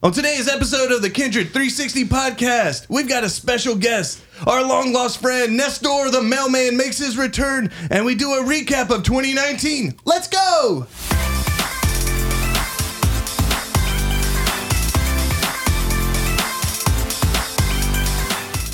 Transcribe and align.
On 0.00 0.12
today's 0.12 0.46
episode 0.46 0.92
of 0.92 1.02
the 1.02 1.10
Kindred 1.10 1.48
360 1.48 2.04
podcast, 2.04 2.88
we've 2.88 3.08
got 3.08 3.24
a 3.24 3.28
special 3.28 3.74
guest. 3.74 4.22
Our 4.46 4.64
long 4.64 4.92
lost 4.92 5.20
friend 5.20 5.56
Nestor 5.56 6.08
the 6.12 6.22
mailman 6.22 6.76
makes 6.76 6.98
his 6.98 7.18
return, 7.18 7.72
and 7.90 8.04
we 8.04 8.14
do 8.14 8.34
a 8.34 8.44
recap 8.44 8.90
of 8.90 9.02
2019. 9.02 9.98
Let's 10.04 10.28
go! 10.28 10.86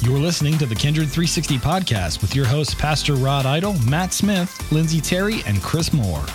You're 0.02 0.20
listening 0.20 0.58
to 0.58 0.66
the 0.66 0.74
Kindred 0.74 1.08
360 1.08 1.56
podcast 1.56 2.20
with 2.20 2.36
your 2.36 2.44
hosts, 2.44 2.74
Pastor 2.74 3.14
Rod 3.14 3.46
Idle, 3.46 3.78
Matt 3.88 4.12
Smith, 4.12 4.70
Lindsay 4.70 5.00
Terry, 5.00 5.40
and 5.46 5.62
Chris 5.62 5.90
Moore. 5.90 6.26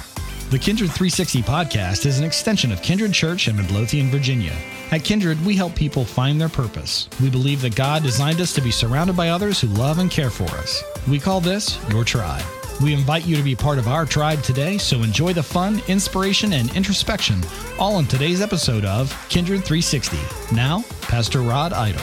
The 0.50 0.58
Kindred 0.58 0.88
360 0.88 1.44
podcast 1.44 2.08
is 2.08 2.18
an 2.18 2.26
extension 2.26 2.72
of 2.72 2.82
Kindred 2.82 3.14
Church 3.14 3.48
in 3.48 3.56
Midlothian, 3.56 4.10
Virginia. 4.10 4.56
At 4.90 5.04
Kindred, 5.04 5.46
we 5.46 5.56
help 5.56 5.76
people 5.76 6.04
find 6.04 6.42
their 6.42 6.50
purpose. 6.50 7.08
We 7.22 7.30
believe 7.30 7.62
that 7.62 7.76
God 7.76 8.02
designed 8.02 8.42
us 8.42 8.52
to 8.54 8.62
be 8.62 8.72
surrounded 8.72 9.16
by 9.16 9.30
others 9.30 9.62
who 9.62 9.68
love 9.68 10.00
and 10.00 10.10
care 10.10 10.32
for 10.32 10.50
us. 10.58 10.84
We 11.08 11.20
call 11.20 11.40
this 11.40 11.78
your 11.92 12.04
tribe. 12.04 12.44
We 12.82 12.96
invite 12.96 13.28
you 13.28 13.36
to 13.36 13.44
be 13.44 13.56
part 13.56 13.78
of 13.78 13.88
our 13.88 14.08
tribe 14.08 14.42
today, 14.42 14.80
so 14.80 15.04
enjoy 15.04 15.34
the 15.34 15.44
fun, 15.44 15.84
inspiration, 15.88 16.54
and 16.54 16.76
introspection 16.76 17.44
all 17.78 18.00
in 18.00 18.08
today's 18.08 18.42
episode 18.42 18.86
of 18.86 19.16
Kindred 19.30 19.64
360. 19.64 20.18
Now, 20.56 20.84
Pastor 21.02 21.42
Rod 21.42 21.74
Idle. 21.74 22.02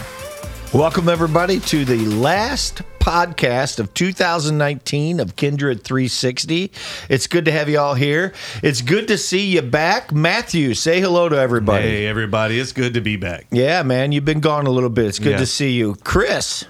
Welcome, 0.73 1.09
everybody, 1.09 1.59
to 1.59 1.85
the 1.85 2.07
last 2.15 2.83
podcast 3.07 3.79
of 3.79 3.95
2019 3.95 5.21
of 5.21 5.37
Kindred 5.37 5.85
360. 5.85 6.73
It's 7.09 7.29
good 7.29 7.45
to 7.45 7.53
have 7.53 7.69
you 7.69 7.79
all 7.79 7.95
here. 7.95 8.33
It's 8.65 8.83
good 8.83 9.07
to 9.09 9.17
see 9.17 9.47
you 9.47 9.63
back. 9.63 10.11
Matthew, 10.13 10.75
say 10.75 11.01
hello 11.01 11.29
to 11.29 11.37
everybody. 11.37 11.85
Hey, 11.87 12.07
everybody, 12.09 12.59
it's 12.59 12.73
good 12.73 12.95
to 12.95 13.01
be 13.01 13.15
back. 13.17 13.47
Yeah, 13.53 13.85
man, 13.85 14.11
you've 14.11 14.25
been 14.25 14.41
gone 14.41 14.67
a 14.67 14.71
little 14.71 14.91
bit. 14.91 15.07
It's 15.07 15.21
good 15.21 15.33
Yeah. 15.33 15.39
to 15.39 15.47
see 15.47 15.71
you. 15.73 15.95
Chris, 16.03 16.65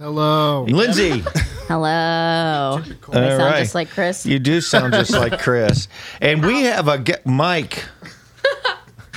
Hello. 0.00 0.64
Lindsay, 0.68 1.22
Hello. 1.68 2.80
I 2.80 2.82
sound 3.12 3.38
right. 3.38 3.58
just 3.60 3.74
like 3.76 3.90
Chris. 3.90 4.26
you 4.26 4.38
do 4.40 4.60
sound 4.60 4.92
just 4.94 5.12
like 5.12 5.38
Chris. 5.42 5.86
And 6.20 6.44
we 6.44 6.62
have 6.62 6.88
a 6.88 6.98
ge- 6.98 7.24
Mike. 7.24 7.84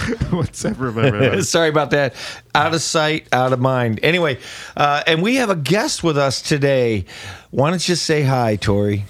What's 0.31 0.65
up, 0.65 0.71
everybody? 0.71 1.41
Sorry 1.43 1.69
about 1.69 1.91
that. 1.91 2.15
Out 2.55 2.73
of 2.73 2.81
sight, 2.81 3.27
out 3.31 3.53
of 3.53 3.59
mind. 3.59 3.99
Anyway, 4.01 4.39
uh, 4.75 5.03
and 5.05 5.21
we 5.21 5.35
have 5.35 5.49
a 5.49 5.55
guest 5.55 6.03
with 6.03 6.17
us 6.17 6.41
today. 6.41 7.05
Why 7.51 7.69
don't 7.69 7.87
you 7.87 7.95
say 7.95 8.23
hi, 8.23 8.55
Tori? 8.55 9.05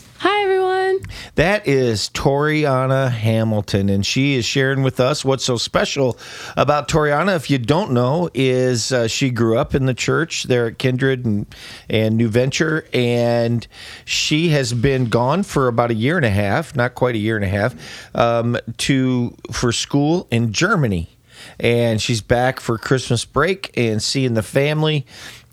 That 1.35 1.67
is 1.67 2.09
Toriana 2.09 3.11
Hamilton, 3.11 3.89
and 3.89 4.05
she 4.05 4.35
is 4.35 4.45
sharing 4.45 4.83
with 4.83 4.99
us 4.99 5.25
what's 5.25 5.43
so 5.43 5.57
special 5.57 6.17
about 6.57 6.87
Toriana. 6.87 7.35
If 7.35 7.49
you 7.49 7.57
don't 7.57 7.91
know, 7.91 8.29
is 8.33 8.91
uh, 8.91 9.07
she 9.07 9.29
grew 9.29 9.57
up 9.57 9.73
in 9.75 9.85
the 9.85 9.93
church 9.93 10.43
there 10.43 10.67
at 10.67 10.77
Kindred 10.77 11.25
and, 11.25 11.45
and 11.89 12.17
New 12.17 12.29
Venture, 12.29 12.87
and 12.93 13.67
she 14.05 14.49
has 14.49 14.73
been 14.73 15.05
gone 15.05 15.43
for 15.43 15.67
about 15.67 15.91
a 15.91 15.95
year 15.95 16.17
and 16.17 16.25
a 16.25 16.29
half, 16.29 16.75
not 16.75 16.95
quite 16.95 17.15
a 17.15 17.19
year 17.19 17.35
and 17.35 17.45
a 17.45 17.49
half, 17.49 17.75
um, 18.15 18.57
to 18.77 19.35
for 19.51 19.71
school 19.71 20.27
in 20.31 20.53
Germany 20.53 21.09
and 21.59 22.01
she's 22.01 22.21
back 22.21 22.59
for 22.59 22.77
Christmas 22.77 23.25
break 23.25 23.71
and 23.77 24.01
seeing 24.01 24.33
the 24.33 24.43
family. 24.43 25.05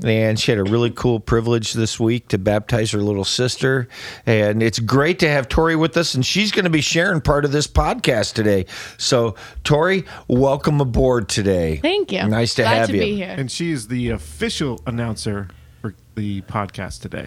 And 0.04 0.38
she 0.38 0.52
had 0.52 0.60
a 0.60 0.64
really 0.64 0.90
cool 0.90 1.18
privilege 1.18 1.72
this 1.72 1.98
week 1.98 2.28
to 2.28 2.38
baptize 2.38 2.92
her 2.92 3.00
little 3.00 3.24
sister. 3.24 3.88
And 4.26 4.62
it's 4.62 4.78
great 4.78 5.18
to 5.20 5.28
have 5.28 5.48
Tori 5.48 5.74
with 5.74 5.96
us, 5.96 6.14
and 6.14 6.24
she's 6.24 6.52
going 6.52 6.64
to 6.64 6.70
be 6.70 6.80
sharing 6.80 7.20
part 7.20 7.44
of 7.44 7.50
this 7.50 7.66
podcast 7.66 8.34
today. 8.34 8.66
So, 8.96 9.34
Tori, 9.64 10.04
welcome 10.28 10.80
aboard 10.80 11.28
today. 11.28 11.76
Thank 11.78 12.12
you. 12.12 12.28
Nice 12.28 12.54
to 12.54 12.62
Glad 12.62 12.76
have 12.76 12.86
to 12.88 12.94
you. 12.94 13.00
be 13.00 13.16
here. 13.16 13.34
and 13.36 13.50
she's 13.50 13.88
the 13.88 14.10
official 14.10 14.80
announcer 14.86 15.48
for 15.80 15.94
the 16.14 16.42
podcast 16.42 17.00
today. 17.00 17.26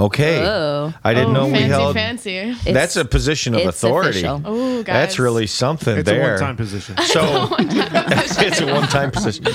Okay. 0.00 0.44
Oh. 0.46 0.94
I 1.02 1.12
didn't 1.12 1.32
know 1.32 1.46
we 1.46 1.52
fancy, 1.54 1.68
held. 1.68 1.94
fancy. 1.94 2.36
It's- 2.36 2.64
That's 2.72 2.94
a 2.96 3.04
position 3.04 3.54
of 3.54 3.62
it's 3.62 3.82
authority. 3.82 4.20
official. 4.20 4.42
Oh, 4.44 4.82
guys. 4.84 4.94
That's 4.94 5.18
really 5.18 5.48
something 5.48 5.86
there. 5.92 5.98
It's 6.00 6.08
there. 6.08 6.28
a 6.28 6.38
one-time 6.38 6.56
position. 6.56 6.96
So 6.98 7.48
it's 7.58 8.60
a 8.60 8.66
one-time 8.66 9.10
position. 9.10 9.46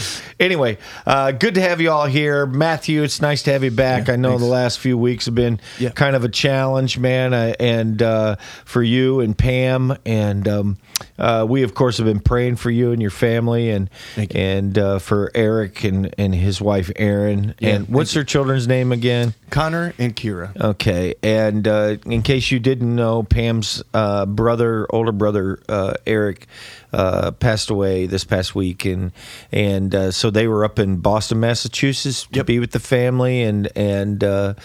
Anyway, 0.42 0.80
uh, 1.08 1.32
good 1.32 1.56
to 1.56 1.62
have 1.62 1.80
you 1.80 1.92
all 1.92 2.08
here, 2.08 2.46
Matthew. 2.46 3.04
It's 3.04 3.22
nice 3.22 3.42
to 3.44 3.54
have 3.54 3.64
you 3.64 3.72
back. 3.72 4.10
I 4.10 4.18
know 4.18 4.38
the 4.38 4.44
last 4.46 4.80
few 4.80 4.98
weeks 4.98 5.26
have 5.28 5.36
been 5.36 5.62
Yeah. 5.80 5.90
kind 5.92 6.14
of 6.16 6.26
a 6.26 6.30
challenge, 6.30 6.98
man, 6.98 7.34
uh, 7.34 7.54
and 7.60 8.02
uh, 8.02 8.36
for 8.66 8.84
you 8.84 9.22
and 9.22 9.38
Pam, 9.38 9.96
and 10.06 10.46
um, 10.50 10.78
uh, 11.18 11.46
we 11.48 11.64
of 11.64 11.74
course 11.74 11.98
have 12.00 12.06
been 12.08 12.20
praying 12.20 12.58
for 12.58 12.70
you 12.70 12.92
and 12.92 13.02
your 13.02 13.12
family, 13.12 13.70
and 13.70 13.90
Thank 14.16 14.34
you. 14.34 14.42
and 14.42 14.78
uh, 14.78 15.00
for 15.00 15.32
Eric 15.36 15.86
and 15.86 16.14
and 16.18 16.36
his 16.36 16.60
wife 16.60 16.92
Erin. 16.98 17.56
Yeah, 17.60 17.70
and 17.76 17.88
what's 17.88 18.14
their 18.14 18.24
children's 18.26 18.68
name 18.68 18.92
again? 18.92 19.34
Connor 19.54 19.94
and 20.00 20.16
Kira. 20.16 20.60
Okay, 20.60 21.14
and 21.22 21.68
uh, 21.68 21.98
in 22.08 22.24
case 22.24 22.50
you 22.50 22.60
didn't 22.60 22.96
know, 22.96 23.22
Pam's 23.22 23.84
uh, 23.94 24.26
brother, 24.26 24.88
older 24.90 25.12
brother 25.12 25.60
uh, 25.70 25.94
Eric, 26.08 26.48
uh, 26.92 27.30
passed 27.32 27.70
away 27.70 28.08
this 28.08 28.24
past 28.24 28.56
week, 28.56 28.84
and 28.86 29.12
and 29.52 29.94
uh, 29.94 30.12
so 30.12 30.32
they 30.32 30.48
were 30.48 30.66
up 30.66 30.80
in 30.80 30.98
Boston, 30.98 31.40
Massachusetts, 31.40 32.24
to 32.24 32.38
Yep. 32.40 32.46
be 32.48 32.58
with 32.60 32.72
the 32.72 32.80
family, 32.80 33.44
and 33.44 33.70
and 33.76 34.24
uh, 34.24 34.56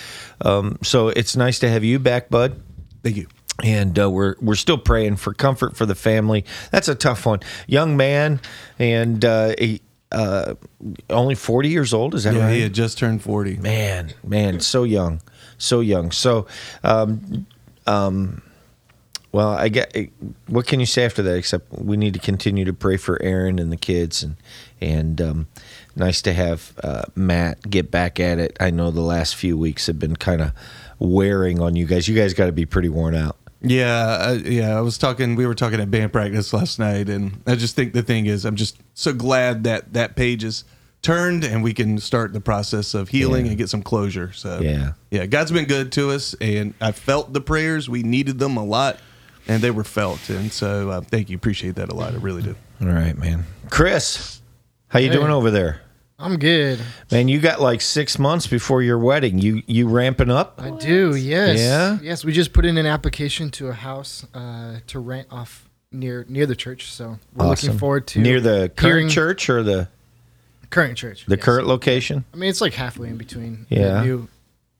um, 0.41 0.79
so 0.83 1.09
it's 1.09 1.37
nice 1.37 1.59
to 1.59 1.69
have 1.69 1.85
you 1.85 1.99
back, 1.99 2.31
bud. 2.31 2.59
Thank 3.03 3.17
you. 3.17 3.27
And 3.63 3.99
uh, 3.99 4.09
we're 4.11 4.37
we're 4.41 4.55
still 4.55 4.79
praying 4.79 5.17
for 5.17 5.35
comfort 5.35 5.77
for 5.77 5.85
the 5.85 5.97
family. 5.97 6.47
That's 6.71 6.89
a 6.89 6.95
tough 6.95 7.27
one, 7.27 7.41
young 7.67 7.97
man, 7.97 8.41
and 8.79 9.23
uh, 9.25 9.55
he, 9.59 9.83
uh, 10.13 10.55
only 11.11 11.35
forty 11.35 11.69
years 11.69 11.93
old. 11.93 12.15
Is 12.15 12.25
that 12.25 12.35
Yeah, 12.35 12.45
right? 12.47 12.55
he 12.55 12.61
had 12.63 12.73
just 12.75 12.99
turned 12.99 13.23
40. 13.23 13.57
man 13.59 14.13
man 14.25 14.61
so 14.61 14.85
young 14.85 15.21
so 15.59 15.81
young 15.81 16.11
so 16.13 16.47
um 16.85 17.47
um 17.87 18.43
well 19.33 19.49
i 19.49 19.69
get 19.69 19.95
what 20.47 20.67
can 20.67 20.79
you 20.81 20.87
say 20.87 21.05
after 21.05 21.21
that 21.23 21.35
except 21.37 21.71
we 21.73 21.97
need 21.97 22.15
to 22.15 22.21
continue 22.21 22.65
to 22.65 22.73
pray 22.73 22.97
for 22.97 23.21
Erin 23.23 23.59
and 23.59 23.71
the 23.73 23.77
kids 23.77 24.23
and 24.23 24.37
and 24.81 25.21
um 25.21 25.47
nice 25.97 26.23
to 26.23 26.33
have 26.33 26.73
uh, 26.83 27.03
matt 27.17 27.69
get 27.69 27.91
back 27.91 28.21
at 28.21 28.39
it 28.39 28.57
i 28.61 28.71
know 28.71 28.91
the 28.91 29.01
last 29.03 29.35
few 29.37 29.59
weeks 29.59 29.87
have 29.89 29.99
been 29.99 30.15
kind 30.17 30.41
of 30.41 30.53
wearing 31.01 31.61
on 31.61 31.75
you 31.77 31.85
guys 31.87 32.07
you 32.09 32.15
guys 32.17 32.33
got 32.35 32.47
to 32.47 32.53
be 32.53 32.65
pretty 32.67 32.89
worn 32.89 33.15
out 33.17 33.37
Yeah, 33.61 33.97
uh, 33.97 34.39
yeah. 34.45 34.77
I 34.79 34.81
was 34.81 34.99
talking. 34.99 35.35
We 35.37 35.47
were 35.47 35.55
talking 35.55 35.81
at 35.81 35.91
band 35.91 36.13
practice 36.13 36.53
last 36.53 36.79
night, 36.79 37.09
and 37.09 37.43
I 37.47 37.55
just 37.57 37.75
think 37.75 37.93
the 37.93 38.03
thing 38.03 38.27
is, 38.27 38.45
I'm 38.45 38.57
just 38.57 38.77
so 38.95 39.13
glad 39.13 39.65
that 39.65 39.93
that 39.95 40.15
page 40.17 40.45
is 40.45 40.65
turned, 41.03 41.45
and 41.45 41.63
we 41.63 41.75
can 41.75 41.99
start 41.99 42.33
the 42.33 42.41
process 42.41 42.95
of 42.95 43.09
healing 43.09 43.45
Yeah. 43.47 43.51
and 43.51 43.59
get 43.59 43.69
some 43.69 43.83
closure. 43.83 44.33
So 44.33 44.61
Yeah. 44.61 44.93
yeah. 45.11 45.27
God's 45.27 45.51
been 45.53 45.65
good 45.67 45.91
to 45.93 46.11
us, 46.13 46.35
and 46.41 46.75
I 46.81 46.93
felt 46.93 47.33
the 47.33 47.41
prayers. 47.41 47.89
We 47.89 48.03
needed 48.03 48.39
them 48.39 48.57
a 48.57 48.65
lot, 48.65 48.99
and 49.49 49.63
they 49.63 49.71
were 49.71 49.85
felt. 49.85 50.29
And 50.29 50.53
so, 50.53 50.91
uh, 50.91 51.01
thank 51.01 51.29
you. 51.31 51.37
Appreciate 51.37 51.75
that 51.77 51.89
a 51.91 51.95
lot. 51.95 52.13
I 52.15 52.17
really 52.19 52.43
do. 52.43 52.55
all 52.81 52.87
right 52.89 53.19
man 53.19 53.45
chris 53.71 54.41
how 54.87 55.01
you 55.01 55.11
doing 55.11 55.31
over 55.33 55.51
there 55.51 55.81
I'm 56.21 56.37
good. 56.39 56.81
man 57.13 57.29
you 57.29 57.39
got 57.41 57.61
like 57.61 57.81
six 57.81 58.19
months 58.19 58.47
before 58.47 58.83
your 58.83 58.99
wedding 58.99 59.39
you 59.39 59.63
you 59.67 59.89
ramping 59.89 60.31
up 60.31 60.55
I 60.59 60.71
do, 60.71 61.15
yes. 61.15 61.59
Yeah? 61.61 61.99
Yes, 62.03 62.25
we 62.25 62.33
just 62.33 62.53
put 62.53 62.65
in 62.65 62.77
an 62.77 62.87
application 62.87 63.51
to 63.53 63.69
a 63.69 63.73
house 63.73 64.27
uh, 64.35 64.81
to 64.89 64.99
rent 64.99 65.29
off 65.31 65.69
near 65.93 66.27
near 66.29 66.45
the 66.47 66.57
church. 66.57 66.91
So 66.91 67.19
we're 67.35 67.47
Awesome. 67.47 67.49
looking 67.69 67.79
forward 67.79 68.07
to 68.09 68.21
near 68.21 68.41
the 68.41 68.71
current 68.75 68.81
hearing- 68.97 69.09
church 69.09 69.49
or 69.49 69.63
the 69.63 69.89
current 70.71 70.99
church. 70.99 71.25
the 71.27 71.37
yes. 71.37 71.45
current 71.45 71.67
location. 71.69 72.25
I 72.35 72.37
mean, 72.37 72.51
it's 72.51 72.61
like 72.61 72.75
halfway 72.75 73.09
in 73.09 73.17
between 73.17 73.67
Yeah. 73.69 74.01
the 74.01 74.05
new 74.05 74.29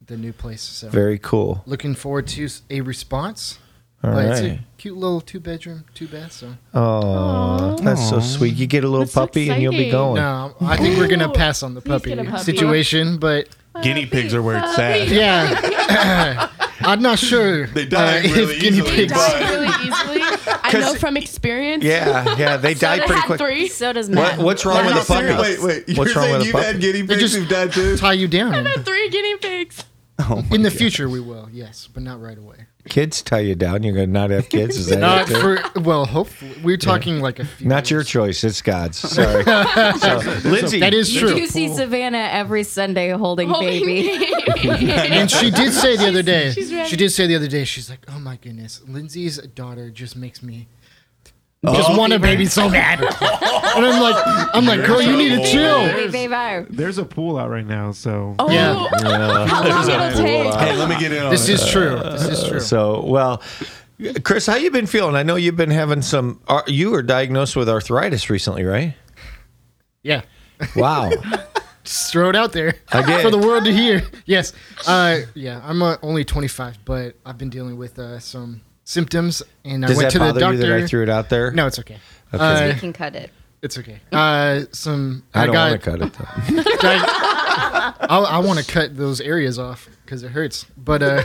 the 0.05 0.17
new 0.17 0.33
place. 0.33 0.61
So 0.61 0.89
Very 0.89 1.19
cool. 1.19 1.61
looking 1.65 1.95
forward 1.95 2.27
to 2.29 2.49
a 2.69 2.81
response. 2.81 3.59
All 4.03 4.11
But 4.13 4.25
It's 4.25 4.39
a 4.41 4.59
cute 4.77 4.97
little 4.97 5.19
two 5.21 5.39
bedroom, 5.39 5.83
two 5.93 6.07
bath. 6.07 6.31
So 6.31 6.53
Oh, 6.73 7.77
that's 7.81 8.07
so 8.09 8.19
sweet. 8.19 8.55
You 8.55 8.65
get 8.67 8.83
a 8.83 8.87
little 8.87 9.05
That's 9.05 9.13
so 9.13 9.21
puppy 9.21 9.49
and 9.49 9.61
you'll 9.61 9.71
be 9.73 9.87
exciting. 9.87 9.91
going. 9.91 10.15
no, 10.21 10.55
I 10.61 10.77
think 10.77 10.97
we're 10.97 11.07
gonna 11.07 11.29
Ooh. 11.29 11.33
pass 11.33 11.63
on 11.63 11.73
the 11.73 11.81
Please 11.81 11.89
puppy, 12.01 12.09
get 12.15 12.19
a 12.19 12.23
puppy. 12.29 12.43
situation. 12.43 13.17
But 13.17 13.49
Guinea 13.81 14.05
pigs 14.05 14.33
are 14.33 14.41
where 14.41 14.57
it's 14.57 14.77
at. 14.79 15.07
yeah, 15.09 16.49
I'm 16.81 17.01
not 17.01 17.19
sure 17.19 17.67
They 17.67 17.85
die 17.85 18.19
uh, 18.19 18.21
really 18.23 18.55
if 18.55 18.61
guinea 18.61 18.77
easily, 18.77 18.91
pigs. 18.95 19.13
but- 19.13 19.29
Die 19.39 19.49
really 19.51 19.67
easily. 19.87 20.21
I 20.63 20.71
know 20.79 20.95
from 20.95 21.17
experience. 21.17 21.83
Yeah, 21.83 22.37
yeah, 22.37 22.57
they 22.57 22.73
die 22.73 22.97
pretty 22.99 23.13
had 23.15 23.25
quick. 23.25 23.39
three. 23.39 23.67
So 23.69 23.91
does 23.93 24.07
What, 24.07 24.15
Matt. 24.15 24.39
what's 24.39 24.65
wrong 24.65 24.85
with 24.85 24.95
the 24.95 25.13
puppy? 25.13 25.25
Wait, 25.41 25.61
wait. 25.61 25.89
You're 25.89 26.05
wrong 26.05 26.13
saying 26.13 26.31
with 26.33 26.41
a 26.41 26.45
you've 26.45 26.53
puppy? 26.53 26.65
had 26.65 26.79
guinea 26.81 27.03
pigs 27.03 27.19
just 27.21 27.35
who've 27.35 27.47
died 27.49 27.71
too? 27.73 27.97
tie 27.97 28.13
you 28.13 28.27
down. 28.27 28.53
I 28.53 28.69
had 28.69 28.85
three 28.85 29.09
guinea 29.09 29.37
pigs. 29.37 29.83
Oh 30.19 30.43
my 30.49 30.55
In 30.55 30.61
the 30.63 30.69
God. 30.69 30.77
future, 30.77 31.07
we 31.09 31.19
will, 31.19 31.49
yes, 31.51 31.87
but 31.93 32.03
not 32.03 32.21
right 32.21 32.37
away. 32.37 32.65
Kids 32.89 33.21
tie 33.21 33.39
you 33.39 33.55
down. 33.55 33.83
You're 33.83 33.93
gonna 33.93 34.07
not 34.07 34.29
have 34.31 34.49
kids. 34.49 34.77
Is 34.77 34.87
that 34.87 34.99
Not 34.99 35.29
it? 35.29 35.33
too? 35.35 35.57
for 35.73 35.79
well, 35.81 36.05
hopefully 36.05 36.53
we're 36.63 36.77
talking 36.77 37.21
like 37.21 37.39
a 37.39 37.45
few. 37.45 37.67
Not 37.67 37.89
your 37.91 38.03
choice. 38.03 38.43
It's 38.43 38.61
God's. 38.61 38.97
Sorry. 39.15 39.43
So, 39.43 40.17
Lindsay, 40.49 40.79
That 40.79 40.93
is 40.93 41.13
You 41.13 41.21
true. 41.21 41.35
do 41.35 41.47
see 41.47 41.67
Savannah 41.73 42.17
every 42.31 42.63
Sunday 42.63 43.09
holding, 43.11 43.49
Holding 43.49 43.85
baby. 43.85 44.25
And 44.69 45.29
she 45.29 45.51
did 45.51 45.73
say 45.73 45.95
the 45.95 46.07
other 46.09 46.23
day. 46.23 46.51
she's 46.51 46.73
ready. 46.73 46.89
She 46.89 46.95
did 46.97 47.11
say 47.11 47.27
the 47.27 47.35
other 47.35 47.47
day. 47.47 47.63
She's 47.63 47.89
like, 47.89 47.99
"Oh 48.09 48.19
my 48.19 48.37
goodness, 48.37 48.81
Lindsay's 48.87 49.37
daughter 49.37 49.89
just 49.89 50.15
makes 50.15 50.41
me 50.43 50.67
just 51.65 51.97
want 51.97 52.13
a 52.13 52.19
baby 52.19 52.45
so 52.45 52.69
bad. 52.69 52.99
and 53.75 53.85
I'm 53.85 54.01
like, 54.01 54.15
I'm 54.55 54.65
like, 54.65 54.85
girl, 54.85 55.01
you 55.01 55.15
need 55.17 55.29
to 55.43 55.51
chill. 55.51 55.85
Baby, 55.87 56.27
baby. 56.27 56.67
There's 56.69 56.97
a 56.97 57.05
pool 57.05 57.37
out 57.37 57.49
right 57.49 57.65
now, 57.65 57.91
so 57.91 58.35
Oh, 58.39 58.49
Yeah. 58.49 58.73
how 59.01 59.63
long 59.67 59.89
it'll 59.89 60.17
take? 60.23 60.53
Hey, 60.53 60.75
let 60.77 60.87
me 60.89 60.97
get 60.99 61.11
in 61.11 61.23
on 61.23 61.31
This 61.31 61.49
it. 61.49 61.55
is 61.55 61.69
true. 61.69 61.99
This 62.01 62.25
is 62.25 62.47
true. 62.47 62.59
So, 62.61 63.01
well, 63.05 63.41
Chris, 64.23 64.45
how 64.45 64.55
you 64.55 64.71
been 64.71 64.85
feeling? 64.87 65.15
I 65.15 65.23
know 65.23 65.35
you've 65.35 65.57
been 65.57 65.69
having 65.71 66.01
some. 66.01 66.39
ar- 66.47 66.63
You 66.67 66.91
were 66.91 67.03
diagnosed 67.03 67.55
with 67.57 67.67
arthritis 67.67 68.29
recently, 68.29 68.63
right? 68.63 68.95
Yeah. 70.03 70.21
Wow. 70.75 71.11
Just 71.83 72.11
throw 72.11 72.29
it 72.29 72.35
out 72.35 72.53
there 72.53 72.75
I 72.91 73.01
did. 73.05 73.21
for 73.21 73.31
the 73.31 73.37
world 73.37 73.65
to 73.65 73.73
hear. 73.73 74.03
Yes. 74.25 74.53
Uh, 74.87 75.21
yeah, 75.33 75.59
I'm 75.63 75.81
uh, 75.81 75.97
only 76.03 76.23
25, 76.23 76.79
but 76.85 77.15
I've 77.25 77.37
been 77.37 77.49
dealing 77.49 77.77
with 77.77 77.97
uh, 77.99 78.19
some 78.19 78.61
symptoms, 78.89 79.43
and 79.63 79.83
Does 79.83 79.91
I 79.91 79.95
went 79.95 80.05
that 80.07 80.11
to 80.13 80.19
the 80.19 80.25
bother 80.25 80.39
doctor. 80.39 80.55
you 80.55 80.61
that 80.63 80.83
I 80.83 80.87
threw 80.87 81.03
it 81.03 81.09
out 81.09 81.29
there? 81.29 81.51
no, 81.51 81.67
it's 81.67 81.77
okay. 81.79 81.97
We 82.33 82.39
Uh, 82.39 82.73
can 82.79 82.91
cut 82.91 83.15
it. 83.15 83.29
it's 83.61 83.77
okay. 83.77 83.99
Uh, 84.11 84.61
some 84.71 85.23
I 85.33 85.45
don't 85.45 85.53
got. 85.53 85.69
want 85.71 85.81
to 85.83 85.91
cut 85.91 86.01
it 86.01 86.13
though. 86.13 86.27
I, 88.09 88.17
I 88.17 88.39
want 88.39 88.59
to 88.59 88.65
cut 88.65 88.95
those 88.97 89.21
areas 89.21 89.59
off 89.59 89.87
because 90.05 90.23
it 90.23 90.31
hurts, 90.31 90.65
but 90.77 91.03
uh, 91.03 91.23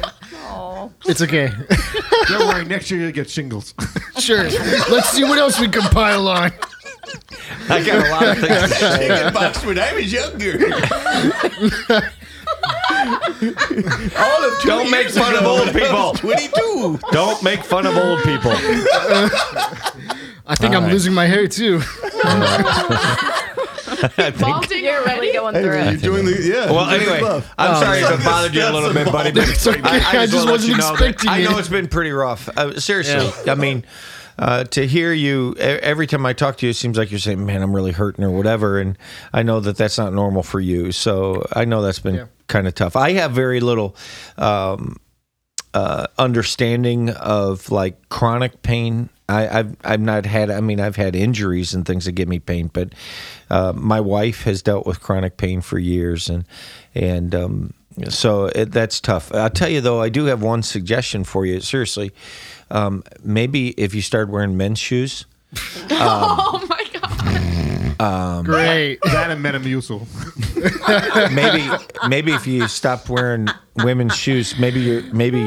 it's 1.06 1.22
okay. 1.22 1.50
don't 2.28 2.46
worry. 2.48 2.64
Next 2.66 2.90
year 2.90 3.00
you'll 3.00 3.12
get 3.12 3.30
shingles. 3.30 3.72
sure. 4.18 4.42
Let's 4.90 5.10
see 5.10 5.24
what 5.24 5.38
else 5.38 5.58
we 5.58 5.68
can 5.68 5.82
pile 5.90 6.28
on. 6.28 6.52
I 7.68 7.82
got 7.84 8.06
a 8.06 8.10
lot 8.10 8.28
of 8.28 8.38
things 8.38 8.60
to 8.62 8.68
say. 8.68 9.08
Chicken 9.08 9.32
pox 9.32 9.64
when 9.64 9.78
I 9.78 9.92
was 9.94 10.12
younger. 10.12 10.58
All 14.16 14.44
of 14.44 14.60
two 14.60 14.68
Don't 14.68 14.90
make 14.90 15.02
years 15.04 15.18
fun 15.18 15.34
of 15.34 15.40
ago 15.40 15.50
old 15.50 15.74
when 15.74 15.82
I 15.84 15.92
was 15.92 16.20
people. 16.20 16.98
22. 16.98 16.98
Don't 17.12 17.42
make 17.42 17.62
fun 17.64 17.86
of 17.86 17.96
old 17.96 18.22
people. 18.22 18.52
I 20.46 20.54
think 20.56 20.74
I'm 20.74 20.84
right. 20.84 20.92
losing 20.92 21.14
my 21.14 21.26
hair 21.26 21.48
too. 21.48 21.80
Balding 24.38 24.84
You're 24.84 25.04
really 25.04 25.06
already? 25.06 25.32
going 25.32 25.54
through 25.54 25.64
You're 25.64 25.78
it. 25.94 26.02
doing 26.02 26.24
the 26.26 26.42
yeah. 26.42 26.70
Well, 26.70 26.90
you're 26.90 26.98
doing 27.00 27.12
anyway, 27.16 27.20
buff. 27.20 27.54
I'm 27.58 27.82
sorry 27.82 27.98
if 28.00 28.20
it 28.20 28.24
bothered 28.24 28.54
you 28.54 28.62
a 28.62 28.70
little 28.72 28.92
bit, 28.92 29.10
buddy. 29.10 29.30
But 29.32 29.48
It's 29.48 29.66
okay. 29.66 29.80
I 29.82 30.26
just 30.26 30.34
wanna 30.34 30.46
let 30.46 30.52
wasn't 30.52 30.72
you 30.72 30.78
know 30.78 30.88
that- 30.88 30.92
expecting 30.94 31.30
I 31.30 31.42
know 31.42 31.56
it. 31.56 31.60
it's 31.60 31.68
been 31.68 31.88
pretty 31.88 32.10
rough. 32.10 32.48
Uh, 32.56 32.78
seriously, 32.78 33.30
I 33.50 33.54
mean, 33.54 33.84
uh, 34.38 34.64
to 34.64 34.86
hear 34.86 35.12
you 35.12 35.54
every 35.58 36.06
time 36.06 36.26
I 36.26 36.32
talk 36.32 36.56
to 36.58 36.66
you, 36.66 36.70
it 36.70 36.74
seems 36.76 36.96
like 36.98 37.10
you're 37.10 37.20
saying, 37.20 37.44
"Man, 37.44 37.62
I'm 37.62 37.74
really 37.74 37.92
hurting" 37.92 38.24
or 38.24 38.30
whatever. 38.30 38.78
And 38.78 38.98
I 39.32 39.42
know 39.42 39.60
that 39.60 39.76
that's 39.76 39.98
not 39.98 40.12
normal 40.12 40.42
for 40.42 40.60
you. 40.60 40.92
So 40.92 41.44
I 41.52 41.64
know 41.64 41.82
that's 41.82 41.98
been 42.00 42.14
Yeah. 42.16 42.26
kind 42.48 42.66
of 42.66 42.74
tough. 42.74 42.96
I 42.96 43.12
have 43.12 43.32
very 43.32 43.60
little. 43.60 43.96
Um, 44.38 44.96
uh, 45.72 46.06
understanding 46.18 47.10
of 47.10 47.68
like 47.72 48.08
chronic 48.08 48.62
pain. 48.62 49.08
I, 49.28 49.58
I've 49.58 49.76
I've 49.84 50.00
not 50.00 50.24
had. 50.24 50.48
I 50.50 50.60
mean, 50.60 50.78
I've 50.78 50.94
had 50.94 51.16
injuries 51.16 51.74
and 51.74 51.84
things 51.84 52.04
that 52.04 52.12
give 52.12 52.28
me 52.28 52.38
pain, 52.38 52.70
but 52.72 52.90
uh, 53.50 53.72
my 53.74 53.98
wife 54.00 54.42
has 54.44 54.62
dealt 54.62 54.86
with 54.86 55.00
chronic 55.00 55.36
pain 55.36 55.60
for 55.62 55.78
years, 55.80 56.28
and 56.30 56.44
and 56.94 57.34
um, 57.34 57.74
so 58.08 58.46
it, 58.46 58.70
that's 58.70 59.00
tough. 59.00 59.34
I'll 59.34 59.50
tell 59.50 59.68
you 59.68 59.80
though, 59.80 60.00
I 60.00 60.10
do 60.10 60.26
have 60.26 60.42
one 60.42 60.62
suggestion 60.62 61.24
for 61.24 61.44
you. 61.44 61.58
Seriously, 61.60 62.12
um, 62.70 63.02
maybe 63.22 63.70
if 63.70 63.94
you 63.94 64.02
start 64.02 64.28
wearing 64.28 64.56
men's 64.56 64.78
shoes. 64.78 65.26
Oh 65.90 66.64
my 66.68 66.84
god. 66.92 68.00
Um, 68.00 68.44
Great. 68.44 69.00
that 69.02 69.30
and 69.30 69.44
Metamucil. 69.44 70.04
maybe 71.34 72.08
maybe 72.08 72.32
if 72.32 72.46
you 72.46 72.66
stopped 72.66 73.08
wearing 73.08 73.48
women's 73.76 74.16
shoes, 74.16 74.58
maybe 74.58 74.80
you're 74.80 75.02
maybe 75.14 75.42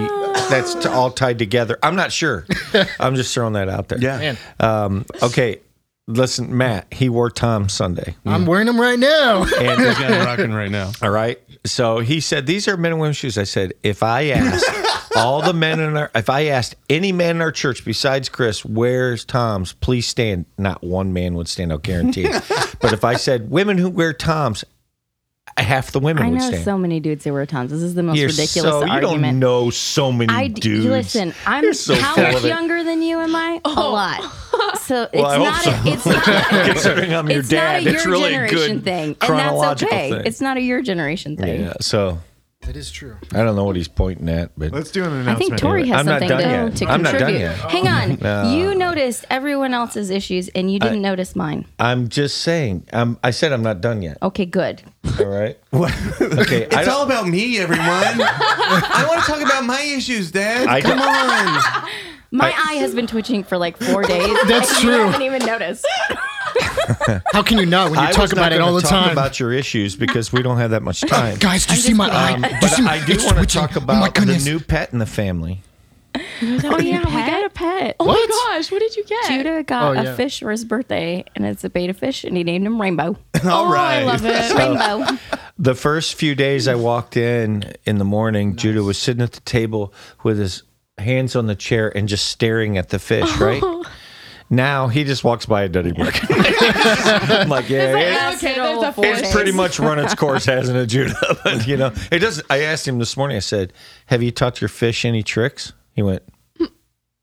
that's 0.50 0.76
t- 0.76 0.88
all 0.88 1.12
tied 1.12 1.38
together. 1.40 1.78
I'm 1.84 1.96
not 1.96 2.12
sure. 2.12 2.46
I'm 3.00 3.16
just 3.16 3.34
throwing 3.34 3.54
that 3.54 3.68
out 3.70 3.90
there. 3.90 4.00
Yeah. 4.00 4.36
Um, 4.60 5.06
okay, 5.22 5.60
listen, 6.08 6.56
Matt. 6.58 6.92
He 6.94 7.10
wore 7.10 7.30
Tom 7.30 7.70
Sunday. 7.70 8.16
I'm 8.26 8.46
mm. 8.46 8.48
wearing 8.48 8.68
them 8.68 8.80
right 8.80 8.98
now. 8.98 9.44
And 9.44 9.82
He's 9.82 10.00
got 10.00 10.12
it 10.12 10.26
rocking 10.26 10.54
right 10.54 10.72
now. 10.72 10.92
all 11.02 11.12
right, 11.12 11.40
so 11.66 12.00
he 12.00 12.20
said 12.20 12.46
these 12.46 12.68
are 12.68 12.78
men 12.78 12.94
and 12.94 13.02
women's 13.02 13.18
shoes. 13.18 13.38
I 13.38 13.44
said 13.44 13.74
if 13.84 14.04
I 14.04 14.30
asked 14.30 15.16
all 15.16 15.42
the 15.42 15.54
men 15.54 15.80
in 15.80 15.98
our, 15.98 16.12
if 16.16 16.30
I 16.30 16.46
asked 16.46 16.76
any 16.90 17.12
man 17.12 17.38
in 17.38 17.42
our 17.42 17.52
church 17.52 17.84
besides 17.86 18.30
Chris, 18.30 18.64
where's 18.64 19.26
Toms? 19.26 19.74
Please 19.74 20.08
stand. 20.08 20.46
Not 20.58 20.84
one 20.84 21.14
man 21.14 21.36
would 21.36 21.48
stand. 21.48 21.72
I'll 21.72 21.78
guarantee. 21.78 22.24
but 22.82 22.94
if 22.94 23.04
I 23.04 23.16
said 23.16 23.50
women 23.50 23.78
who 23.78 23.90
wear 23.90 24.14
Toms, 24.14 24.64
half 25.64 25.92
the 25.92 26.00
women 26.00 26.24
I 26.24 26.30
would 26.30 26.40
know 26.40 26.48
stand. 26.50 26.64
so 26.66 26.78
many 26.78 27.00
dudes 27.00 27.24
who 27.24 27.34
wear 27.34 27.46
Toms. 27.46 27.72
This 27.72 27.82
is 27.82 27.96
the 27.96 28.04
most 28.04 28.18
You're 28.18 28.30
ridiculous 28.30 28.72
so, 28.72 28.86
You 28.86 29.00
don't 29.02 29.40
know 29.40 29.70
so 29.70 30.12
many 30.12 30.34
I 30.34 30.48
d- 30.48 30.62
dudes. 30.62 30.86
listen. 30.86 31.34
I'm 31.46 31.64
You're 31.64 31.74
so 31.74 31.96
how 31.96 32.16
full 32.16 32.24
much 32.24 32.36
of 32.36 32.46
it. 32.46 32.48
younger 32.50 32.84
than 32.84 33.02
you 33.02 33.20
am 33.20 33.36
I? 33.36 33.60
A 33.66 33.70
oh. 33.70 33.92
lot. 33.92 34.78
So 34.80 35.04
it's 35.12 35.22
Well, 35.22 35.26
I 35.26 35.36
hope 35.38 35.46
not. 35.46 35.64
so. 35.64 35.72
A, 35.72 35.94
it's 35.94 36.06
not. 36.52 36.66
Considering 36.72 37.14
I'm 37.14 37.30
your 37.30 37.40
it's 37.40 37.50
dad, 37.50 37.84
not 37.84 37.92
a 37.92 37.96
it's 37.96 38.04
your 38.06 38.12
really 38.14 38.26
a 38.26 38.30
generation 38.48 38.76
good 38.78 38.84
thing, 38.84 39.04
and 39.06 39.16
that's 39.16 39.28
chronological 39.28 39.88
okay. 39.96 40.12
thing. 40.12 40.22
It's 40.26 40.42
not 40.42 40.58
a 40.58 40.62
your 40.62 40.82
generation 40.82 41.38
thing. 41.38 41.62
Yeah, 41.62 41.74
so 41.82 42.20
That 42.68 42.76
is 42.76 42.92
true. 42.92 43.16
I 43.34 43.44
don't 43.44 43.56
know 43.56 43.64
what 43.64 43.78
he's 43.78 43.88
pointing 43.88 44.28
at, 44.28 44.52
but 44.58 44.74
Let's 44.74 44.92
do 44.92 45.04
an 45.06 45.12
announcement. 45.14 45.28
I 45.28 45.32
announcement. 45.32 45.50
think 45.50 45.62
Tori 45.62 45.88
has 45.88 46.00
I'm 46.02 46.06
not 46.06 46.12
something 46.20 46.28
done 46.30 46.42
to, 46.42 46.48
yet. 46.50 46.76
to 46.76 46.86
I'm 46.86 47.02
not 47.02 47.12
done 47.14 47.20
contribute. 47.22 47.40
yet. 47.40 47.58
Hang 47.72 47.88
on. 47.88 48.18
No. 48.28 48.52
You 48.54 48.76
noticed 48.76 49.26
everyone 49.30 49.74
else's 49.74 50.10
issues 50.10 50.50
and 50.50 50.70
you 50.72 50.80
didn't 50.80 51.02
notice 51.02 51.34
mine. 51.36 51.66
I'm 51.80 52.10
just 52.10 52.40
saying. 52.42 52.86
I'm, 52.92 53.18
I 53.24 53.32
said 53.32 53.54
I'm 53.54 53.64
not 53.64 53.80
done 53.80 54.02
yet. 54.02 54.18
Okay, 54.22 54.46
good. 54.46 54.82
All 55.20 55.26
right. 55.26 55.58
Okay. 56.22 56.64
I 56.64 56.66
It's 56.66 56.76
don't- 56.76 56.90
all 56.90 57.04
about 57.06 57.28
me, 57.28 57.58
everyone. 57.60 57.80
I 57.88 59.06
want 59.08 59.24
to 59.24 59.32
talk 59.32 59.42
about 59.42 59.64
my 59.66 59.82
issues, 59.82 60.32
Dad. 60.32 60.68
I 60.68 60.82
Come 60.82 60.98
don't- 60.98 61.08
on. 61.08 61.90
My 62.32 62.48
eye 62.68 62.74
has 62.76 62.94
been 62.94 63.08
twitching 63.08 63.46
for 63.46 63.58
like 63.58 63.78
four 63.78 64.04
days. 64.04 64.38
That's 64.48 64.76
and 64.76 64.84
You 64.84 64.90
true. 64.92 65.06
haven't 65.06 65.22
even 65.22 65.46
noticed. 65.46 65.88
How 67.34 67.44
can 67.44 67.58
you 67.58 67.66
not 67.66 67.92
when 67.92 68.00
you 68.00 68.06
I 68.06 68.12
talk 68.12 68.24
was 68.24 68.32
not 68.32 68.40
about 68.40 68.52
it 68.54 68.58
gonna 68.60 68.66
all 68.72 68.76
the 68.76 68.82
talk 68.82 69.06
time? 69.06 69.12
about 69.12 69.40
your 69.40 69.52
issues 69.54 69.96
because 69.96 70.32
we 70.32 70.42
don't 70.42 70.58
have 70.58 70.72
that 70.72 70.84
much 70.84 71.02
time. 71.02 71.38
Guys, 71.38 71.66
do 71.66 71.76
you 71.76 71.82
see 71.82 71.94
my 71.94 72.10
eye? 72.10 72.34
Um, 72.34 72.42
Do 72.42 72.50
you 72.50 72.56
but 72.62 72.68
see 72.70 72.82
my- 72.82 72.92
I 72.94 73.06
do 73.06 73.14
it's 73.14 73.24
want 73.26 73.38
to 73.38 73.44
twitching. 73.44 73.62
talk 73.62 73.78
Oh 73.78 73.80
my 73.86 73.98
about 73.98 74.14
the 74.16 74.20
goodness. 74.22 74.46
new 74.46 74.60
pet 74.60 74.92
in 74.94 75.00
the 75.00 75.06
family. 75.06 75.62
oh 76.16 76.80
yeah, 76.80 77.00
we 77.06 77.12
got 77.12 77.46
a 77.46 77.50
pet. 77.50 77.96
Oh 78.00 78.06
What? 78.06 78.30
my 78.30 78.56
gosh, 78.56 78.72
what 78.72 78.80
did 78.80 78.96
you 78.96 79.04
get? 79.04 79.28
Judah 79.28 79.64
got 79.64 79.98
Oh, 79.98 80.12
a 80.14 80.16
fish 80.16 80.40
for 80.40 80.50
his 80.50 80.66
birthday, 80.66 81.24
and 81.36 81.46
it's 81.46 81.64
a 81.64 81.70
betta 81.70 81.94
fish, 81.94 82.24
and 82.24 82.36
he 82.36 82.44
named 82.44 82.66
him 82.66 82.82
Rainbow. 82.82 83.18
All 83.46 83.68
oh, 83.68 83.72
right. 83.72 84.00
I 84.00 84.04
love 84.04 84.26
it. 84.26 84.54
Rainbow. 84.56 85.20
The 85.60 85.76
first 85.76 86.16
few 86.16 86.34
days 86.34 86.68
I 86.68 86.76
walked 86.76 87.18
in 87.18 87.74
in 87.86 87.98
the 88.00 88.06
morning, 88.06 88.56
Judah 88.56 88.84
was 88.84 88.98
sitting 88.98 89.22
at 89.22 89.34
the 89.34 89.42
table 89.42 89.94
with 90.24 90.40
his 90.40 90.64
hands 90.98 91.36
on 91.36 91.46
the 91.46 91.56
chair 91.56 91.96
and 91.96 92.08
just 92.08 92.26
staring 92.28 92.78
at 92.80 92.90
the 92.90 92.98
fish, 93.00 93.38
right? 93.38 93.62
Now 94.50 94.88
he 94.88 95.04
just 95.04 95.24
walks 95.26 95.46
by 95.46 95.64
and 95.64 95.74
doesn't. 95.74 95.98
I'm 96.00 97.50
like, 97.50 97.70
yeah, 97.70 97.90
it- 97.98 98.14
That's 98.14 98.44
okay, 98.44 98.54
it 98.54 98.56
there's 98.56 98.78
all 98.78 98.84
a 98.86 98.92
four 98.94 99.04
fish. 99.04 99.20
it's 99.24 99.32
pretty 99.34 99.52
much 99.52 99.78
run 99.80 100.00
its 100.00 100.16
course, 100.16 100.46
hasn't 100.46 100.78
it, 100.78 100.88
Judah? 100.88 101.16
But, 101.44 101.68
you 101.68 101.76
know, 101.78 101.92
it 102.12 102.20
doesn't. 102.20 102.48
I 102.50 102.62
asked 102.62 102.88
him 102.88 102.98
this 103.00 103.18
morning. 103.18 103.36
I 103.38 103.42
said, 103.42 103.74
"Have 104.08 104.24
you 104.24 104.32
taught 104.32 104.62
your 104.62 104.70
fish 104.70 105.04
any 105.06 105.22
tricks?" 105.24 105.74
He 105.94 106.02
went, 106.02 106.24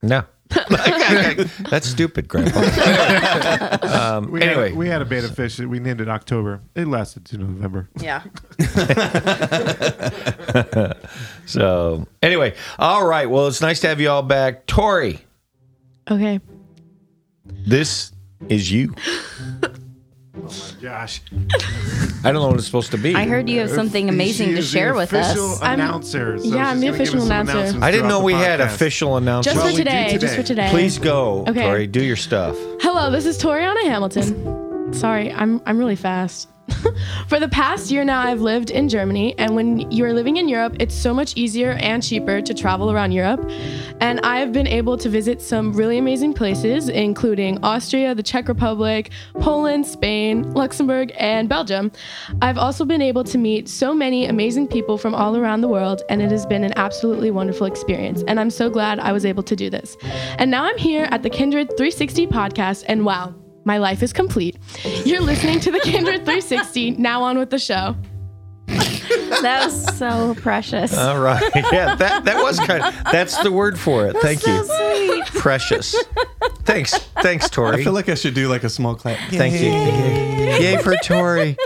"No." 0.02 0.24
That's 1.70 1.88
stupid, 1.88 2.28
Grandpa. 2.28 2.60
um, 4.18 4.30
We 4.30 4.42
anyway, 4.42 4.68
had, 4.68 4.76
we 4.78 4.88
had 4.88 5.02
a 5.02 5.04
betta 5.06 5.28
fish. 5.28 5.56
that 5.56 5.66
We 5.68 5.80
named 5.80 6.00
it 6.02 6.08
October. 6.08 6.60
It 6.74 6.86
lasted 6.86 7.24
to 7.26 7.38
November. 7.38 7.88
Yeah. 7.98 8.22
so 11.46 12.06
anyway, 12.22 12.54
all 12.78 13.06
right. 13.06 13.28
Well, 13.28 13.48
it's 13.48 13.60
nice 13.60 13.80
to 13.80 13.88
have 13.88 14.00
you 14.00 14.10
all 14.10 14.22
back, 14.22 14.66
Tori. 14.66 15.20
Okay. 16.10 16.40
This 17.66 18.12
is 18.48 18.70
you. 18.70 18.94
Oh 19.62 19.70
my 20.42 20.82
gosh. 20.82 21.22
I 22.24 22.32
don't 22.32 22.34
know 22.34 22.48
what 22.48 22.56
it's 22.56 22.66
supposed 22.66 22.90
to 22.90 22.98
be. 22.98 23.14
I 23.14 23.24
heard 23.26 23.48
you 23.48 23.60
have 23.60 23.70
something 23.70 24.08
amazing 24.08 24.50
She 24.50 24.54
to 24.56 24.62
share 24.62 24.94
with 24.94 25.14
us. 25.14 25.36
I'm- 25.62 25.80
Announcer. 25.80 26.38
so 26.38 26.44
yeah, 26.44 26.68
I'm 26.68 26.80
the 26.80 26.88
official 26.88 27.22
announcer. 27.24 27.78
I 27.82 27.90
didn't 27.90 28.08
know 28.08 28.22
we 28.22 28.32
the 28.34 28.38
had 28.40 28.60
official 28.60 29.16
announcements. 29.16 29.54
Just 29.54 29.64
Well, 29.64 29.72
for 29.72 29.78
we 29.78 29.84
do 29.84 29.90
today. 29.90 30.10
Just 30.18 30.20
today. 30.20 30.36
for 30.36 30.42
today. 30.46 30.68
Please 30.70 30.98
go, 30.98 31.44
Okay. 31.48 31.62
Tori. 31.62 31.86
Do 31.86 32.02
your 32.04 32.16
stuff. 32.16 32.56
Hello, 32.80 33.10
this 33.10 33.24
is 33.26 33.38
Toriana 33.38 33.82
Hamilton. 33.84 34.92
Sorry, 34.92 35.32
I'm 35.32 35.62
I'm 35.64 35.78
really 35.78 35.96
fast. 35.96 36.48
For 37.28 37.40
the 37.40 37.48
past 37.48 37.90
year 37.90 38.04
now, 38.04 38.20
I've 38.20 38.40
lived 38.40 38.70
in 38.70 38.88
Germany, 38.88 39.34
and 39.38 39.54
when 39.54 39.90
you're 39.90 40.12
living 40.12 40.36
in 40.36 40.48
Europe, 40.48 40.76
it's 40.80 40.94
so 40.94 41.14
much 41.14 41.36
easier 41.36 41.72
and 41.72 42.02
cheaper 42.02 42.40
to 42.40 42.54
travel 42.54 42.90
around 42.90 43.12
Europe. 43.12 43.48
And 44.00 44.20
I've 44.20 44.52
been 44.52 44.66
able 44.66 44.96
to 44.98 45.08
visit 45.08 45.40
some 45.40 45.72
really 45.72 45.98
amazing 45.98 46.34
places, 46.34 46.88
including 46.88 47.62
Austria, 47.62 48.14
the 48.14 48.22
Czech 48.22 48.48
Republic, 48.48 49.10
Poland, 49.40 49.86
Spain, 49.86 50.50
Luxembourg, 50.52 51.12
and 51.18 51.48
Belgium. 51.48 51.92
I've 52.42 52.58
also 52.58 52.84
been 52.84 53.02
able 53.02 53.24
to 53.24 53.38
meet 53.38 53.68
so 53.68 53.94
many 53.94 54.26
amazing 54.26 54.68
people 54.68 54.98
from 54.98 55.14
all 55.14 55.36
around 55.36 55.60
the 55.60 55.68
world, 55.68 56.02
and 56.08 56.22
it 56.22 56.30
has 56.30 56.46
been 56.46 56.64
an 56.64 56.72
absolutely 56.76 57.30
wonderful 57.30 57.66
experience. 57.66 58.22
And 58.26 58.38
I'm 58.38 58.50
so 58.50 58.70
glad 58.70 58.98
I 58.98 59.12
was 59.12 59.24
able 59.24 59.42
to 59.44 59.56
do 59.56 59.70
this. 59.70 59.96
And 60.38 60.50
now 60.50 60.64
I'm 60.64 60.78
here 60.78 61.08
at 61.10 61.22
the 61.22 61.30
Kindred 61.30 61.68
360 61.76 62.26
podcast, 62.26 62.84
and 62.88 63.04
wow, 63.04 63.34
my 63.64 63.78
life 63.78 64.02
is 64.02 64.12
complete. 64.12 64.56
You're 65.04 65.20
listening 65.20 65.60
to 65.60 65.70
the 65.70 65.80
Kindred 65.80 66.24
360. 66.24 66.92
Now 66.92 67.22
on 67.22 67.38
with 67.38 67.50
the 67.50 67.58
show. 67.58 67.96
That 68.66 69.66
was 69.66 69.98
so 69.98 70.34
precious. 70.36 70.96
All 70.96 71.20
right. 71.20 71.42
Yeah, 71.72 71.94
that 71.96 72.24
that 72.24 72.42
was 72.42 72.58
kind 72.60 72.84
of 72.84 72.94
that's 73.10 73.36
the 73.42 73.50
word 73.50 73.78
for 73.78 74.06
it. 74.06 74.16
Thank 74.18 74.40
so 74.40 74.52
you. 74.54 74.64
sweet. 74.64 75.26
Precious. 75.40 75.94
Thanks. 76.62 76.94
Thanks, 77.22 77.48
Tori. 77.50 77.80
I 77.80 77.84
feel 77.84 77.92
like 77.92 78.08
I 78.08 78.14
should 78.14 78.34
do 78.34 78.48
like 78.48 78.64
a 78.64 78.70
small 78.70 78.94
clap. 78.94 79.18
Thank 79.30 79.54
you. 79.54 79.70
Yay. 79.70 80.60
Yay 80.74 80.76
for 80.78 80.96
Tori. 81.02 81.56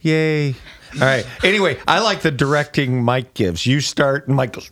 Yay. 0.00 0.54
All 0.94 1.00
right. 1.00 1.26
Anyway, 1.44 1.78
I 1.86 2.00
like 2.00 2.22
the 2.22 2.30
directing 2.30 3.02
Mike 3.02 3.34
gives. 3.34 3.66
You 3.66 3.80
start 3.80 4.26
and 4.26 4.36
Mike 4.36 4.52
goes 4.52 4.70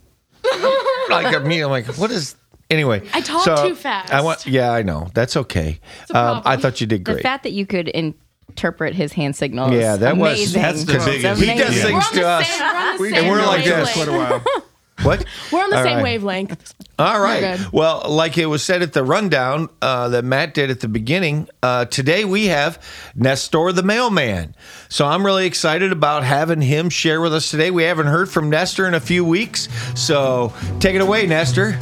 like 1.09 1.43
me. 1.43 1.61
I'm 1.61 1.69
like, 1.69 1.85
what 1.97 2.11
is 2.11 2.35
anyway? 2.69 3.01
I 3.13 3.21
talk 3.21 3.65
too 3.67 3.75
fast. 3.75 4.13
I 4.13 4.21
want 4.21 4.45
yeah, 4.45 4.71
I 4.71 4.83
know. 4.83 5.09
That's 5.13 5.35
okay. 5.37 5.79
Um, 6.13 6.41
I 6.45 6.57
thought 6.57 6.81
you 6.81 6.87
did 6.87 7.03
great. 7.03 7.17
The 7.17 7.21
fact 7.23 7.43
that 7.43 7.51
you 7.53 7.65
could 7.65 7.87
interpret 7.89 8.93
his 8.95 9.13
hand 9.13 9.35
signals. 9.35 9.73
Yeah, 9.73 9.95
that 9.97 10.17
was- 10.17 10.33
amazing. 10.39 10.61
That's 10.61 10.83
the 10.83 10.93
biggest- 10.93 11.07
he 11.07 11.21
does 11.21 11.41
amazing. 11.41 11.57
things 11.57 11.91
We're 11.91 11.95
on 11.97 12.03
to 12.13 12.19
the 12.19 12.27
us. 12.27 12.47
same- 12.47 12.59
we're 12.59 12.67
on 12.67 12.97
the 12.97 13.05
and 13.07 13.15
same 13.15 13.27
we're 13.29 13.45
like 13.45 13.63
this. 13.65 13.73
wavelength. 13.73 13.93
Quite 13.93 14.07
a 14.07 14.11
while. 14.17 14.43
What? 15.03 15.23
We're 15.51 15.63
on 15.63 15.69
the 15.69 15.77
All 15.77 15.83
same 15.83 15.97
right. 15.97 16.03
wavelength. 16.03 16.73
All 16.97 17.19
right. 17.21 17.59
Well, 17.71 18.03
like 18.09 18.35
it 18.39 18.47
was 18.47 18.63
said 18.63 18.81
at 18.81 18.93
the 18.93 19.03
rundown 19.03 19.69
uh, 19.79 20.09
that 20.09 20.25
Matt 20.25 20.55
did 20.55 20.71
at 20.71 20.79
the 20.79 20.87
beginning, 20.87 21.47
uh, 21.61 21.85
today 21.85 22.25
we 22.25 22.47
have 22.47 22.83
Nestor 23.15 23.71
the 23.73 23.83
mailman. 23.83 24.55
So 24.89 25.05
I'm 25.05 25.23
really 25.23 25.45
excited 25.45 25.91
about 25.91 26.23
having 26.23 26.61
him 26.61 26.89
share 26.89 27.21
with 27.21 27.31
us 27.35 27.51
today. 27.51 27.69
We 27.69 27.83
haven't 27.83 28.07
heard 28.07 28.27
from 28.27 28.49
Nestor 28.49 28.87
in 28.87 28.95
a 28.95 28.99
few 28.99 29.23
weeks. 29.23 29.69
So 29.93 30.51
take 30.79 30.95
it 30.95 31.01
away, 31.01 31.27
Nestor. 31.27 31.77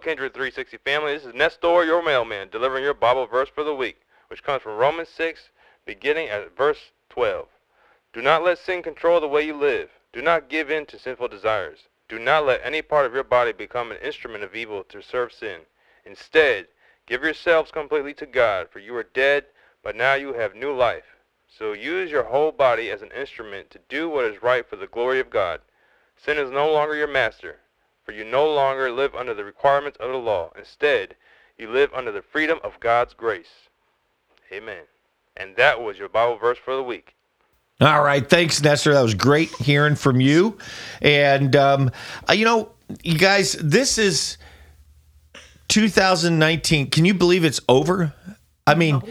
Kindred 0.00 0.32
360 0.32 0.78
family. 0.78 1.12
This 1.12 1.26
is 1.26 1.34
Nestor, 1.34 1.84
your 1.84 2.02
mailman, 2.02 2.48
delivering 2.48 2.82
your 2.82 2.94
Bible 2.94 3.26
verse 3.26 3.50
for 3.50 3.62
the 3.62 3.74
week, 3.74 4.00
which 4.28 4.42
comes 4.42 4.62
from 4.62 4.78
Romans 4.78 5.10
6, 5.10 5.50
beginning 5.84 6.28
at 6.28 6.56
verse 6.56 6.92
12. 7.10 7.46
Do 8.14 8.22
not 8.22 8.42
let 8.42 8.58
sin 8.58 8.82
control 8.82 9.20
the 9.20 9.28
way 9.28 9.42
you 9.42 9.54
live. 9.54 9.90
Do 10.14 10.22
not 10.22 10.48
give 10.48 10.70
in 10.70 10.86
to 10.86 10.98
sinful 10.98 11.28
desires. 11.28 11.80
Do 12.08 12.18
not 12.18 12.46
let 12.46 12.64
any 12.64 12.80
part 12.80 13.04
of 13.04 13.12
your 13.12 13.24
body 13.24 13.52
become 13.52 13.90
an 13.90 13.98
instrument 13.98 14.42
of 14.42 14.54
evil 14.54 14.84
to 14.84 15.02
serve 15.02 15.34
sin. 15.34 15.60
Instead, 16.06 16.68
give 17.06 17.22
yourselves 17.22 17.70
completely 17.70 18.14
to 18.14 18.26
God, 18.26 18.70
for 18.70 18.78
you 18.78 18.96
are 18.96 19.02
dead, 19.02 19.44
but 19.82 19.94
now 19.94 20.14
you 20.14 20.32
have 20.32 20.54
new 20.54 20.72
life. 20.72 21.16
So 21.46 21.74
use 21.74 22.10
your 22.10 22.24
whole 22.24 22.52
body 22.52 22.90
as 22.90 23.02
an 23.02 23.12
instrument 23.12 23.70
to 23.70 23.80
do 23.90 24.08
what 24.08 24.24
is 24.24 24.42
right 24.42 24.66
for 24.66 24.76
the 24.76 24.86
glory 24.86 25.20
of 25.20 25.28
God. 25.28 25.60
Sin 26.16 26.38
is 26.38 26.50
no 26.50 26.72
longer 26.72 26.94
your 26.94 27.06
master, 27.06 27.60
for 28.10 28.16
you 28.16 28.24
no 28.24 28.52
longer 28.52 28.90
live 28.90 29.14
under 29.14 29.32
the 29.32 29.44
requirements 29.44 29.96
of 30.00 30.10
the 30.10 30.16
law. 30.16 30.50
Instead, 30.58 31.14
you 31.56 31.70
live 31.70 31.90
under 31.94 32.10
the 32.10 32.22
freedom 32.22 32.58
of 32.64 32.72
God's 32.80 33.14
grace. 33.14 33.68
Amen. 34.52 34.82
And 35.36 35.54
that 35.54 35.80
was 35.80 35.96
your 35.96 36.08
Bible 36.08 36.36
verse 36.36 36.58
for 36.58 36.74
the 36.74 36.82
week. 36.82 37.14
All 37.80 38.02
right. 38.02 38.28
Thanks, 38.28 38.60
Nestor. 38.60 38.94
That 38.94 39.02
was 39.02 39.14
great 39.14 39.50
hearing 39.50 39.94
from 39.94 40.20
you. 40.20 40.58
And, 41.00 41.54
um, 41.54 41.92
uh, 42.28 42.32
you 42.32 42.44
know, 42.44 42.72
you 43.04 43.16
guys, 43.16 43.52
this 43.52 43.96
is 43.96 44.38
2019. 45.68 46.90
Can 46.90 47.04
you 47.04 47.14
believe 47.14 47.44
it's 47.44 47.60
over? 47.68 48.12
I 48.66 48.74
mean, 48.74 49.02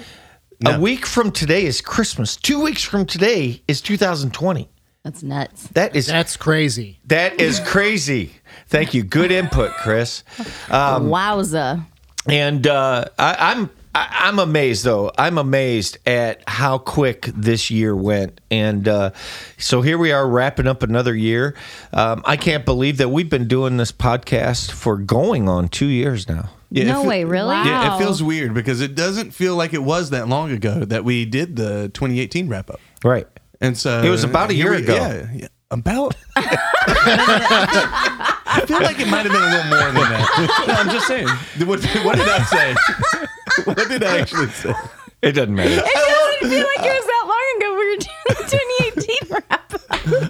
a 0.65 0.73
No. 0.73 0.79
week 0.81 1.05
from 1.05 1.31
today 1.31 1.63
is 1.65 1.79
Christmas. 1.79 2.35
Two 2.35 2.59
weeks 2.59 2.83
from 2.83 3.05
today 3.05 3.63
is 3.65 3.79
2020. 3.79 4.69
That's 5.09 5.23
nuts. 5.23 5.67
That 5.69 5.95
is 5.95 6.05
That's 6.05 6.37
crazy. 6.37 6.99
that 7.07 7.41
is 7.41 7.59
crazy. 7.61 8.33
Thank 8.67 8.93
you. 8.93 9.01
Good 9.01 9.31
input, 9.31 9.71
Chris. 9.71 10.23
Um, 10.69 11.07
Wowza. 11.07 11.83
And 12.27 12.67
uh, 12.67 13.05
I, 13.17 13.53
I'm 13.53 13.71
I, 13.95 14.07
I'm 14.27 14.37
amazed 14.37 14.83
though. 14.83 15.11
I'm 15.17 15.39
amazed 15.39 15.97
at 16.05 16.47
how 16.47 16.77
quick 16.77 17.31
this 17.33 17.71
year 17.71 17.95
went. 17.95 18.39
And 18.51 18.87
uh, 18.87 19.11
so 19.57 19.81
here 19.81 19.97
we 19.97 20.11
are 20.11 20.29
wrapping 20.29 20.67
up 20.67 20.83
another 20.83 21.15
year. 21.15 21.55
Um, 21.91 22.21
I 22.23 22.37
can't 22.37 22.63
believe 22.63 22.97
that 22.97 23.09
we've 23.09 23.31
been 23.31 23.47
doing 23.47 23.77
this 23.77 23.91
podcast 23.91 24.69
for 24.69 24.95
going 24.95 25.49
on 25.49 25.69
two 25.69 25.87
years 25.87 26.29
now. 26.29 26.51
Yeah, 26.69 26.83
no 26.83 27.03
it 27.03 27.07
way, 27.07 27.23
really? 27.23 27.55
Yeah, 27.55 27.95
it 27.95 27.97
feels 27.97 28.21
weird 28.21 28.53
because 28.53 28.79
it 28.79 28.93
doesn't 28.93 29.31
feel 29.31 29.55
like 29.55 29.73
it 29.73 29.81
was 29.81 30.11
that 30.11 30.27
long 30.27 30.51
ago 30.51 30.85
that 30.85 31.03
we 31.03 31.25
did 31.25 31.55
the 31.55 31.89
2018 31.95 32.47
wrap 32.47 32.69
up. 32.69 32.79
Right. 33.03 33.25
And 33.61 33.77
so 33.77 34.01
It 34.01 34.09
was 34.09 34.23
about 34.23 34.49
a 34.51 34.53
year 34.53 34.71
we- 34.71 34.77
ago. 34.83 34.95
Yeah, 34.95 35.27
yeah. 35.33 35.47
About. 35.71 36.15
I 36.35 36.41
feel 38.67 38.81
like 38.81 38.99
it 38.99 39.07
might 39.07 39.25
have 39.27 39.31
been 39.31 39.43
a 39.43 39.51
little 39.51 39.69
more 39.69 39.91
than 39.91 40.09
that. 40.09 40.65
No, 40.67 40.73
I'm 40.73 40.89
just 40.89 41.05
saying. 41.07 41.27
What, 41.67 41.79
what 42.03 42.15
did 42.17 42.27
I 42.27 42.41
say? 42.43 42.73
What 43.65 43.77
did 43.87 44.03
I 44.03 44.17
actually 44.19 44.47
say? 44.47 44.73
It 45.21 45.33
doesn't 45.33 45.53
matter. 45.53 45.69
It 45.69 45.83
doesn't 46.41 46.49
feel 46.49 46.65
like 46.65 46.79
it 46.79 46.93
was 46.97 47.05
that 47.05 47.25
long 47.27 47.57
ago. 47.57 47.75
We 47.77 47.85
were 47.85 47.97
doing 48.01 48.23
the 48.29 48.35
2018 48.97 49.29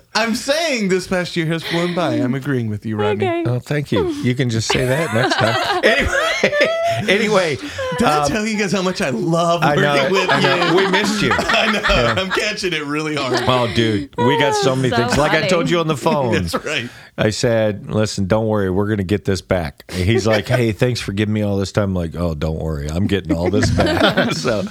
wrap. 0.02 0.09
I'm 0.20 0.36
saying 0.36 0.90
this 0.90 1.08
past 1.08 1.38
year 1.38 1.46
has 1.46 1.64
flown 1.64 1.96
by. 1.96 2.16
I'm 2.16 2.36
agreeing 2.36 2.68
with 2.70 2.86
you, 2.86 2.98
Rodney. 2.98 3.26
Okay. 3.26 3.44
Oh, 3.50 3.60
thank 3.60 3.90
you. 3.90 4.10
You 4.10 4.36
can 4.36 4.50
just 4.50 4.68
say 4.68 4.86
that 4.86 5.14
next 5.14 5.36
time. 5.36 5.80
Anyway, 6.40 6.70
anyway 7.10 7.56
Did 7.56 8.08
I 8.08 8.28
tell 8.28 8.46
you 8.46 8.58
guys 8.58 8.72
how 8.72 8.82
much 8.82 9.02
I 9.02 9.10
love 9.10 9.62
I 9.64 9.76
working 9.76 9.84
know, 9.84 10.08
with 10.12 10.30
I 10.30 10.42
know. 10.42 10.70
you? 10.72 10.76
We 10.76 10.92
missed 10.92 11.22
you. 11.22 11.32
I 11.38 11.72
know. 11.72 12.22
I'm 12.22 12.30
catching 12.32 12.74
it 12.74 12.84
really 12.84 13.16
hard. 13.16 13.40
Oh, 13.48 13.74
dude, 13.74 14.16
we 14.18 14.38
got 14.40 14.56
so 14.56 14.76
many 14.76 14.90
So 14.90 14.98
things. 14.98 15.18
Like 15.18 15.32
I 15.32 15.48
told 15.48 15.70
you 15.70 15.80
on 15.80 15.88
the 15.88 15.98
phone. 15.98 16.34
That's 16.34 16.56
right. 16.66 16.90
I 17.18 17.32
said, 17.32 17.90
"Listen, 17.92 18.28
don't 18.28 18.48
worry, 18.48 18.70
we're 18.70 18.86
going 18.88 19.00
to 19.00 19.04
get 19.04 19.26
this 19.26 19.42
back." 19.42 19.84
And 19.90 20.06
he's 20.06 20.26
like, 20.26 20.48
"Hey, 20.48 20.72
thanks 20.72 21.02
for 21.02 21.12
giving 21.12 21.34
me 21.34 21.42
all 21.42 21.58
this 21.58 21.74
time." 21.74 21.90
I'm 21.90 21.96
like, 21.96 22.16
"Oh, 22.16 22.34
don't 22.34 22.60
worry, 22.60 22.90
I'm 22.90 23.08
getting 23.08 23.36
all 23.36 23.50
this 23.50 23.70
back." 23.72 24.32
so, 24.34 24.64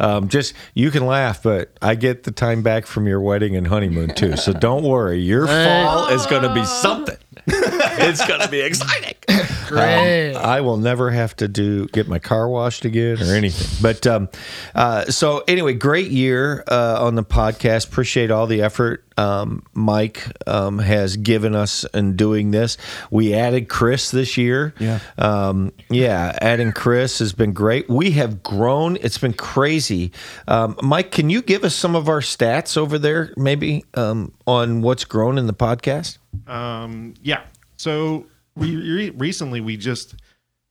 um, 0.00 0.28
just 0.28 0.52
you 0.74 0.90
can 0.90 1.06
laugh, 1.06 1.42
but 1.42 1.72
I 1.80 1.94
get 1.94 2.24
the 2.24 2.30
time 2.30 2.62
back 2.62 2.84
from 2.86 3.06
your 3.06 3.22
wedding 3.22 3.56
and 3.56 3.66
honeymoon 3.66 4.14
too. 4.14 4.36
So 4.36 4.52
don't 4.52 4.82
worry, 4.82 4.93
your 5.14 5.44
uh, 5.44 5.64
fall 5.64 6.08
is 6.08 6.26
going 6.26 6.42
to 6.42 6.54
be 6.54 6.64
something. 6.64 7.16
it's 7.46 8.26
going 8.26 8.40
to 8.40 8.48
be 8.48 8.60
exciting. 8.60 9.14
Great. 9.68 10.34
I 10.34 10.60
will 10.60 10.76
never 10.76 11.10
have 11.10 11.34
to 11.36 11.48
do 11.48 11.86
get 11.88 12.08
my 12.08 12.18
car 12.18 12.48
washed 12.48 12.84
again 12.84 13.20
or 13.20 13.34
anything. 13.34 13.78
But 13.82 14.06
um, 14.06 14.28
uh, 14.74 15.06
so 15.06 15.42
anyway, 15.48 15.74
great 15.74 16.10
year 16.10 16.64
uh, 16.68 17.04
on 17.04 17.14
the 17.14 17.24
podcast. 17.24 17.88
Appreciate 17.88 18.30
all 18.30 18.46
the 18.46 18.62
effort 18.62 19.04
um, 19.16 19.62
Mike 19.74 20.26
um, 20.46 20.78
has 20.78 21.16
given 21.16 21.54
us 21.54 21.84
in 21.94 22.16
doing 22.16 22.50
this. 22.50 22.76
We 23.10 23.34
added 23.34 23.68
Chris 23.68 24.10
this 24.10 24.36
year. 24.36 24.74
Yeah. 24.78 25.00
um, 25.18 25.72
yeah. 25.90 26.36
Adding 26.40 26.72
Chris 26.72 27.18
has 27.20 27.32
been 27.32 27.52
great. 27.52 27.88
We 27.88 28.12
have 28.12 28.42
grown. 28.42 28.96
It's 29.00 29.18
been 29.18 29.34
crazy. 29.34 30.12
Um, 30.48 30.76
Mike, 30.82 31.10
can 31.10 31.30
you 31.30 31.42
give 31.42 31.64
us 31.64 31.74
some 31.74 31.94
of 31.94 32.08
our 32.08 32.20
stats 32.20 32.76
over 32.76 32.98
there, 32.98 33.32
maybe 33.36 33.84
um, 33.94 34.32
on 34.46 34.82
what's 34.82 35.04
grown 35.04 35.38
in 35.38 35.46
the 35.46 35.54
podcast? 35.54 36.18
Um, 36.46 37.14
yeah. 37.22 37.42
So 37.76 38.26
we 38.56 38.76
re- 38.76 39.10
recently 39.10 39.60
we 39.60 39.76
just 39.76 40.14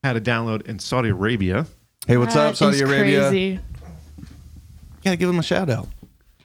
had 0.03 0.15
a 0.15 0.22
download 0.22 0.67
in 0.67 0.79
Saudi 0.79 1.10
Arabia. 1.10 1.65
Hey, 2.08 2.17
what's 2.17 2.36
up, 2.36 2.55
Saudi 2.55 2.75
is 2.75 2.82
Arabia? 2.82 3.29
Crazy. 3.29 3.60
Gotta 5.03 5.17
give 5.17 5.27
them 5.27 5.39
a 5.39 5.43
shout 5.43 5.70
out. 5.70 5.88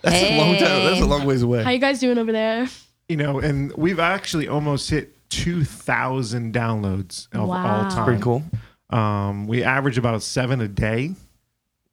That's 0.03 0.17
a 0.23 0.39
long 0.39 0.57
time. 0.57 0.85
That's 0.85 1.01
a 1.01 1.07
long 1.07 1.25
ways 1.27 1.43
away. 1.43 1.63
How 1.65 1.71
you 1.71 1.79
guys 1.79 1.99
doing 2.01 2.19
over 2.19 2.31
there? 2.33 2.69
You 3.09 3.17
know, 3.17 3.39
and 3.41 3.73
we've 3.77 3.99
actually 3.99 4.49
almost 4.49 4.91
hit 4.91 5.15
2,000 5.31 6.55
downloads 6.55 7.27
of 7.35 7.49
Wow. 7.49 7.85
all 7.85 7.91
time. 7.91 8.05
Pretty 8.05 8.23
cool. 8.23 8.43
Um, 8.91 9.47
we 9.47 9.63
average 9.65 9.99
about 9.99 10.23
seven 10.23 10.61
a 10.61 10.69
day. 10.69 11.15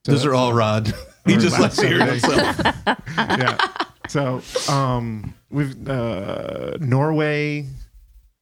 So 0.05 0.11
Those 0.11 0.25
are 0.25 0.33
all 0.35 0.53
Rod. 0.53 0.93
he 1.25 1.35
just 1.37 1.59
likes 1.59 1.77
last 1.77 1.81
hearing 1.81 2.19
Saturday. 2.19 2.41
himself. 2.53 2.97
yeah. 3.17 3.57
So 4.07 4.41
um, 4.71 5.33
we've 5.55 5.89
uh, 5.89 6.77
Norway, 6.79 7.65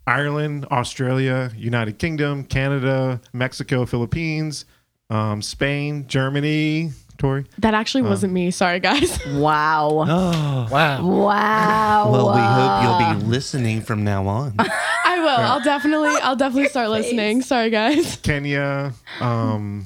Ireland, 0.08 0.66
Australia, 0.72 1.52
United 1.56 2.00
Kingdom, 2.00 2.44
Canada, 2.44 3.22
Mexico, 3.32 3.86
Philippines, 3.86 4.66
um, 5.10 5.42
Spain, 5.42 6.08
Germany. 6.08 6.92
Tori. 7.20 7.46
That 7.60 7.76
actually 7.76 8.02
wasn't 8.02 8.34
me. 8.34 8.50
Sorry, 8.50 8.80
guys. 8.80 9.20
Wow. 9.28 10.06
Oh. 10.10 10.68
Wow. 10.72 11.06
Wow. 11.08 12.12
Well, 12.12 12.34
we 12.34 12.42
hope 12.42 13.12
you'll 13.14 13.20
be 13.20 13.26
listening 13.28 13.82
from 13.82 14.04
now 14.04 14.26
on. 14.28 14.56
I 14.60 15.20
will. 15.20 15.28
I'll 15.30 15.64
definitely. 15.64 16.10
I'll 16.22 16.36
definitely 16.36 16.70
start 16.70 16.90
listening. 16.90 17.44
Sorry, 17.44 17.70
guys. 17.70 18.18
Kenya, 18.24 18.94
um, 19.22 19.86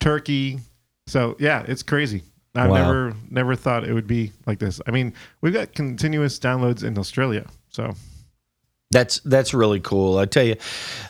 Turkey. 0.00 0.58
So 1.06 1.36
yeah, 1.38 1.64
it's 1.68 1.82
crazy. 1.84 2.22
I've 2.54 2.70
Wow. 2.70 2.76
never 2.76 3.16
never 3.30 3.56
thought 3.56 3.84
it 3.84 3.92
would 3.92 4.06
be 4.06 4.32
like 4.46 4.58
this. 4.58 4.80
I 4.86 4.90
mean, 4.90 5.12
we've 5.40 5.52
got 5.54 5.74
continuous 5.74 6.38
downloads 6.38 6.84
in 6.84 6.98
Australia. 6.98 7.46
So 7.68 7.94
That's 8.92 9.18
that's 9.24 9.52
really 9.52 9.80
cool. 9.80 10.18
I 10.18 10.26
tell 10.26 10.44
you, 10.44 10.54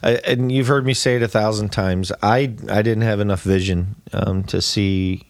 I, 0.02 0.12
and 0.24 0.50
you've 0.50 0.68
heard 0.68 0.86
me 0.86 0.94
say 0.94 1.16
it 1.16 1.22
a 1.22 1.28
thousand 1.28 1.68
times. 1.70 2.10
I 2.22 2.54
I 2.70 2.80
didn't 2.80 3.02
have 3.02 3.20
enough 3.20 3.42
vision 3.42 3.96
um, 4.14 4.42
to 4.44 4.62
see 4.62 5.22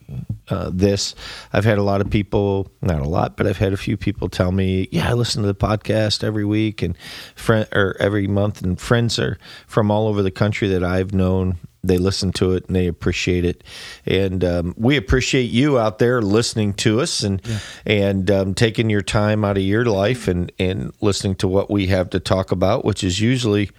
uh, 0.48 0.70
this. 0.72 1.16
I've 1.52 1.64
had 1.64 1.78
a 1.78 1.82
lot 1.82 2.00
of 2.00 2.08
people, 2.10 2.70
not 2.80 3.00
a 3.00 3.08
lot, 3.08 3.36
but 3.36 3.48
I've 3.48 3.56
had 3.56 3.72
a 3.72 3.76
few 3.76 3.96
people 3.96 4.28
tell 4.28 4.52
me, 4.52 4.88
"Yeah, 4.92 5.10
I 5.10 5.14
listen 5.14 5.42
to 5.42 5.48
the 5.48 5.54
podcast 5.54 6.22
every 6.22 6.44
week 6.44 6.80
and 6.80 6.96
friend 7.34 7.66
or 7.72 7.96
every 7.98 8.28
month." 8.28 8.62
And 8.62 8.78
friends 8.80 9.18
are 9.18 9.36
from 9.66 9.90
all 9.90 10.06
over 10.06 10.22
the 10.22 10.30
country 10.30 10.68
that 10.68 10.84
I've 10.84 11.12
known 11.12 11.56
they 11.86 11.98
listen 11.98 12.32
to 12.32 12.52
it 12.52 12.66
and 12.66 12.76
they 12.76 12.86
appreciate 12.86 13.44
it, 13.44 13.64
and 14.06 14.44
um, 14.44 14.74
we 14.76 14.96
appreciate 14.96 15.50
you 15.50 15.78
out 15.78 15.98
there 15.98 16.22
listening 16.22 16.74
to 16.74 17.00
us 17.00 17.22
and 17.22 17.42
and 17.86 18.30
um, 18.30 18.54
taking 18.54 18.90
your 18.90 19.02
time 19.02 19.44
out 19.44 19.56
of 19.56 19.62
your 19.62 19.84
life 19.84 20.28
and 20.28 20.50
and 20.58 20.92
listening 21.00 21.34
to 21.36 21.48
what 21.48 21.70
we 21.70 21.86
have 21.88 22.10
to 22.10 22.20
talk 22.20 22.52
about, 22.52 22.84
which 22.84 23.04
is 23.04 23.20
usually 23.20 23.70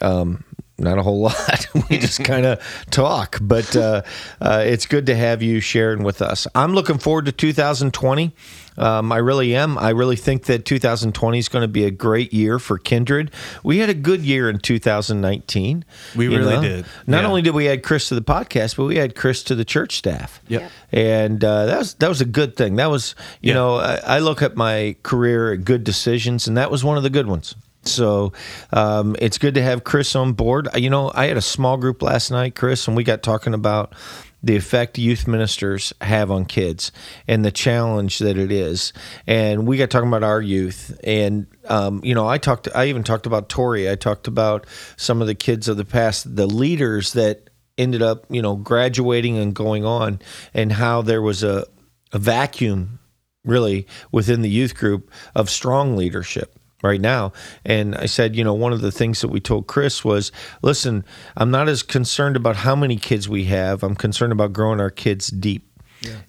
um, 0.00 0.44
not 0.78 0.98
a 0.98 1.02
whole 1.02 1.20
lot. 1.22 1.66
we 1.88 1.98
just 1.98 2.22
kind 2.24 2.44
of 2.46 2.60
talk, 2.90 3.38
but 3.40 3.74
uh, 3.76 4.02
uh, 4.40 4.62
it's 4.66 4.86
good 4.86 5.06
to 5.06 5.16
have 5.16 5.42
you 5.42 5.60
sharing 5.60 6.02
with 6.02 6.20
us. 6.22 6.46
I'm 6.54 6.74
looking 6.74 6.98
forward 6.98 7.26
to 7.26 7.32
2020. 7.32 8.34
Um, 8.78 9.10
I 9.10 9.16
really 9.16 9.56
am. 9.56 9.78
I 9.78 9.88
really 9.90 10.16
think 10.16 10.44
that 10.44 10.66
2020 10.66 11.38
is 11.38 11.48
going 11.48 11.62
to 11.62 11.68
be 11.68 11.84
a 11.84 11.90
great 11.90 12.34
year 12.34 12.58
for 12.58 12.76
Kindred. 12.76 13.30
We 13.64 13.78
had 13.78 13.88
a 13.88 13.94
good 13.94 14.20
year 14.20 14.50
in 14.50 14.58
2019. 14.58 15.82
We 16.14 16.24
you 16.28 16.36
really 16.36 16.60
did. 16.60 16.84
Not 17.06 17.22
Yeah. 17.22 17.28
only 17.28 17.40
did 17.40 17.54
we 17.54 17.68
add 17.68 17.82
Chris 17.82 18.08
to 18.10 18.14
the 18.14 18.20
podcast, 18.20 18.76
but 18.76 18.84
we 18.84 18.96
had 18.96 19.14
Chris 19.14 19.42
to 19.44 19.54
the 19.54 19.64
church 19.64 19.96
staff. 19.96 20.42
Yep. 20.48 20.70
And 20.92 21.42
uh, 21.42 21.64
that 21.66 21.78
was 21.78 21.94
that 21.94 22.08
was 22.10 22.20
a 22.20 22.26
good 22.26 22.54
thing. 22.54 22.76
That 22.76 22.90
was 22.90 23.14
you 23.40 23.48
Yeah. 23.48 23.54
know 23.54 23.76
I, 23.76 23.94
I 24.04 24.18
look 24.18 24.42
at 24.42 24.56
my 24.56 24.94
career 25.02 25.54
at 25.54 25.64
good 25.64 25.82
decisions, 25.82 26.46
and 26.46 26.58
that 26.58 26.70
was 26.70 26.84
one 26.84 26.98
of 26.98 27.02
the 27.02 27.10
good 27.10 27.26
ones. 27.28 27.54
So 27.88 28.32
um, 28.72 29.16
it's 29.18 29.38
good 29.38 29.54
to 29.54 29.62
have 29.62 29.84
Chris 29.84 30.14
on 30.16 30.32
board. 30.32 30.68
You 30.74 30.90
know, 30.90 31.10
I 31.14 31.26
had 31.26 31.36
a 31.36 31.42
small 31.42 31.76
group 31.76 32.02
last 32.02 32.30
night, 32.30 32.54
Chris, 32.54 32.86
and 32.86 32.96
we 32.96 33.04
got 33.04 33.22
talking 33.22 33.54
about 33.54 33.94
the 34.42 34.56
effect 34.56 34.98
youth 34.98 35.26
ministers 35.26 35.92
have 36.00 36.30
on 36.30 36.44
kids 36.44 36.92
and 37.26 37.44
the 37.44 37.50
challenge 37.50 38.18
that 38.18 38.38
it 38.38 38.52
is. 38.52 38.92
And 39.26 39.66
we 39.66 39.76
got 39.76 39.90
talking 39.90 40.08
about 40.08 40.22
our 40.22 40.40
youth. 40.40 40.98
And 41.02 41.46
um, 41.68 42.00
you 42.04 42.14
know, 42.14 42.28
I 42.28 42.38
talked. 42.38 42.68
I 42.74 42.86
even 42.86 43.02
talked 43.02 43.26
about 43.26 43.48
Tori. 43.48 43.90
I 43.90 43.96
talked 43.96 44.28
about 44.28 44.66
some 44.96 45.20
of 45.20 45.26
the 45.26 45.34
kids 45.34 45.68
of 45.68 45.76
the 45.76 45.84
past, 45.84 46.36
the 46.36 46.46
leaders 46.46 47.12
that 47.14 47.50
ended 47.78 48.02
up, 48.02 48.24
you 48.30 48.40
know, 48.40 48.56
graduating 48.56 49.36
and 49.36 49.54
going 49.54 49.84
on, 49.84 50.20
and 50.54 50.72
how 50.72 51.02
there 51.02 51.22
was 51.22 51.42
a, 51.42 51.66
a 52.12 52.18
vacuum 52.18 52.98
really 53.44 53.86
within 54.10 54.42
the 54.42 54.50
youth 54.50 54.74
group 54.74 55.10
of 55.34 55.48
strong 55.48 55.96
leadership 55.96 56.55
right 56.82 57.00
now. 57.00 57.32
And 57.64 57.94
I 57.94 58.06
said, 58.06 58.36
you 58.36 58.44
know, 58.44 58.54
one 58.54 58.72
of 58.72 58.80
the 58.80 58.92
things 58.92 59.20
that 59.20 59.28
we 59.28 59.40
told 59.40 59.66
Chris 59.66 60.04
was, 60.04 60.32
listen, 60.62 61.04
I'm 61.36 61.50
not 61.50 61.68
as 61.68 61.82
concerned 61.82 62.36
about 62.36 62.56
how 62.56 62.76
many 62.76 62.96
kids 62.96 63.28
we 63.28 63.44
have. 63.44 63.82
I'm 63.82 63.96
concerned 63.96 64.32
about 64.32 64.52
growing 64.52 64.80
our 64.80 64.90
kids 64.90 65.28
deep. 65.28 65.68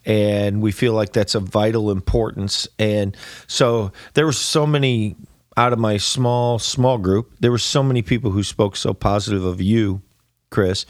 And 0.05 0.61
we 0.61 0.71
feel 0.71 0.93
like 0.93 1.13
that's 1.13 1.35
of 1.35 1.43
vital 1.43 1.91
importance. 1.91 2.67
And 2.79 3.15
so 3.45 3.91
there 4.13 4.25
were 4.25 4.31
so 4.31 4.65
many 4.65 5.15
out 5.55 5.73
of 5.73 5.79
my 5.79 5.97
small, 5.97 6.59
small 6.59 6.97
group, 6.97 7.33
there 7.39 7.51
were 7.51 7.57
so 7.57 7.81
many 7.81 8.03
people 8.03 8.29
who 8.31 8.43
spoke 8.43 8.75
so 8.75 8.93
positive 8.93 9.43
of 9.43 9.59
you 9.59 10.01
Chris, 10.49 10.85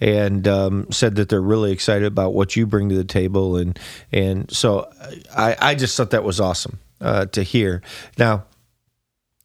and 0.00 0.48
um, 0.48 0.90
said 0.90 1.16
that 1.16 1.28
they're 1.28 1.40
really 1.40 1.70
excited 1.70 2.06
about 2.06 2.32
what 2.32 2.56
you 2.56 2.66
bring 2.66 2.88
to 2.88 2.94
the 2.94 3.04
table, 3.04 3.56
and 3.56 3.78
and 4.10 4.50
so 4.50 4.90
I, 5.36 5.56
I 5.60 5.74
just 5.74 5.96
thought 5.96 6.10
that 6.10 6.24
was 6.24 6.40
awesome 6.40 6.78
uh, 7.00 7.26
to 7.26 7.42
hear. 7.42 7.82
Now, 8.16 8.44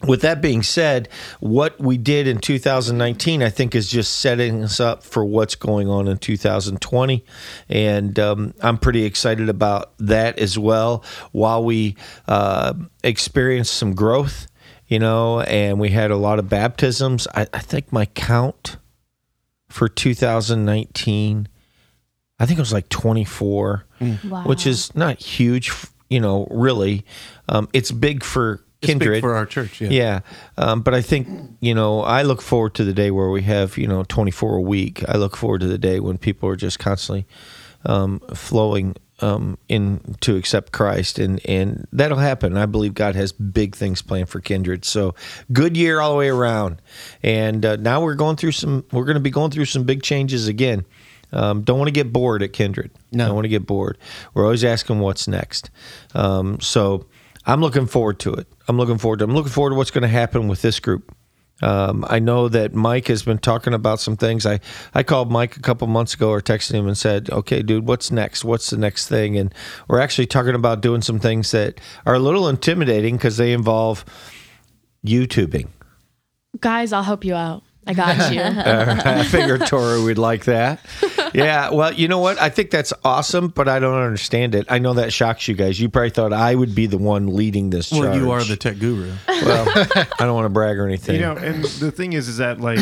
with 0.06 0.22
that 0.22 0.42
being 0.42 0.62
said, 0.62 1.10
what 1.39 1.80
we 1.80 1.98
did 1.98 2.27
in 2.27 2.38
2019, 2.38 3.42
I 3.42 3.50
think, 3.50 3.74
is 3.74 3.89
just 3.89 4.20
setting 4.20 4.63
us 4.63 4.80
up 4.80 5.01
for 5.04 5.25
what's 5.25 5.56
going 5.56 5.89
on 5.89 6.08
in 6.08 6.18
2020, 6.18 7.25
and 7.68 8.20
um, 8.20 8.54
I'm 8.62 8.77
pretty 8.77 9.06
excited 9.06 9.50
about 9.50 9.94
that 9.98 10.38
as 10.38 10.58
well. 10.60 11.04
While 11.32 11.63
we 11.63 11.96
uh, 12.27 12.74
experienced 13.04 13.74
some 13.74 13.96
growth, 13.96 14.48
you 14.88 15.00
know, 15.00 15.42
and 15.42 15.80
we 15.80 15.89
had 15.89 16.12
a 16.12 16.16
lot 16.18 16.38
of 16.38 16.48
baptisms, 16.48 17.27
I, 17.34 17.48
I 17.54 17.60
think 17.60 17.92
my 17.92 18.06
count 18.06 18.77
for 19.70 19.89
2019 19.89 21.48
i 22.39 22.46
think 22.46 22.58
it 22.58 22.62
was 22.62 22.72
like 22.72 22.88
24 22.88 23.84
Wow. 24.24 24.44
which 24.46 24.66
is 24.66 24.96
not 24.96 25.20
huge 25.20 25.72
you 26.10 26.20
know 26.22 26.48
really 26.50 27.04
um, 27.50 27.68
it's 27.74 27.92
big 27.92 28.24
for 28.24 28.54
It's 28.54 28.62
big 28.62 28.67
kindred 28.81 29.22
for 29.22 29.36
our 29.36 29.46
church. 29.46 29.81
Yeah. 29.81 29.89
yeah 29.89 30.19
um, 30.57 30.81
but 30.81 30.93
i 30.93 31.01
think 31.01 31.27
you 31.62 31.74
know 31.74 32.01
i 32.01 32.22
look 32.22 32.41
forward 32.41 32.75
to 32.75 32.84
the 32.84 32.93
day 32.93 33.12
where 33.12 33.29
we 33.29 33.41
have 33.41 33.77
you 33.77 33.88
know 33.88 34.03
24 34.03 34.57
a 34.57 34.62
week 34.62 35.03
i 35.10 35.17
look 35.17 35.36
forward 35.36 35.62
to 35.62 35.67
the 35.67 35.77
day 35.79 36.00
when 36.00 36.17
people 36.17 36.48
are 36.48 36.55
just 36.55 36.77
constantly 36.77 37.25
um, 37.85 38.20
flowing 38.33 38.96
um, 39.20 39.57
in 39.68 40.16
to 40.22 40.35
accept 40.35 40.72
Christ, 40.72 41.20
and 41.20 41.44
and 41.48 41.87
that'll 41.92 42.18
happen. 42.18 42.57
I 42.57 42.66
believe 42.66 42.94
God 42.94 43.16
has 43.16 43.31
big 43.31 43.75
things 43.75 44.01
planned 44.01 44.29
for 44.29 44.40
Kindred. 44.40 44.85
So 44.85 45.16
good 45.51 45.75
year 45.75 46.00
all 46.00 46.11
the 46.11 46.18
way 46.18 46.29
around, 46.29 46.81
and 47.24 47.66
uh, 47.66 47.75
now 47.77 48.01
we're 48.01 48.16
going 48.16 48.35
through 48.35 48.51
some. 48.51 48.85
We're 48.92 49.05
going 49.05 49.16
to 49.16 49.22
be 49.22 49.31
going 49.31 49.51
through 49.51 49.66
some 49.66 49.83
big 49.83 50.03
changes 50.03 50.48
again. 50.48 50.85
Um, 51.33 51.63
don't 51.63 51.77
want 51.77 51.87
to 51.87 51.94
get 51.94 52.13
bored 52.13 52.42
at 52.42 52.53
Kindred. 52.53 52.92
No. 53.11 53.25
don't 53.25 53.35
want 53.35 53.46
to 53.46 53.50
get 53.50 53.66
bored. 53.66 53.98
We're 54.33 54.46
always 54.46 54.63
asking 54.63 55.00
what's 55.00 55.27
next. 55.27 55.70
Um, 56.13 56.59
so 56.61 57.07
I'm 57.48 57.62
looking 57.62 57.88
forward 57.88 58.20
to 58.20 58.33
it. 58.33 58.48
I'm 58.68 58.77
looking 58.77 58.98
forward 58.98 59.20
to. 59.20 59.25
I'm 59.25 59.33
looking 59.33 59.51
forward 59.51 59.72
to 59.72 59.75
what's 59.75 59.90
going 59.92 60.01
to 60.03 60.07
happen 60.10 60.48
with 60.48 60.62
this 60.62 60.79
group. 60.79 61.16
Um, 61.62 62.05
I 62.07 62.20
know 62.20 62.50
that 62.50 62.75
Mike 62.75 63.07
has 63.07 63.24
been 63.24 63.40
talking 63.40 63.74
about 63.74 64.00
some 64.00 64.16
things. 64.16 64.46
I, 64.46 64.60
I 64.94 65.01
called 65.01 65.31
Mike 65.31 65.57
a 65.57 65.62
couple 65.62 65.88
months 65.88 66.14
ago 66.14 66.29
or 66.29 66.42
texted 66.42 66.74
him 66.74 66.86
and 66.88 66.96
said, 66.96 67.31
okay, 67.31 67.64
dude, 67.64 67.88
what's 67.88 68.12
next? 68.12 68.44
What's 68.44 68.70
the 68.70 68.77
next 68.77 69.07
thing? 69.07 69.38
And 69.38 69.53
we're 69.88 70.00
actually 70.00 70.27
talking 70.27 70.53
about 70.53 70.81
doing 70.81 71.01
some 71.01 71.20
things 71.20 71.50
that 71.51 71.79
are 72.05 72.14
a 72.14 72.20
little 72.20 72.48
intimidating 72.48 73.16
because 73.16 73.38
they 73.38 73.53
involve 73.53 74.05
YouTubing. 75.05 75.70
Guys, 76.60 76.94
I'll 76.94 77.03
help 77.03 77.24
you 77.24 77.33
out. 77.33 77.64
I 77.88 77.94
got 77.94 78.32
you. 78.34 78.42
I 78.42 79.24
figured 79.24 79.66
Tori 79.68 80.04
would 80.04 80.18
like 80.18 80.46
that. 80.46 80.80
Yeah, 81.34 81.72
well, 81.72 81.94
you 81.94 82.08
know 82.08 82.20
what? 82.20 82.40
I 82.42 82.48
think 82.50 82.72
that's 82.72 82.94
awesome, 83.04 83.50
but 83.50 83.68
I 83.68 83.80
don't 83.80 84.02
understand 84.02 84.56
it. 84.56 84.66
I 84.70 84.80
know 84.80 84.94
that 84.94 85.12
shocks 85.12 85.46
you 85.48 85.56
guys. 85.56 85.78
You 85.80 85.90
probably 85.90 86.10
thought 86.10 86.32
I 86.32 86.56
would 86.56 86.74
be 86.74 86.86
the 86.88 86.98
one 86.98 87.36
leading 87.36 87.70
this 87.70 87.90
charge. 87.90 88.02
Well, 88.02 88.16
you 88.18 88.32
are 88.32 88.44
the 88.46 88.56
tech 88.56 88.80
guru. 88.80 89.12
Well, 89.28 89.66
I 89.76 90.06
don't 90.20 90.34
want 90.34 90.46
to 90.46 90.50
brag 90.50 90.78
or 90.80 90.88
anything. 90.88 91.16
You 91.16 91.22
know, 91.22 91.36
and 91.36 91.66
the 91.66 91.92
thing 91.92 92.14
is, 92.14 92.30
is 92.30 92.38
that 92.38 92.62
like 92.62 92.80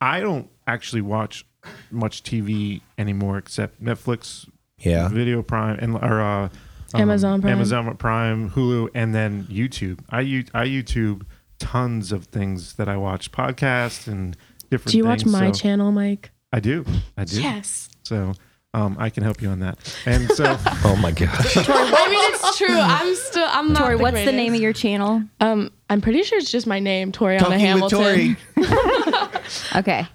I 0.00 0.20
don't 0.20 0.48
actually 0.66 1.02
watch 1.02 1.44
much 1.90 2.22
TV 2.22 2.82
anymore 2.96 3.36
except 3.36 3.82
Netflix, 3.82 4.48
yeah. 4.78 5.08
Video 5.08 5.42
Prime, 5.42 5.76
and 5.80 5.96
or 5.96 6.20
uh, 6.22 6.44
um, 6.44 7.00
Amazon 7.00 7.42
Prime. 7.42 7.52
Amazon 7.52 7.96
Prime, 7.96 8.50
Hulu, 8.50 8.90
and 8.94 9.12
then 9.12 9.44
YouTube. 9.50 9.98
I 10.08 10.20
u- 10.20 10.44
I 10.54 10.66
YouTube 10.66 11.22
tons 11.62 12.12
of 12.12 12.24
things 12.26 12.74
that 12.74 12.88
I 12.88 12.96
watch, 12.96 13.30
podcasts 13.32 14.06
and 14.06 14.36
different. 14.70 14.84
Things 14.84 14.92
Do 14.92 14.98
you 14.98 15.04
watch 15.04 15.24
my 15.24 15.52
so- 15.52 15.58
channel, 15.58 15.92
Mike? 15.92 16.30
I 16.52 16.60
do. 16.60 16.84
I 17.16 17.24
do. 17.24 17.40
Yes. 17.40 17.88
So 18.02 18.34
um, 18.74 18.96
I 18.98 19.08
can 19.10 19.22
help 19.22 19.40
you 19.40 19.48
on 19.48 19.60
that. 19.60 19.78
And 20.06 20.30
so 20.32 20.44
Oh 20.84 20.96
my 21.00 21.10
gosh. 21.12 21.56
I 21.56 22.08
mean, 22.10 22.34
it's 22.34 22.58
true. 22.58 22.66
I'm 22.78 23.14
still. 23.14 23.48
I'm 23.50 23.72
not. 23.72 23.80
Tori, 23.82 23.96
the 23.96 24.02
what's 24.02 24.24
the 24.24 24.32
name 24.32 24.54
of 24.54 24.60
your 24.60 24.72
channel? 24.72 25.22
Um, 25.40 25.70
I'm 25.88 26.00
pretty 26.00 26.22
sure 26.24 26.38
it's 26.38 26.50
just 26.50 26.66
my 26.66 26.78
name, 26.80 27.12
Toriana 27.12 27.38
Talking 27.38 27.52
with 27.52 27.60
Hamilton. 27.92 28.36
Tori. 28.56 29.32
Okay. 29.76 30.06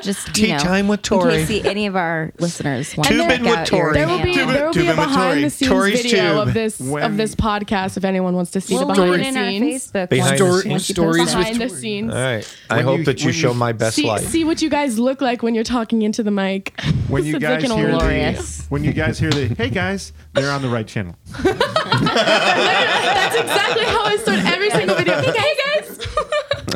Just 0.10 0.34
Tea 0.34 0.46
you 0.48 0.52
know, 0.54 0.58
time 0.58 0.88
with 0.88 1.00
In 1.00 1.02
Tori. 1.04 1.32
case 1.32 1.48
the- 1.48 1.64
any 1.68 1.86
of 1.86 1.96
our 1.96 2.32
listeners 2.38 2.96
want 2.96 3.08
Tubing 3.08 3.28
to 3.28 3.32
check 3.36 3.40
with 3.42 3.50
out 3.50 3.70
your 3.70 3.80
Tori. 3.80 3.92
There 3.94 4.08
will 4.08 4.22
be 4.22 4.34
channel. 4.34 4.54
there 4.54 4.66
will 4.66 4.72
be 4.74 4.86
a 4.88 4.94
behind 4.94 5.44
the 5.44 5.50
scenes 5.50 5.70
Tori's 5.70 6.02
video 6.02 6.34
Tube. 6.38 6.48
of 6.48 6.54
this 6.54 6.80
When- 6.80 7.02
of 7.02 7.16
this 7.16 7.34
podcast 7.34 7.96
if 7.96 8.04
anyone 8.04 8.34
wants 8.34 8.50
to 8.52 8.60
see 8.60 8.74
We'll 8.74 8.86
the 8.86 8.94
behind 8.94 9.20
the 9.24 9.32
scenes. 9.32 9.90
Facebook. 9.92 10.08
Behind 10.08 10.40
once- 10.40 10.64
the 10.64 10.78
Story- 10.80 10.80
stories 10.80 11.18
post 11.24 11.36
with. 11.36 11.44
Behind 11.46 11.60
the 11.60 11.68
Tori. 11.68 11.80
scenes. 11.80 12.14
All 12.14 12.20
right. 12.22 12.56
I 12.70 12.76
When 12.76 12.84
hope 12.84 12.98
you- 12.98 13.04
that 13.04 13.24
you 13.24 13.32
show 13.32 13.48
you 13.48 13.54
my 13.54 13.72
best 13.72 13.96
See, 13.96 14.06
light. 14.06 14.22
see 14.22 14.44
what 14.44 14.62
you 14.62 14.70
guys 14.70 14.98
look 14.98 15.20
like 15.20 15.42
when 15.42 15.54
you're 15.54 15.64
talking 15.64 16.02
into 16.02 16.22
the 16.22 16.30
mic. 16.30 16.72
when 17.08 17.24
you 17.24 17.38
guys 17.38 17.62
looking 17.62 17.76
hear 17.78 17.90
the 17.98 18.64
when 18.70 18.84
you 18.84 18.92
guys 18.92 19.18
hear 19.18 19.30
the 19.30 19.46
hey 19.56 19.68
guys, 19.70 20.12
they're 20.32 20.50
on 20.50 20.62
the 20.62 20.68
right 20.68 20.86
channel. 20.86 21.16
That's 21.42 23.36
exactly 23.36 23.84
how 23.84 24.04
I 24.04 24.16
start 24.16 24.38
every 24.46 24.70
single 24.70 24.96
video. 24.96 25.20
Hey 25.20 25.54
guys. 25.64 25.98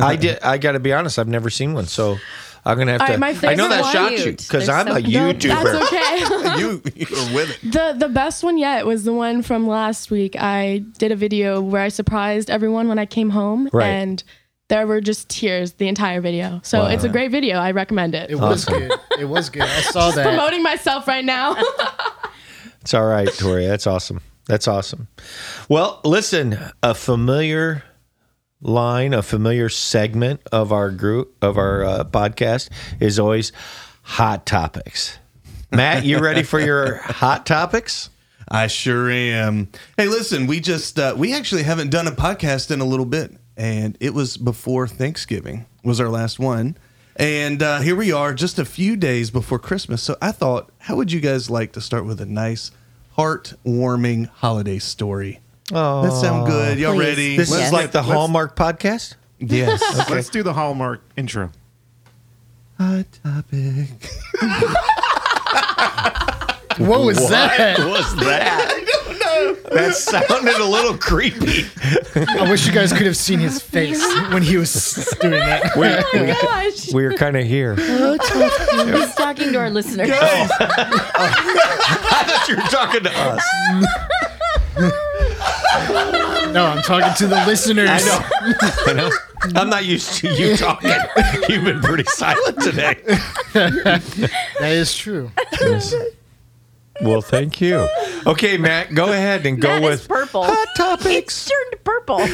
I 0.01 0.17
did. 0.17 0.39
I 0.43 0.59
got 0.59 0.73
to 0.73 0.81
be 0.81 0.93
honest. 0.93 1.19
I've 1.19 1.29
never 1.29 1.51
seen 1.51 1.73
one, 1.75 1.87
so 1.87 2.17
I'm 2.67 2.79
gonna 2.79 2.93
have 2.93 3.01
All 3.03 3.07
to. 3.09 3.13
right, 3.13 3.21
my 3.21 3.29
I 3.29 3.33
know 3.55 3.69
favorite 3.69 3.69
that 3.69 3.81
one- 3.83 3.93
shocks 3.93 4.13
you 4.13 4.23
Cute. 4.25 4.39
because 4.39 4.67
They're 4.67 4.77
I'm 4.77 4.87
so 4.89 4.95
a 4.97 5.03
cute. 5.03 5.39
YouTuber. 5.39 5.65
That's 5.65 5.93
okay. 5.93 6.59
you 6.61 6.83
you're 6.95 7.35
with 7.35 7.51
it. 7.65 7.73
The 7.73 7.95
the 7.99 8.09
best 8.09 8.43
one 8.43 8.57
yet 8.59 8.87
was 8.87 9.05
the 9.05 9.13
one 9.13 9.43
from 9.43 9.67
last 9.67 10.11
week. 10.11 10.35
I 10.39 10.79
did 10.99 11.13
a 11.13 11.17
video 11.17 11.61
where 11.61 11.83
I 11.83 11.89
surprised 11.89 12.49
everyone 12.51 12.89
when 12.89 12.99
I 12.99 13.07
came 13.07 13.31
home, 13.31 13.69
Right. 13.73 13.87
and 13.87 14.23
there 14.69 14.87
were 14.87 15.03
just 15.03 15.29
tears 15.29 15.75
the 15.75 15.89
entire 15.89 16.23
video. 16.23 16.61
So 16.65 16.81
Wow. 16.81 16.89
it's 16.89 17.05
a 17.05 17.09
great 17.11 17.31
video. 17.31 17.59
I 17.59 17.73
recommend 17.73 18.15
it. 18.15 18.31
It 18.31 18.37
was 18.37 18.67
Awesome. 18.67 18.89
good. 18.89 18.93
It 19.21 19.25
was 19.27 19.51
good. 19.51 19.63
I 19.63 19.81
saw 19.83 20.11
that. 20.13 20.25
Promoting 20.27 20.63
myself 20.63 21.07
right 21.07 21.25
now. 21.25 21.57
It's 22.81 22.93
all 22.93 23.07
right, 23.07 23.29
Tori. 23.39 23.67
That's 23.67 23.87
awesome. 23.87 24.21
That's 24.47 24.69
awesome. 24.69 25.09
Well, 25.71 26.01
listen, 26.05 26.59
a 26.83 26.95
familiar 26.95 27.83
line, 28.65 29.13
a 29.13 29.23
familiar 29.23 29.69
segment 29.69 30.41
of 30.51 30.73
our 30.73 30.91
group 30.91 31.37
of 31.41 31.57
our 31.57 31.85
uh, 31.85 32.05
podcast 32.05 32.71
is 32.99 33.19
always 33.19 33.53
hot 34.03 34.47
topics. 34.47 35.19
Matt, 35.71 36.05
you 36.05 36.19
ready 36.19 36.43
for 36.43 36.59
your 36.59 36.97
hot 36.97 37.47
topics? 37.47 38.11
I 38.49 38.67
sure 38.67 39.11
am. 39.11 39.69
Hey, 39.97 40.07
listen, 40.07 40.47
we 40.47 40.61
just 40.61 40.99
uh, 40.99 41.15
we 41.17 41.35
actually 41.35 41.63
haven't 41.63 41.91
done 41.91 42.07
a 42.07 42.13
podcast 42.13 42.71
in 42.71 42.81
a 42.81 42.85
little 42.85 43.07
bit, 43.07 43.33
and 43.57 43.97
it 44.01 44.15
was 44.15 44.37
before 44.37 44.87
Thanksgiving 44.87 45.67
was 45.83 46.01
our 46.01 46.09
last 46.09 46.39
one. 46.39 46.77
And 47.17 47.63
uh, 47.63 47.81
here 47.81 47.95
we 47.95 48.11
are, 48.11 48.35
just 48.35 48.59
a 48.59 48.65
few 48.65 48.97
days 48.97 49.31
before 49.31 49.61
Christmas. 49.61 50.03
So 50.03 50.17
I 50.21 50.33
thought, 50.33 50.71
how 50.79 50.97
would 50.97 51.13
you 51.13 51.21
guys 51.21 51.49
like 51.49 51.73
to 51.73 51.81
start 51.81 52.07
with 52.07 52.21
a 52.21 52.27
nice, 52.27 52.73
heartwarming 53.17 54.27
holiday 54.27 54.79
story? 54.81 55.41
Oh, 55.73 56.03
That 56.03 56.13
sound 56.13 56.47
good? 56.47 56.79
Y'all 56.79 56.95
Please. 56.95 57.07
ready? 57.09 57.37
This 57.37 57.51
Yes. 57.51 57.67
is 57.69 57.73
like 57.73 57.91
the 57.93 58.03
Let's- 58.03 58.13
Hallmark 58.13 58.55
podcast. 58.57 59.15
Yes. 59.39 59.81
Let's 60.11 60.29
do 60.29 60.43
the 60.43 60.53
Hallmark 60.53 61.03
intro. 61.17 61.51
Hot 62.79 63.07
topic. 63.23 64.11
What 66.77 67.03
was 67.05 67.29
that? 67.31 67.79
What 67.79 67.87
was 67.89 68.17
that? 68.17 68.69
I 68.73 68.85
don't 69.05 69.19
know. 69.21 69.55
That 69.77 69.95
sounded 69.95 70.57
a 70.57 70.65
little 70.65 70.99
creepy. 70.99 71.67
I 72.17 72.51
wish 72.51 72.67
you 72.67 72.73
guys 72.73 72.93
could 72.93 73.07
have 73.07 73.17
seen 73.17 73.39
his 73.39 73.63
face 73.63 74.03
when 74.33 74.43
he 74.43 74.57
was 74.57 75.07
doing 75.21 75.39
that. 75.39 75.71
Oh 75.77 75.81
we, 75.81 75.87
Oh 75.87 76.03
we, 76.15 76.27
gosh. 76.33 76.93
we 76.93 77.05
were 77.05 77.15
kind 77.15 77.37
of 77.37 77.45
here. 77.47 77.77
He's 77.77 79.15
talking 79.15 79.53
to 79.53 79.59
our 79.61 79.71
listeners. 79.71 80.11
I 80.11 80.49
thought 82.11 82.47
you 82.49 82.57
were 82.57 82.63
talking 82.63 83.05
to 83.05 83.13
us. 83.15 83.41
No, 86.53 86.67
I'm 86.67 86.83
talking 86.83 87.13
to 87.19 87.27
the 87.27 87.45
listeners. 87.47 87.89
I 87.91 87.99
know. 88.01 88.21
I 88.87 88.93
know. 88.93 89.11
I'm 89.61 89.69
not 89.69 89.85
used 89.85 90.15
to 90.19 90.29
you 90.35 90.57
talking. 90.57 90.93
You've 91.49 91.65
been 91.65 91.81
pretty 91.81 92.05
silent 92.05 92.61
today. 92.63 92.95
That 93.55 94.03
is 94.63 94.95
true. 94.97 95.31
Well, 97.03 97.21
thank 97.23 97.61
you. 97.61 97.89
Okay, 98.27 98.57
Matt, 98.57 98.95
go 98.95 99.07
ahead 99.13 99.45
and 99.47 99.61
go 99.61 99.69
That 99.69 99.83
is 99.83 99.89
with 100.01 100.09
purple. 100.09 100.45
hot 100.45 100.69
topics. 100.77 101.11
It's 101.13 101.51
turned 101.51 101.85
purple. 101.85 102.21
All 102.21 102.29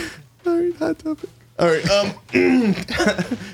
right, 0.44 0.76
hot 0.76 0.98
topic. 0.98 1.30
All 1.58 1.66
right, 1.68 1.90
um, 1.90 2.14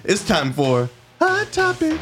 it's 0.05 0.27
time 0.27 0.53
for 0.53 0.88
hot 1.20 1.51
topic. 1.53 1.99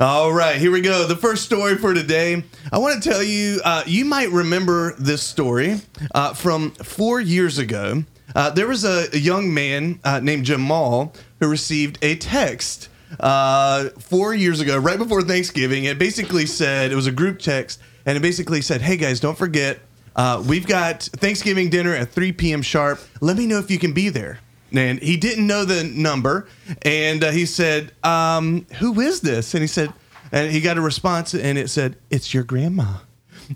All 0.00 0.32
right, 0.32 0.60
here 0.60 0.70
we 0.70 0.80
go. 0.80 1.08
The 1.08 1.16
first 1.16 1.42
story 1.44 1.76
for 1.76 1.92
today. 1.92 2.44
I 2.70 2.78
want 2.78 3.02
to 3.02 3.08
tell 3.10 3.20
you, 3.20 3.60
uh, 3.64 3.82
you 3.84 4.04
might 4.04 4.30
remember 4.30 4.94
this 4.96 5.24
story 5.24 5.80
uh, 6.14 6.34
from 6.34 6.70
four 6.70 7.20
years 7.20 7.58
ago. 7.58 8.04
Uh, 8.32 8.50
there 8.50 8.68
was 8.68 8.84
a, 8.84 9.08
a 9.12 9.18
young 9.18 9.52
man 9.52 9.98
uh, 10.04 10.20
named 10.20 10.44
Jamal 10.44 11.12
who 11.40 11.50
received 11.50 11.98
a 12.00 12.14
text 12.14 12.90
uh, 13.18 13.88
four 13.98 14.34
years 14.34 14.60
ago, 14.60 14.78
right 14.78 14.98
before 14.98 15.22
Thanksgiving. 15.22 15.82
It 15.82 15.98
basically 15.98 16.46
said, 16.46 16.92
it 16.92 16.94
was 16.94 17.08
a 17.08 17.12
group 17.12 17.40
text, 17.40 17.80
and 18.06 18.16
it 18.16 18.20
basically 18.20 18.62
said, 18.62 18.80
hey 18.80 18.96
guys, 18.96 19.18
don't 19.18 19.36
forget, 19.36 19.80
uh, 20.14 20.40
we've 20.46 20.68
got 20.68 21.02
Thanksgiving 21.02 21.70
dinner 21.70 21.92
at 21.92 22.10
3 22.10 22.30
p.m. 22.34 22.62
sharp. 22.62 23.00
Let 23.20 23.36
me 23.36 23.48
know 23.48 23.58
if 23.58 23.68
you 23.68 23.80
can 23.80 23.92
be 23.94 24.10
there. 24.10 24.38
And 24.72 25.00
he 25.00 25.16
didn't 25.16 25.46
know 25.46 25.64
the 25.64 25.84
number, 25.84 26.46
and 26.82 27.24
uh, 27.24 27.30
he 27.30 27.46
said, 27.46 27.92
um, 28.04 28.66
"Who 28.80 29.00
is 29.00 29.20
this?" 29.20 29.54
And 29.54 29.62
he 29.62 29.66
said, 29.66 29.92
and 30.32 30.50
he 30.52 30.60
got 30.60 30.76
a 30.76 30.80
response, 30.80 31.34
and 31.34 31.58
it 31.58 31.70
said, 31.70 31.96
"It's 32.10 32.34
your 32.34 32.44
grandma." 32.44 32.98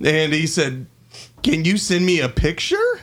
And 0.02 0.32
he 0.32 0.46
said, 0.46 0.86
"Can 1.42 1.64
you 1.64 1.76
send 1.76 2.06
me 2.06 2.20
a 2.20 2.28
picture?" 2.28 3.00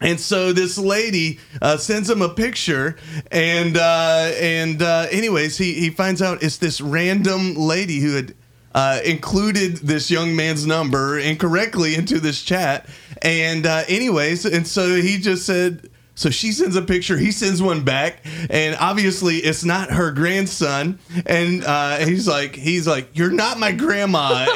And 0.00 0.18
so 0.20 0.52
this 0.52 0.76
lady 0.76 1.38
uh, 1.62 1.76
sends 1.76 2.10
him 2.10 2.20
a 2.20 2.28
picture, 2.28 2.96
and 3.30 3.76
uh, 3.76 4.32
and 4.40 4.82
uh, 4.82 5.06
anyways, 5.10 5.56
he 5.56 5.74
he 5.74 5.90
finds 5.90 6.20
out 6.20 6.42
it's 6.42 6.56
this 6.56 6.80
random 6.80 7.54
lady 7.54 8.00
who 8.00 8.16
had 8.16 8.34
uh, 8.74 9.00
included 9.04 9.76
this 9.76 10.10
young 10.10 10.34
man's 10.34 10.66
number 10.66 11.18
incorrectly 11.18 11.94
into 11.94 12.18
this 12.18 12.42
chat. 12.42 12.86
And 13.22 13.66
uh, 13.66 13.84
anyways, 13.88 14.44
and 14.44 14.66
so 14.66 14.96
he 14.96 15.18
just 15.18 15.46
said. 15.46 15.90
So 16.14 16.30
she 16.30 16.52
sends 16.52 16.76
a 16.76 16.82
picture, 16.82 17.16
he 17.16 17.32
sends 17.32 17.60
one 17.60 17.82
back, 17.84 18.24
and 18.48 18.76
obviously 18.78 19.36
it's 19.38 19.64
not 19.64 19.90
her 19.90 20.12
grandson. 20.12 20.98
And 21.26 21.64
uh, 21.64 21.98
he's 21.98 22.28
like, 22.28 22.54
he's 22.54 22.86
like, 22.86 23.10
you're 23.14 23.32
not 23.32 23.58
my 23.58 23.72
grandma. 23.72 24.46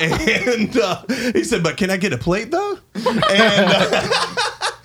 And 0.49 0.77
uh, 0.77 1.03
he 1.33 1.44
said, 1.44 1.62
but 1.62 1.77
can 1.77 1.90
I 1.90 1.97
get 1.97 2.12
a 2.12 2.18
plate 2.18 2.51
though? 2.51 2.79
And 2.94 3.71
uh, 3.71 4.35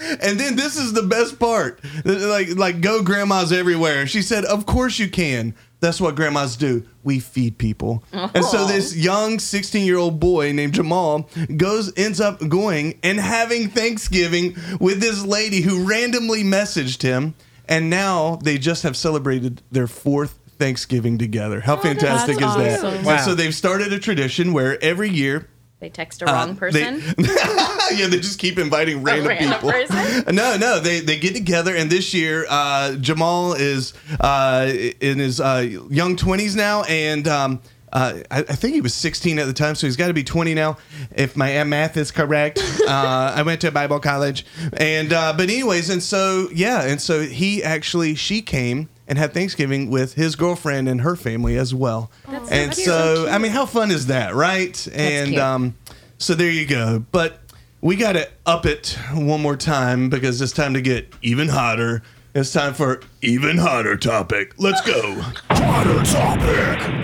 and 0.22 0.40
then 0.40 0.56
this 0.56 0.78
is 0.78 0.94
the 0.94 1.04
best 1.04 1.40
part. 1.40 1.80
Like 2.06 2.56
like 2.56 2.82
go 2.82 3.02
grandmas 3.04 3.52
everywhere. 3.52 4.06
She 4.08 4.22
said, 4.22 4.46
"Of 4.46 4.66
course 4.66 5.00
you 5.00 5.10
can." 5.10 5.56
That's 5.84 6.00
what 6.00 6.16
grandmas 6.16 6.56
do. 6.56 6.86
We 7.04 7.20
feed 7.20 7.58
people. 7.58 8.06
And 8.14 8.46
so 8.46 8.60
oh. 8.60 8.68
this 8.68 8.96
young 8.96 9.36
16-year-old 9.38 10.18
boy 10.18 10.54
named 10.54 10.76
Jamal 10.76 11.30
goes 11.58 11.92
ends 11.98 12.22
up 12.22 12.40
going 12.48 12.98
and 13.04 13.20
having 13.20 13.68
Thanksgiving 13.70 14.56
with 14.80 15.02
this 15.02 15.26
lady 15.26 15.60
who 15.60 15.84
randomly 15.86 16.42
messaged 16.42 17.02
him 17.02 17.36
and 17.68 17.90
now 17.90 18.38
they 18.38 18.58
just 18.58 18.84
have 18.84 18.96
celebrated 18.96 19.62
their 19.72 19.88
fourth 19.88 20.40
Thanksgiving 20.58 21.18
together. 21.18 21.60
How 21.60 21.76
oh, 21.76 21.82
fantastic 21.82 22.36
is 22.36 22.42
that's 22.42 22.56
that? 22.56 22.78
awesome. 22.80 22.94
And 23.00 23.06
Wow. 23.06 23.18
so 23.18 23.36
they've 23.36 23.54
started 23.54 23.92
a 23.92 24.00
tradition 24.00 24.54
where 24.54 24.82
every 24.82 25.10
year 25.10 25.50
They 25.84 25.90
text 25.90 26.22
a 26.22 26.26
wrong 26.28 26.52
uh, 26.52 26.56
person. 26.56 27.02
They, 27.18 27.24
yeah, 27.94 28.08
they 28.08 28.16
just 28.16 28.40
keep 28.40 28.58
inviting 28.58 29.04
random, 29.04 29.28
random 29.28 29.52
people. 29.52 29.70
person? 29.70 30.24
No, 30.34 30.56
no, 30.56 30.80
they 30.80 31.02
they 31.02 31.20
get 31.20 31.36
together, 31.36 31.76
and 31.76 31.90
this 31.90 32.14
year 32.14 32.46
uh, 32.50 32.96
Jamal 32.96 33.52
is 33.52 33.92
uh, 34.22 34.72
in 35.02 35.20
his 35.20 35.42
uh, 35.42 35.68
young 35.90 36.16
twenties 36.16 36.56
now, 36.56 36.84
and. 36.84 37.28
Um, 37.28 37.62
uh, 37.92 38.24
I, 38.32 38.40
I 38.40 38.42
think 38.44 38.74
he 38.74 38.82
was 38.82 38.96
16 38.96 39.38
at 39.38 39.46
the 39.46 39.54
time, 39.54 39.76
so 39.76 39.86
he's 39.86 39.98
got 39.98 40.08
to 40.08 40.16
be 40.16 40.24
20 40.24 40.56
now, 40.56 40.78
if 41.16 41.38
my 41.38 41.64
math 41.64 41.96
is 41.96 42.10
correct. 42.10 42.58
uh, 42.88 43.34
I 43.36 43.44
went 43.44 43.62
to 43.62 43.72
Bible 43.72 44.00
college, 44.00 44.48
and 44.78 45.14
uh, 45.14 45.32
but 45.38 45.44
anyways, 45.44 45.92
and 45.92 46.02
so 46.02 46.50
yeah, 46.52 46.82
and 46.82 47.00
so 47.00 47.22
he 47.22 47.64
actually 47.64 48.16
she 48.16 48.42
came 48.42 48.90
and 49.08 49.18
had 49.18 49.34
Thanksgiving 49.34 49.90
with 49.90 50.14
his 50.14 50.36
girlfriend 50.36 50.88
and 50.88 51.02
her 51.02 51.16
family 51.16 51.58
as 51.58 51.74
well. 51.74 52.12
and 52.28 52.48
that's 52.72 52.84
so, 52.84 53.26
so 53.26 53.30
I 53.30 53.38
mean, 53.38 53.52
how 53.52 53.66
fun 53.66 53.92
is 53.92 54.08
that, 54.08 54.34
right? 54.36 54.88
and 54.94 55.30
cute. 55.30 55.42
um, 55.42 55.76
so 56.18 56.34
there 56.34 56.50
you 56.50 56.66
go. 56.66 57.06
But 57.12 57.40
we 57.82 57.96
got 57.96 58.14
to 58.14 58.30
up 58.46 58.66
it 58.66 58.98
one 59.14 59.42
more 59.42 59.58
time 59.58 60.10
because 60.10 60.42
it's 60.42 60.54
time 60.54 60.74
to 60.74 60.82
get 60.82 61.14
even 61.22 61.50
hotter. 61.50 62.02
It's 62.34 62.52
time 62.52 62.74
for 62.74 63.02
even 63.22 63.58
hotter 63.58 63.96
topic. 63.98 64.54
Let's 64.58 64.82
go. 64.82 65.22
Hotter 65.52 66.04
topic. 66.04 67.04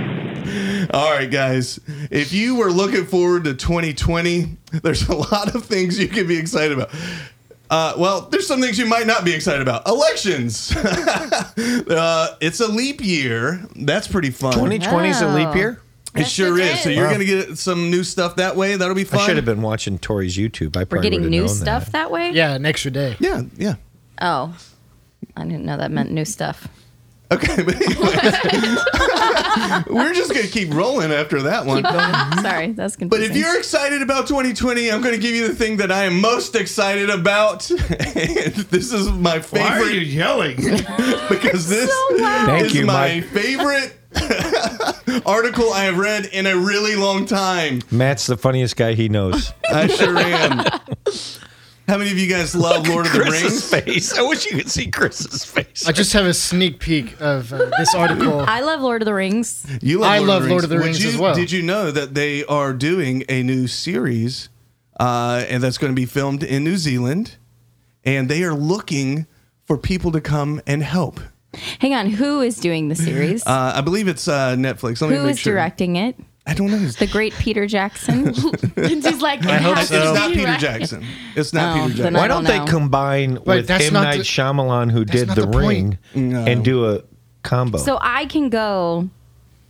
All 0.91 1.11
right, 1.11 1.29
guys. 1.29 1.79
If 2.09 2.33
you 2.33 2.55
were 2.55 2.71
looking 2.71 3.05
forward 3.05 3.43
to 3.43 3.53
2020, 3.53 4.57
there's 4.81 5.07
a 5.07 5.13
lot 5.15 5.53
of 5.53 5.65
things 5.65 5.99
you 5.99 6.07
can 6.07 6.25
be 6.25 6.37
excited 6.37 6.79
about. 6.79 6.89
Uh, 7.69 7.93
well, 7.97 8.21
there's 8.21 8.47
some 8.47 8.59
things 8.61 8.79
you 8.79 8.85
might 8.85 9.05
not 9.05 9.23
be 9.23 9.33
excited 9.33 9.61
about. 9.61 9.87
Elections. 9.87 10.75
uh, 10.75 12.35
it's 12.41 12.59
a 12.59 12.67
leap 12.67 13.01
year. 13.03 13.63
That's 13.75 14.07
pretty 14.07 14.31
fun. 14.31 14.53
2020 14.53 15.09
is 15.09 15.21
a 15.21 15.27
leap 15.33 15.55
year. 15.55 15.81
It 16.15 16.25
sure 16.25 16.57
it 16.57 16.65
is. 16.65 16.81
So 16.81 16.89
is. 16.89 16.95
you're 16.95 17.05
Wow. 17.05 17.11
gonna 17.11 17.25
get 17.25 17.57
some 17.59 17.91
new 17.91 18.03
stuff 18.03 18.37
that 18.37 18.55
way. 18.55 18.75
That'll 18.75 18.95
be 18.95 19.03
fun. 19.03 19.19
I 19.19 19.25
should 19.27 19.35
have 19.35 19.45
been 19.45 19.61
watching 19.61 19.99
Tori's 19.99 20.35
YouTube. 20.35 20.75
I 20.75 20.85
We're 20.89 21.01
getting 21.03 21.19
would've 21.19 21.29
new 21.31 21.41
known 21.41 21.49
stuff 21.49 21.85
That. 21.85 21.91
that, 21.91 22.11
way? 22.11 22.31
Yeah, 22.31 22.55
an 22.55 22.65
extra 22.65 22.89
day. 22.89 23.15
Yeah, 23.19 23.43
yeah. 23.57 23.75
Oh. 24.19 24.55
I 25.37 25.43
didn't 25.43 25.65
know 25.65 25.77
that 25.77 25.91
meant 25.91 26.11
new 26.11 26.25
stuff. 26.25 26.67
Okay, 27.31 27.61
but 27.61 27.75
anyways, 27.75 27.99
we're 29.87 30.13
just 30.15 30.33
gonna 30.33 30.47
keep 30.47 30.73
rolling 30.73 31.11
after 31.11 31.43
that 31.43 31.65
one. 31.65 31.83
Keep 31.83 31.91
going. 31.91 32.43
Sorry, 32.43 32.71
that's 32.71 32.95
confusing. 32.95 33.09
But 33.09 33.21
if 33.21 33.35
you're 33.37 33.55
excited 33.57 34.01
about 34.01 34.27
2020, 34.27 34.91
I'm 34.91 35.01
going 35.01 35.13
to 35.13 35.21
give 35.21 35.35
you 35.35 35.47
the 35.47 35.53
thing 35.55 35.77
that 35.77 35.91
I 35.91 36.05
am 36.05 36.19
most 36.21 36.55
excited 36.55 37.09
about. 37.09 37.69
and 37.71 37.79
this 38.71 38.91
is 38.91 39.09
my 39.11 39.39
favorite 39.39 39.69
Why 39.69 39.79
are 39.79 39.89
you 39.91 39.99
yelling? 40.01 40.55
because 41.29 41.69
this 41.69 41.91
Thank 42.17 42.65
is 42.67 42.75
you, 42.75 42.85
my 42.87 43.21
Mike. 43.21 43.25
favorite 43.25 43.95
article 45.25 45.71
I 45.71 45.83
have 45.85 45.97
read 45.99 46.25
in 46.25 46.47
a 46.47 46.57
really 46.57 46.95
long 46.95 47.25
time. 47.25 47.81
Matt's 47.91 48.25
the 48.25 48.37
funniest 48.37 48.75
guy 48.75 48.93
he 48.93 49.07
knows. 49.07 49.53
I 49.69 49.85
sure 49.87 50.17
am. 50.17 50.65
How 51.89 51.97
many 51.97 52.11
of 52.11 52.19
you 52.19 52.27
guys 52.27 52.53
love 52.55 52.87
Lord 52.87 53.07
of 53.07 53.13
the 53.13 53.19
Chris's 53.21 53.41
Rings? 53.73 53.85
face. 53.85 54.13
I 54.15 54.21
wish 54.21 54.45
you 54.45 54.55
could 54.55 54.69
see 54.69 54.91
Chris's 54.91 55.43
face. 55.43 55.87
I 55.87 55.91
just 55.91 56.13
have 56.13 56.27
a 56.27 56.35
sneak 56.35 56.79
peek 56.79 57.19
of 57.19 57.51
uh, 57.51 57.71
this 57.79 57.95
article. 57.95 58.41
I 58.41 58.59
love 58.59 58.81
Lord 58.81 59.01
of 59.01 59.07
the 59.07 59.13
Rings. 59.15 59.65
You 59.81 60.03
I 60.03 60.19
love 60.19 60.45
Lord 60.45 60.63
of 60.63 60.69
the 60.69 60.75
Would 60.75 60.85
Rings 60.85 61.03
you- 61.03 61.09
as 61.09 61.17
well. 61.17 61.33
Did 61.33 61.51
you 61.51 61.63
know 61.63 61.89
that 61.89 62.13
they 62.13 62.45
are 62.45 62.73
doing 62.73 63.23
a 63.27 63.41
new 63.41 63.65
series, 63.65 64.49
uh, 64.99 65.43
and 65.49 65.63
that's 65.63 65.79
going 65.79 65.91
to 65.91 65.95
be 65.99 66.05
filmed 66.05 66.43
in 66.43 66.63
New 66.63 66.77
Zealand, 66.77 67.37
and 68.03 68.29
they 68.29 68.43
are 68.43 68.53
looking 68.53 69.25
for 69.65 69.75
people 69.75 70.11
to 70.11 70.21
come 70.21 70.61
and 70.67 70.83
help. 70.83 71.19
Hang 71.79 71.95
on, 71.95 72.11
who 72.11 72.41
is 72.41 72.57
doing 72.57 72.89
the 72.89 72.95
series? 72.95 73.43
Uh, 73.47 73.73
I 73.75 73.81
believe 73.81 74.07
it's 74.07 74.27
uh, 74.27 74.55
Netflix. 74.55 75.01
Let 75.01 75.09
me 75.09 75.15
who 75.17 75.23
make 75.23 75.31
is 75.31 75.39
sure. 75.39 75.53
directing 75.53 75.95
it? 75.95 76.15
I 76.49 76.53
don't 76.55 76.71
know. 76.71 76.77
The 76.79 77.05
great 77.07 77.33
Peter 77.33 77.67
Jackson. 77.67 78.33
Lindsay's 78.75 79.21
like, 79.21 79.45
I 79.45 79.57
hope 79.57 79.77
it's 79.77 79.91
not 79.91 80.31
Peter 80.31 80.45
Right. 80.45 80.59
Jackson. 80.59 81.05
It's 81.35 81.53
not 81.53 81.77
Oh, 81.77 81.83
Peter 81.83 81.97
Jackson. 81.97 82.13
Why 82.15 82.27
don't 82.27 82.43
don't, 82.43 82.51
they 82.51 82.59
know. 82.59 82.65
combine 82.65 83.43
with 83.45 83.67
that's 83.67 83.85
M 83.87 83.93
not 83.93 84.03
Night 84.03 84.17
the- 84.17 84.23
Shyamalan, 84.23 84.91
who 84.91 85.05
did 85.05 85.29
The 85.29 85.41
the 85.45 85.47
Ring. 85.47 85.97
No. 86.15 86.43
and 86.45 86.65
do 86.65 86.89
a 86.91 87.03
combo? 87.43 87.77
so 87.77 87.99
I 88.01 88.25
can 88.25 88.49
go 88.49 89.09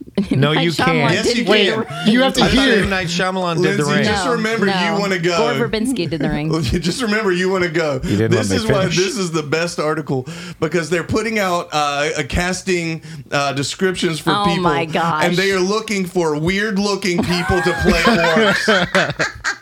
No, 0.30 0.52
Night 0.52 0.64
you 0.64 0.72
can't. 0.72 1.12
Yes, 1.12 1.34
you 1.36 1.44
do 1.44 1.50
Wait, 1.50 1.72
can. 1.72 2.04
the 2.06 2.10
you 2.12 2.20
have 2.22 2.34
to 2.34 2.42
I 2.42 2.48
thought 2.48 2.52
hear. 2.68 2.82
M. 2.82 2.90
Night 2.90 3.06
Shyamalan 3.06 3.62
did 3.62 3.78
the 3.78 3.84
ring. 3.84 4.04
just 4.04 4.24
No, 4.26 4.32
remember 4.32 4.66
you 4.66 4.92
want 5.00 5.12
to 5.12 5.18
go. 5.18 5.36
Gore 5.56 5.68
Verbinski 5.68 6.08
did 6.10 6.20
the 6.20 6.28
ring. 6.28 6.50
Just 6.62 7.00
remember, 7.02 7.32
you 7.32 7.48
want 7.50 7.64
to 7.64 7.70
go. 7.70 7.98
this 8.00 8.50
is 8.50 8.66
why 8.66 8.84
this 8.86 9.16
is 9.16 9.32
the 9.32 9.42
best 9.42 9.78
article 9.78 10.26
because 10.60 10.90
they're 10.90 11.04
putting 11.04 11.38
out 11.38 11.68
uh, 11.72 12.10
a 12.18 12.24
casting 12.24 13.02
uh, 13.30 13.52
descriptions 13.54 14.20
for 14.20 14.30
Oh 14.30 14.44
people, 14.46 14.62
my 14.62 14.84
gosh. 14.84 15.24
and 15.24 15.36
they 15.36 15.52
are 15.52 15.60
looking 15.60 16.04
for 16.04 16.38
weird-looking 16.38 17.18
people 17.22 17.60
to 17.62 17.72
play 17.82 18.02
orcs. 18.02 19.56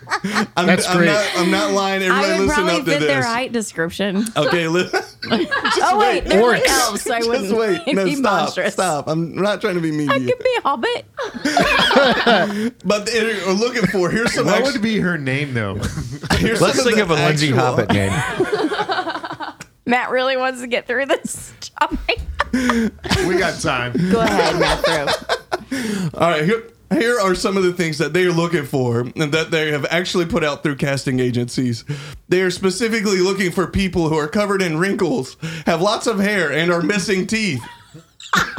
I'm, 0.56 0.66
That's 0.66 0.86
I'm 0.88 0.96
great. 0.98 1.06
not, 1.06 1.26
I'm 1.36 1.50
not 1.50 1.72
lying. 1.72 2.02
I 2.02 2.06
Everybody, 2.06 2.32
would 2.40 2.48
listen 2.48 2.54
probably 2.64 2.72
up 2.80 2.84
to 2.84 2.90
fit 2.92 3.00
their 3.00 3.16
this. 3.18 3.26
height 3.26 3.52
description. 3.52 4.24
Okay, 4.36 4.68
li- 4.68 4.88
oh 5.30 5.98
wait, 5.98 6.24
they're 6.24 6.42
like 6.42 6.68
elves, 6.68 7.02
so 7.02 7.12
I 7.14 7.18
wouldn't 7.20 7.44
just 7.48 7.54
wait. 7.56 7.94
No, 7.94 8.04
be 8.04 8.14
stop, 8.14 8.40
monstrous. 8.40 8.72
stop. 8.74 9.08
I'm 9.08 9.34
not 9.36 9.60
trying 9.60 9.74
to 9.74 9.80
be 9.80 9.92
mean 9.92 10.08
I 10.10 10.18
to 10.18 10.24
you, 10.24 10.28
could 10.34 10.42
be 10.42 10.56
a 10.56 10.60
hobbit. 10.62 11.04
but 12.84 13.06
they're 13.06 13.46
looking 13.54 13.86
for. 13.86 14.10
Here's 14.10 14.32
some. 14.32 14.46
What 14.46 14.60
ex- 14.62 14.72
would 14.72 14.82
be 14.82 14.98
her 15.00 15.18
name 15.18 15.52
though? 15.54 15.74
here's 16.32 16.60
Let's 16.60 16.76
some 16.76 16.84
think 16.84 16.96
the 16.96 17.02
of 17.02 17.10
a 17.10 17.14
Lindsay 17.14 17.48
actual- 17.48 17.60
Hobbit 17.60 17.90
name. 17.92 18.12
Matt 19.86 20.10
really 20.10 20.36
wants 20.36 20.60
to 20.60 20.66
get 20.66 20.86
through 20.86 21.06
this 21.06 21.52
topic. 21.60 22.20
we 22.52 23.38
got 23.38 23.60
time. 23.60 23.92
Go 24.10 24.20
ahead, 24.20 24.58
Matt. 24.58 24.84
Through. 24.84 26.10
All 26.14 26.30
right, 26.30 26.44
here 26.44 26.64
here 26.92 27.18
are 27.20 27.34
some 27.34 27.56
of 27.56 27.62
the 27.62 27.72
things 27.72 27.98
that 27.98 28.12
they 28.12 28.24
are 28.24 28.32
looking 28.32 28.64
for 28.64 29.00
and 29.00 29.32
that 29.32 29.50
they 29.50 29.70
have 29.70 29.86
actually 29.90 30.26
put 30.26 30.42
out 30.44 30.62
through 30.62 30.76
casting 30.76 31.20
agencies. 31.20 31.84
They 32.28 32.40
are 32.42 32.50
specifically 32.50 33.18
looking 33.18 33.50
for 33.50 33.66
people 33.66 34.08
who 34.08 34.16
are 34.16 34.28
covered 34.28 34.62
in 34.62 34.78
wrinkles, 34.78 35.36
have 35.66 35.82
lots 35.82 36.06
of 36.06 36.18
hair, 36.18 36.52
and 36.52 36.72
are 36.72 36.82
missing 36.82 37.26
teeth. 37.26 37.62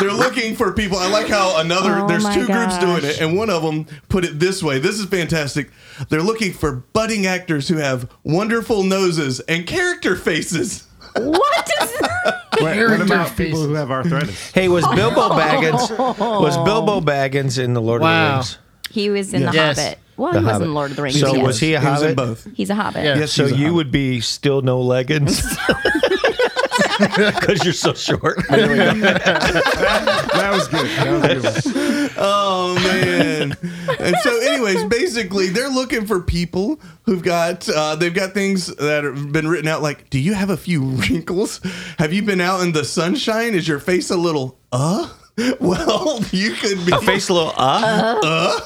They're 0.00 0.12
looking 0.12 0.56
for 0.56 0.72
people. 0.72 0.98
I 0.98 1.08
like 1.08 1.28
how 1.28 1.60
another 1.60 2.00
Oh 2.00 2.08
there's 2.08 2.24
two 2.34 2.46
groups 2.46 2.78
doing 2.78 3.04
it, 3.04 3.20
and 3.20 3.36
one 3.36 3.50
of 3.50 3.62
them 3.62 3.86
put 4.08 4.24
it 4.24 4.40
this 4.40 4.62
way. 4.62 4.78
This 4.78 4.98
is 4.98 5.06
fantastic. 5.06 5.70
They're 6.08 6.22
looking 6.22 6.52
for 6.52 6.72
budding 6.72 7.26
actors 7.26 7.68
who 7.68 7.76
have 7.76 8.10
wonderful 8.24 8.82
noses 8.82 9.40
and 9.40 9.66
character 9.66 10.16
faces. 10.16 10.86
What 11.16 11.70
is 11.82 12.00
What, 12.00 12.62
what 12.62 12.74
Character 12.74 13.04
about 13.04 13.36
people 13.36 13.62
who 13.62 13.74
have 13.74 13.90
arthritis? 13.90 14.50
Hey, 14.52 14.68
was 14.68 14.84
Bilbo 14.94 15.28
Baggins 15.38 15.90
was 16.18 16.56
Bilbo 16.58 16.94
oh. 16.96 17.00
Baggins 17.00 17.62
in 17.62 17.74
the 17.74 17.80
Lord 17.82 18.02
of 18.02 18.06
the 18.06 18.10
Wow. 18.12 18.34
Rings? 18.36 18.58
He 18.90 19.10
was 19.10 19.34
in 19.34 19.44
the 19.44 19.52
Yes. 19.52 19.78
Hobbit. 19.78 19.98
Well, 20.16 20.32
The 20.32 20.38
he 20.40 20.44
was 20.44 20.52
Hobbit. 20.52 20.66
in 20.68 20.74
Lord 20.74 20.90
of 20.90 20.96
the 20.96 21.02
Rings. 21.02 21.20
So 21.20 21.34
yes. 21.34 21.46
was 21.46 21.60
he 21.60 21.74
a 21.74 21.80
He 21.80 21.86
was 21.86 22.02
in 22.02 22.08
hobbit? 22.10 22.16
both. 22.16 22.48
He's 22.54 22.70
a 22.70 22.74
Hobbit. 22.74 23.04
Yeah. 23.04 23.18
Yes, 23.18 23.32
So 23.32 23.44
he's 23.44 23.52
a 23.52 23.56
you 23.56 23.62
hobbit. 23.64 23.74
would 23.76 23.90
be 23.90 24.20
still 24.20 24.62
no 24.62 24.80
leggings 24.80 25.42
because 27.00 27.64
you're 27.64 27.72
so 27.74 27.94
short. 27.94 28.36
That 28.48 30.50
was 30.52 30.68
good. 30.68 30.86
That 30.86 31.42
was 31.42 31.72
good. 31.72 32.10
Oh 32.16 32.74
man! 32.76 33.56
and 33.98 34.16
so, 34.22 34.40
anyways, 34.40 34.84
basically, 34.84 35.48
they're 35.48 35.68
looking 35.70 36.06
for 36.06 36.20
people 36.20 36.80
who've 37.02 37.22
got 37.22 37.68
uh, 37.68 37.96
they've 37.96 38.14
got 38.14 38.32
things 38.34 38.66
that 38.76 39.04
have 39.04 39.32
been 39.32 39.48
written 39.48 39.68
out. 39.68 39.82
Like, 39.82 40.10
do 40.10 40.18
you 40.18 40.34
have 40.34 40.50
a 40.50 40.56
few 40.56 40.82
wrinkles? 40.82 41.60
Have 41.98 42.12
you 42.12 42.22
been 42.22 42.40
out 42.40 42.60
in 42.62 42.72
the 42.72 42.84
sunshine? 42.84 43.54
Is 43.54 43.66
your 43.66 43.80
face 43.80 44.10
a 44.10 44.16
little 44.16 44.58
uh? 44.72 45.08
Well, 45.60 46.20
you 46.30 46.52
could 46.54 46.86
be. 46.86 46.92
A 46.92 47.00
face 47.00 47.28
a 47.28 47.34
little 47.34 47.52
uh. 47.56 48.20
uh. 48.22 48.60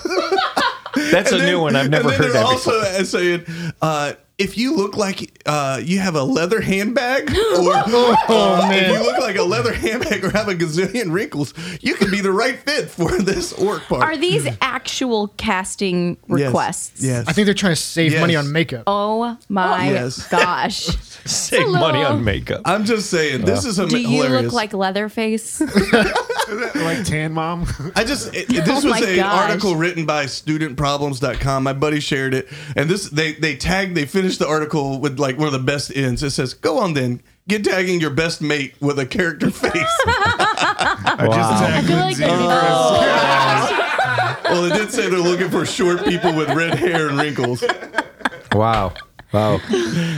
That's 1.11 1.33
a 1.33 1.38
then- 1.38 1.47
new 1.47 1.61
one. 1.62 1.77
I've 1.77 1.85
and 1.87 1.93
never 1.93 2.11
then 2.11 2.19
heard 2.19 2.25
they're 2.27 2.33
that 2.35 2.45
also 2.45 2.79
before. 2.81 3.05
saying, 3.05 3.45
uh, 3.81 4.12
if 4.38 4.57
you 4.57 4.77
look 4.77 4.96
like 4.96 5.42
uh, 5.46 5.81
you 5.83 5.98
have 5.98 6.14
a 6.14 6.22
leather 6.22 6.61
handbag, 6.61 7.29
or 7.31 7.35
uh, 7.74 8.70
if 8.72 8.92
you 8.92 9.03
look 9.03 9.18
like 9.18 9.37
a 9.37 9.42
leather 9.42 9.72
handbag 9.72 10.24
or 10.24 10.31
have 10.31 10.46
a 10.48 10.55
gazillion 10.55 11.12
wrinkles, 11.12 11.53
you 11.81 11.94
could 11.96 12.11
be 12.12 12.20
the 12.20 12.31
right 12.31 12.57
fit 12.61 12.88
for 12.88 13.18
this 13.20 13.53
orc 13.55 13.83
part. 13.85 14.03
Are 14.03 14.16
these 14.16 14.46
actual 14.61 15.29
casting 15.37 16.16
requests? 16.29 17.03
Yes. 17.03 17.27
I 17.27 17.33
think 17.33 17.46
they're 17.46 17.55
trying 17.55 17.72
to 17.74 17.81
save 17.81 18.12
Yes. 18.12 18.20
money 18.20 18.37
on 18.37 18.53
makeup. 18.53 18.85
Oh 18.87 19.37
my 19.48 19.90
Yes. 19.90 20.27
gosh. 20.29 20.87
Save 21.29 21.61
Hello. 21.64 21.81
money 21.81 22.03
on 22.03 22.24
makeup. 22.24 22.62
I'm 22.64 22.87
just 22.87 23.11
saying, 23.11 23.44
this 23.44 23.66
is 23.66 23.79
a 23.79 23.87
Do 23.87 23.98
you 24.01 24.22
hilarious. 24.22 24.44
look 24.44 24.53
like 24.55 24.72
Leatherface? 24.72 25.61
like 26.77 27.05
Tan 27.05 27.33
Mom. 27.35 27.66
I 27.94 28.05
just 28.05 28.35
it, 28.35 28.48
it- 28.51 28.64
this 28.64 28.83
Oh 28.85 28.88
was 28.90 29.03
an 29.03 29.20
article 29.20 29.77
written 29.77 30.07
by 30.07 30.24
studentproblems.com. 30.24 31.64
My 31.64 31.72
buddy 31.74 32.01
shared 32.01 32.33
it, 32.33 32.48
and 32.77 32.88
this 32.88 33.11
they 33.11 33.33
they 33.35 33.57
tagged 33.57 33.94
they 33.94 34.07
finished 34.07 34.28
the 34.37 34.47
article 34.47 35.01
with 35.01 35.19
like 35.19 35.38
one 35.38 35.47
of 35.47 35.53
the 35.53 35.59
best 35.59 35.97
ends. 35.97 36.23
It 36.23 36.31
says, 36.31 36.53
"Go 36.53 36.79
on 36.79 36.93
then, 36.93 37.23
get 37.49 37.64
tagging 37.64 38.01
your 38.01 38.11
best 38.11 38.43
mate 38.43 38.75
with 38.81 38.99
a 38.99 39.07
character 39.07 39.51
face." 39.51 39.73
I 40.07 41.27
just 41.27 41.62
I 41.62 41.71
tagged 41.71 41.87
feel 41.87 41.97
like 41.97 42.19
Lindsay. 42.19 42.25
maybe 42.27 43.88
well, 44.45 44.64
it 44.64 44.75
did 44.75 44.91
say 44.91 45.09
they're 45.09 45.19
looking 45.21 45.51
for 45.51 45.64
short 45.64 46.05
people 46.05 46.35
with 46.35 46.51
red 46.51 46.79
hair 46.79 47.09
and 47.09 47.19
wrinkles. 47.19 47.62
Wow. 48.53 48.95
Wow. 49.33 49.61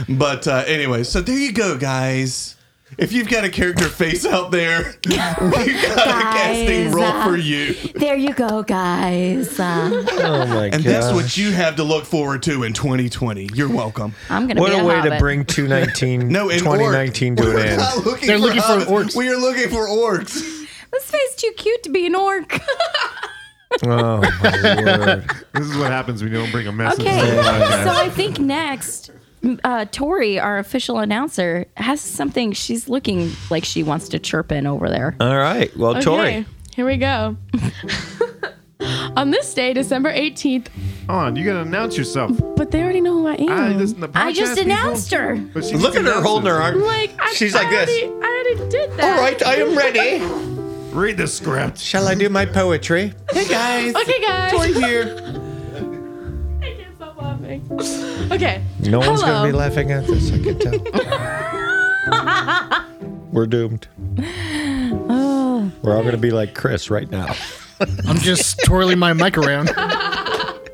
But 0.07 0.47
uh, 0.47 0.63
anyway, 0.67 1.03
so 1.03 1.21
there 1.21 1.37
you 1.37 1.51
go, 1.51 1.77
guys. 1.77 2.55
If 2.97 3.13
you've 3.13 3.29
got 3.29 3.43
a 3.45 3.49
character 3.49 3.87
face 3.87 4.25
out 4.25 4.51
there, 4.51 4.93
we've 5.05 5.15
got 5.15 6.07
a 6.07 6.11
casting 6.35 6.91
role 6.91 7.03
uh, 7.05 7.25
for 7.25 7.37
you. 7.37 7.73
there 7.95 8.15
you 8.15 8.33
go, 8.33 8.63
guys. 8.63 9.59
Uh, 9.59 9.89
Oh 10.11 10.45
my 10.47 10.69
god. 10.69 10.73
And 10.75 10.83
that's 10.83 11.11
what 11.13 11.35
you 11.37 11.51
have 11.51 11.77
to 11.77 11.83
look 11.83 12.05
forward 12.05 12.43
to 12.43 12.63
in 12.63 12.73
2020. 12.73 13.49
You're 13.53 13.69
welcome. 13.69 14.13
I'm 14.29 14.45
gonna 14.47 14.59
What 14.61 14.71
be 14.71 14.77
a 14.77 14.81
a 14.81 14.85
way 14.85 15.01
to 15.01 15.17
bring 15.19 15.45
219 15.45 16.27
No, 16.27 16.49
2019 16.49 17.39
orc. 17.39 17.47
to 17.49 17.57
an 17.57 17.67
end. 17.67 17.77
not 17.77 18.05
looking 18.05 18.27
They're 18.27 18.37
for 18.37 18.43
looking 18.43 18.61
for 18.61 18.67
hobbits. 18.67 18.85
orcs. 19.05 19.15
We 19.15 19.29
are 19.29 19.37
looking 19.37 19.69
for 19.69 19.87
orcs. 19.87 20.33
This 20.91 21.09
face 21.09 21.35
too 21.37 21.51
cute 21.57 21.83
to 21.83 21.89
be 21.89 22.05
an 22.05 22.15
orc. 22.15 22.59
Oh 23.83 24.19
my 24.21 24.83
word. 24.83 25.31
This 25.53 25.65
is 25.69 25.77
what 25.77 25.91
happens 25.91 26.21
when 26.21 26.31
you 26.33 26.39
don't 26.39 26.51
bring 26.51 26.67
a 26.67 26.71
message. 26.73 26.99
Okay, 27.05 27.21
to 27.21 27.25
the 27.37 27.41
podcast. 27.41 27.83
so 27.85 27.89
I 27.91 28.09
think 28.09 28.37
next, 28.37 29.11
uh, 29.63 29.85
Tori, 29.91 30.39
our 30.39 30.57
official 30.59 30.99
announcer, 30.99 31.65
has 31.77 31.99
something 32.01 32.51
she's 32.51 32.87
looking 32.89 33.31
like 33.49 33.65
she 33.65 33.83
wants 33.83 34.09
to 34.09 34.19
chirp 34.19 34.51
in 34.51 34.67
over 34.67 34.89
there. 34.89 35.15
All 35.19 35.37
right. 35.37 35.75
Well, 35.77 35.91
Okay, 35.91 36.01
Tori. 36.01 36.45
here 36.75 36.85
we 36.85 36.97
go. 36.97 37.37
On 39.15 39.29
this 39.29 39.53
day, 39.53 39.73
December 39.73 40.11
18th, 40.11 40.67
on, 41.07 41.35
you 41.35 41.45
gotta 41.45 41.61
announce 41.61 41.95
yourself. 41.97 42.31
but 42.55 42.71
they 42.71 42.81
already 42.81 42.99
know 43.01 43.13
who 43.13 43.27
I 43.27 43.35
am. 43.35 43.49
I, 43.49 43.69
listen 43.73 44.01
to 44.01 44.09
I 44.15 44.31
just 44.31 44.53
podcast 44.53 44.55
people, 44.55 44.71
announced 44.71 45.11
her. 45.13 45.35
but 45.53 45.65
she 45.65 45.75
Look 45.75 45.95
at 45.95 46.03
her 46.05 46.21
holding 46.21 46.47
her 46.49 46.59
arm. 46.59 46.81
like, 46.81 47.11
I, 47.19 47.31
She's 47.33 47.53
I 47.53 47.61
like 47.61 47.69
this. 47.85 47.89
I 48.03 48.07
already 48.07 48.69
did 48.71 48.91
that. 48.97 49.17
All 49.17 49.23
right, 49.23 49.45
I 49.45 49.55
am 49.57 49.77
ready. 49.77 50.95
Read 50.95 51.17
the 51.17 51.27
script. 51.27 51.77
Shall 51.77 52.07
I 52.07 52.15
do 52.15 52.27
my 52.29 52.45
poetry? 52.45 53.13
Hey 53.31 53.47
guys. 53.47 53.95
Okay, 53.95 54.19
guys. 54.21 54.51
Tori 54.51 54.73
here. 54.73 55.47
I 57.51 57.59
laughing. 57.59 58.31
Okay. 58.31 58.63
No 58.79 58.99
one's 58.99 59.21
going 59.21 59.41
to 59.41 59.47
be 59.47 59.51
laughing 59.57 59.91
at 59.91 60.07
this. 60.07 60.31
I 60.31 60.39
can 60.39 60.57
tell. 60.59 60.79
We're 63.31 63.45
doomed. 63.45 63.87
We're 65.81 65.95
all 65.95 66.01
going 66.01 66.11
to 66.11 66.17
be 66.17 66.31
like 66.31 66.55
Chris 66.55 66.89
right 66.89 67.09
now. 67.09 67.33
I'm 68.07 68.17
just 68.17 68.59
twirling 68.65 68.99
my 68.99 69.13
mic 69.13 69.37
around. 69.37 69.71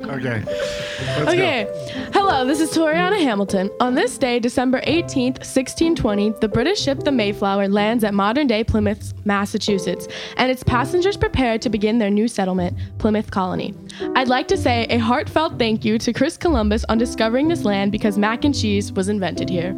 Okay. 0.08 0.42
Let's 0.46 1.28
Okay. 1.28 1.66
Hello, 2.12 2.46
this 2.46 2.60
is 2.60 2.70
Toriana 2.70 3.20
Hamilton. 3.20 3.70
On 3.80 3.94
this 3.94 4.16
day, 4.16 4.38
December 4.40 4.80
18th, 4.80 5.38
1620, 5.40 6.30
the 6.40 6.48
British 6.48 6.80
ship 6.80 7.00
the 7.00 7.12
Mayflower 7.12 7.68
lands 7.68 8.02
at 8.02 8.14
modern 8.14 8.46
day 8.46 8.64
Plymouth, 8.64 9.12
Massachusetts, 9.26 10.08
and 10.38 10.50
its 10.50 10.62
passengers 10.62 11.18
prepare 11.18 11.58
to 11.58 11.68
begin 11.68 11.98
their 11.98 12.08
new 12.08 12.26
settlement, 12.26 12.78
Plymouth 12.96 13.30
Colony. 13.30 13.74
I'd 14.14 14.28
like 14.28 14.48
to 14.48 14.56
say 14.56 14.86
a 14.88 14.96
heartfelt 14.96 15.58
thank 15.58 15.84
you 15.84 15.98
to 15.98 16.12
Chris 16.14 16.38
Columbus 16.38 16.84
on 16.88 16.96
discovering 16.96 17.48
this 17.48 17.64
land 17.64 17.92
because 17.92 18.16
mac 18.16 18.44
and 18.44 18.54
cheese 18.54 18.90
was 18.90 19.08
invented 19.08 19.50
here. 19.50 19.70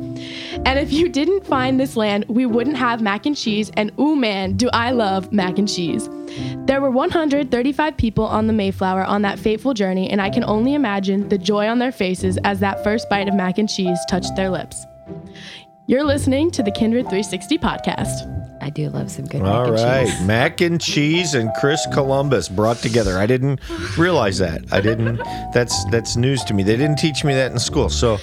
And 0.64 0.78
if 0.78 0.92
you 0.92 1.08
didn't 1.08 1.46
find 1.46 1.80
this 1.80 1.96
land, 1.96 2.26
we 2.28 2.46
wouldn't 2.46 2.76
have 2.76 3.02
mac 3.02 3.26
and 3.26 3.36
cheese, 3.36 3.72
and 3.74 3.90
ooh 3.98 4.14
man, 4.14 4.56
do 4.56 4.68
I 4.72 4.92
love 4.92 5.32
mac 5.32 5.58
and 5.58 5.68
cheese. 5.68 6.08
There 6.66 6.80
were 6.80 6.90
135 6.90 7.96
people 7.96 8.24
on 8.24 8.46
the 8.46 8.52
Mayflower 8.52 9.02
on 9.04 9.22
that 9.22 9.38
fateful 9.38 9.74
journey, 9.74 10.08
and 10.10 10.22
I 10.22 10.30
can 10.30 10.44
only 10.44 10.74
imagine 10.74 11.28
the 11.28 11.38
joy 11.38 11.66
on 11.66 11.80
their 11.80 11.90
faces 11.90 12.19
as 12.24 12.60
that 12.60 12.82
first 12.84 13.08
bite 13.08 13.28
of 13.28 13.34
mac 13.34 13.58
and 13.58 13.68
cheese 13.68 13.98
touched 14.08 14.34
their 14.36 14.50
lips. 14.50 14.86
You're 15.86 16.04
listening 16.04 16.50
to 16.52 16.62
the 16.62 16.70
Kindred 16.70 17.04
360 17.06 17.58
podcast. 17.58 18.36
I 18.62 18.70
do 18.70 18.90
love 18.90 19.10
some 19.10 19.24
good 19.24 19.42
All 19.42 19.64
mac 19.64 19.66
and 19.66 19.74
right. 19.74 20.06
cheese. 20.06 20.26
Mac 20.26 20.60
and 20.60 20.80
cheese 20.80 21.34
and 21.34 21.50
Chris 21.58 21.84
Columbus 21.92 22.48
brought 22.48 22.76
together. 22.76 23.18
I 23.18 23.26
didn't 23.26 23.58
realize 23.98 24.38
that. 24.38 24.62
I 24.70 24.80
didn't 24.80 25.16
that's 25.52 25.84
that's 25.86 26.14
news 26.16 26.44
to 26.44 26.54
me. 26.54 26.62
They 26.62 26.76
didn't 26.76 26.98
teach 26.98 27.24
me 27.24 27.34
that 27.34 27.50
in 27.50 27.58
school. 27.58 27.88
So 27.88 28.18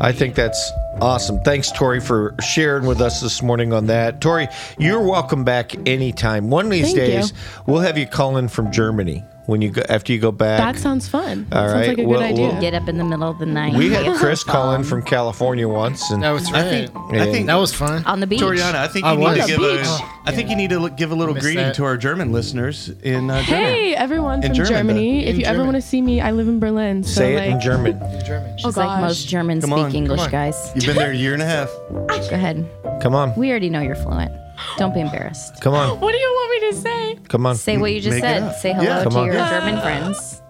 I 0.00 0.10
think 0.12 0.34
that's 0.34 0.72
awesome. 1.00 1.40
Thanks 1.42 1.70
Tori 1.70 2.00
for 2.00 2.34
sharing 2.40 2.86
with 2.86 3.00
us 3.00 3.20
this 3.20 3.42
morning 3.42 3.72
on 3.72 3.86
that. 3.86 4.20
Tori, 4.20 4.48
you're 4.78 5.02
welcome 5.06 5.44
back 5.44 5.76
anytime. 5.86 6.48
One 6.50 6.64
of 6.64 6.72
these 6.72 6.86
Thank 6.86 6.96
you. 6.96 7.06
days 7.06 7.32
we'll 7.66 7.80
have 7.80 7.98
you 7.98 8.06
call 8.06 8.38
in 8.38 8.48
from 8.48 8.72
Germany. 8.72 9.24
When 9.46 9.60
you 9.60 9.70
go 9.70 9.82
after 9.88 10.12
you 10.12 10.18
go 10.20 10.30
back. 10.32 10.58
That 10.74 10.80
sounds 10.80 11.08
fun. 11.08 11.46
All 11.50 11.58
sounds 11.68 11.72
right, 11.74 11.88
like 11.88 11.98
a 11.98 12.04
well- 12.04 12.20
good 12.20 12.26
idea. 12.32 12.48
well- 12.48 12.60
Get 12.60 12.74
up 12.74 12.88
in 12.88 12.96
the 12.98 13.04
middle 13.04 13.28
of 13.28 13.38
the 13.38 13.46
night. 13.46 13.74
we 13.74 13.90
had 13.90 14.14
Chris 14.16 14.44
call 14.44 14.74
in 14.74 14.84
from 14.84 15.02
California 15.02 15.66
once, 15.68 16.10
and 16.10 16.22
That 16.22 16.30
was 16.30 16.50
right. 16.52 16.64
I 16.64 16.70
think 16.70 16.94
I 17.14 17.24
think 17.32 17.46
that 17.48 17.56
was 17.56 17.72
fun. 17.74 18.04
on 18.04 18.20
the 18.20 18.26
beach. 18.26 18.40
Toriana, 18.40 18.74
I 18.76 18.88
think 18.88 19.04
you 19.04 19.10
I 19.10 19.16
need 19.34 19.40
to 19.40 19.46
give 19.48 19.60
The 19.60 19.74
a. 19.74 19.76
beach. 19.78 20.08
I 20.24 20.30
think 20.32 20.50
you 20.50 20.56
need 20.56 20.70
to 20.70 20.78
look- 20.78 20.96
give 20.96 21.10
a 21.10 21.14
little 21.16 21.34
greeting 21.34 21.64
that. 21.64 21.74
to 21.74 21.84
our 21.84 21.96
German 21.96 22.30
listeners 22.32 22.90
in 23.02 23.30
uh, 23.30 23.42
German. 23.42 23.64
Hey, 23.64 23.94
everyone 23.96 24.42
In 24.44 24.50
from 24.50 24.54
German, 24.54 24.72
Germany. 24.72 25.24
though. 25.24 25.28
If 25.30 25.34
In 25.34 25.40
you 25.40 25.46
ever 25.46 25.64
want 25.64 25.74
to 25.76 25.82
see 25.82 26.00
me, 26.00 26.20
I 26.20 26.30
live 26.30 26.46
in 26.46 26.60
Berlin. 26.60 27.02
So 27.02 27.10
say 27.22 27.34
like, 27.34 27.44
it 27.46 27.52
in 27.54 27.60
German. 27.60 27.98
German. 28.24 28.58
She's 28.58 28.76
Oh, 28.76 28.80
like 28.80 29.00
most 29.00 29.28
Germans 29.28 29.64
Come 29.64 29.72
on, 29.72 29.90
speak 29.90 29.98
English 29.98 30.26
guys. 30.28 30.70
You've 30.76 30.86
been 30.86 30.96
there 30.96 31.10
a 31.10 31.14
year 31.16 31.32
and 31.32 31.42
a 31.42 31.46
half. 31.46 31.68
Go 31.90 32.28
ahead. 32.30 32.64
Come 33.02 33.14
on, 33.16 33.34
We 33.36 33.50
already 33.50 33.68
know 33.70 33.80
you're 33.80 33.96
fluent. 33.96 34.30
Don't 34.78 34.94
be 34.94 35.00
embarrassed. 35.00 35.60
come 35.60 35.74
on, 35.74 36.00
What 36.00 36.12
do 36.12 36.18
you 36.18 36.28
want 36.28 36.50
me 36.62 36.70
to 36.70 36.76
say? 36.76 37.18
come 37.28 37.46
on, 37.46 37.54
Say 37.56 37.76
what 37.78 37.92
you 37.92 38.00
just 38.00 38.14
Make 38.16 38.24
it 38.24 38.26
said. 38.26 38.42
up. 38.42 38.54
Say 38.56 38.72
hello 38.72 38.84
Yeah. 38.84 39.02
Come 39.04 39.12
to 39.12 39.18
on. 39.20 39.26
your 39.26 39.34
German 39.36 39.80
friends. 39.80 40.42